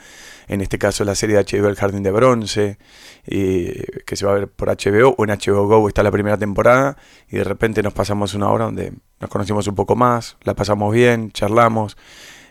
en 0.47 0.61
este 0.61 0.78
caso, 0.78 1.03
la 1.05 1.15
serie 1.15 1.38
de 1.38 1.43
HBO 1.43 1.69
El 1.69 1.76
Jardín 1.76 2.03
de 2.03 2.11
Bronce, 2.11 2.78
y, 3.26 3.72
que 4.05 4.15
se 4.15 4.26
va 4.26 4.34
a 4.34 4.36
ver 4.36 4.47
por 4.47 4.69
HBO, 4.69 5.15
o 5.17 5.24
en 5.24 5.32
HBO 5.32 5.65
Go 5.67 5.88
está 5.88 6.03
la 6.03 6.11
primera 6.11 6.38
temporada, 6.38 6.97
y 7.30 7.38
de 7.38 7.43
repente 7.43 7.82
nos 7.82 7.93
pasamos 7.93 8.36
una 8.36 8.49
hora 8.49 8.65
donde 8.65 8.93
nos 9.19 9.30
conocimos 9.30 9.67
un 9.67 9.76
poco 9.76 9.95
más, 9.95 10.38
la 10.43 10.53
pasamos 10.53 10.93
bien, 10.93 11.32
charlamos, 11.32 11.97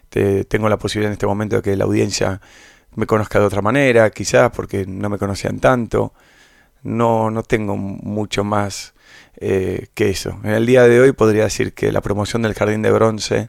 te- 0.09 0.45
tengo 0.45 0.69
la 0.69 0.79
posibilidad 0.79 1.11
en 1.11 1.15
este 1.15 1.27
momento 1.27 1.57
de 1.57 1.63
que 1.63 1.77
la 1.77 1.85
audiencia 1.85 2.41
me 2.97 3.07
conozca 3.07 3.39
de 3.39 3.45
otra 3.45 3.63
manera, 3.63 4.11
quizás 4.11 4.51
porque 4.51 4.87
no 4.87 5.09
me 5.09 5.19
conocían 5.19 5.61
tanto, 5.61 6.13
no, 6.83 7.31
no 7.31 7.43
tengo 7.43 7.77
mucho 7.77 8.45
más 8.45 8.95
eh, 9.37 9.89
que 9.95 10.11
eso. 10.11 10.39
En 10.45 10.51
el 10.51 10.67
día 10.67 10.85
de 10.85 11.01
hoy 11.01 11.13
podría 11.13 11.45
decir 11.45 11.73
que 11.73 11.93
la 11.93 12.01
promoción 12.01 12.43
del 12.43 12.55
Jardín 12.55 12.83
de 12.83 12.91
Bronce 12.91 13.49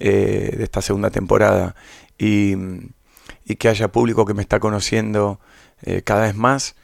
eh, 0.00 0.54
de 0.56 0.64
esta 0.64 0.82
segunda 0.82 1.10
temporada 1.10 1.76
y, 2.18 2.54
y 3.44 3.56
que 3.56 3.68
haya 3.68 3.88
público 3.88 4.24
que 4.24 4.34
me 4.34 4.42
está 4.42 4.58
conociendo 4.58 5.40
eh, 5.82 6.02
cada 6.02 6.22
vez 6.22 6.34
más 6.34 6.76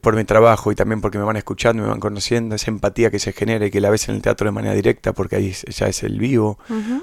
por 0.00 0.16
mi 0.16 0.24
trabajo 0.24 0.72
y 0.72 0.74
también 0.74 1.02
porque 1.02 1.18
me 1.18 1.24
van 1.24 1.36
escuchando, 1.36 1.82
me 1.82 1.90
van 1.90 2.00
conociendo, 2.00 2.54
esa 2.54 2.70
empatía 2.70 3.10
que 3.10 3.18
se 3.18 3.34
genera 3.34 3.66
y 3.66 3.70
que 3.70 3.82
la 3.82 3.90
ves 3.90 4.08
en 4.08 4.14
el 4.14 4.22
teatro 4.22 4.46
de 4.46 4.52
manera 4.52 4.72
directa 4.72 5.12
porque 5.12 5.36
ahí 5.36 5.52
ya 5.52 5.86
es 5.86 6.02
el 6.02 6.18
vivo, 6.18 6.58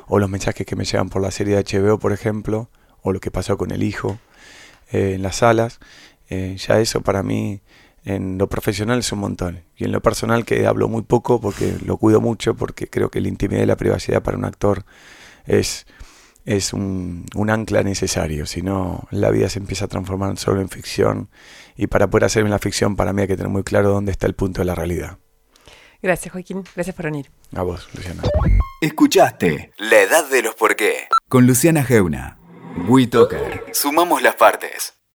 o 0.08 0.18
los 0.18 0.28
mensajes 0.28 0.66
que 0.66 0.76
me 0.76 0.84
llegan 0.84 1.10
por 1.10 1.22
la 1.22 1.30
serie 1.30 1.56
de 1.56 1.64
HBO, 1.64 2.00
por 2.00 2.14
ejemplo, 2.14 2.72
o 3.04 3.14
lo 3.14 3.20
que 3.20 3.30
pasó 3.30 3.60
con 3.60 3.70
el 3.70 3.84
hijo 3.84 4.18
en 4.92 5.22
las 5.22 5.36
salas, 5.36 5.80
ya 6.32 6.80
eso 6.80 7.02
para 7.02 7.22
mí 7.22 7.62
en 8.06 8.38
lo 8.38 8.48
profesional 8.48 9.00
es 9.00 9.12
un 9.12 9.20
montón. 9.20 9.64
Y 9.76 9.86
en 9.86 9.92
lo 9.92 10.02
personal 10.02 10.46
que 10.46 10.66
hablo 10.68 10.88
muy 10.88 11.04
poco 11.04 11.40
porque 11.40 11.76
lo 11.86 11.98
cuido 11.98 12.22
mucho, 12.22 12.56
porque 12.56 12.88
creo 12.90 13.10
que 13.10 13.22
la 13.22 13.28
intimidad 13.28 13.64
y 13.64 13.66
la 13.66 13.78
privacidad 13.78 14.22
para 14.22 14.38
un 14.38 14.46
actor 14.46 14.86
es, 15.46 15.86
es 16.46 16.74
un, 16.74 17.26
un 17.36 17.50
ancla 17.50 17.84
necesario. 17.84 18.46
Si 18.46 18.62
no, 18.62 19.08
la 19.12 19.30
vida 19.30 19.50
se 19.50 19.60
empieza 19.60 19.86
a 19.86 19.88
transformar 19.88 20.38
solo 20.38 20.62
en 20.62 20.70
ficción. 20.70 21.30
Y 21.76 21.88
para 21.88 22.10
poder 22.10 22.26
hacer 22.26 22.44
bien 22.44 22.52
la 22.52 22.60
ficción, 22.60 22.96
para 22.96 23.14
mí 23.14 23.22
hay 23.22 23.28
que 23.28 23.38
tener 23.38 23.52
muy 23.52 23.64
claro 23.64 23.90
dónde 23.90 24.12
está 24.12 24.28
el 24.28 24.36
punto 24.36 24.62
de 24.62 24.66
la 24.66 24.76
realidad. 24.76 25.18
Gracias, 26.02 26.34
Joaquín. 26.34 26.64
Gracias 26.76 26.96
por 26.96 27.06
venir. 27.06 27.32
A 27.56 27.62
vos, 27.64 27.88
Luciana. 27.94 28.24
Escuchaste 28.82 29.72
La 29.78 30.02
Edad 30.02 30.30
de 30.30 30.42
los 30.42 30.56
Por 30.56 30.76
qué 30.76 31.08
con 31.34 31.48
Luciana 31.48 31.84
Geuna. 31.84 32.38
WeToker. 32.88 33.66
Sumamos 33.72 34.22
las 34.22 34.36
partes. 34.36 34.94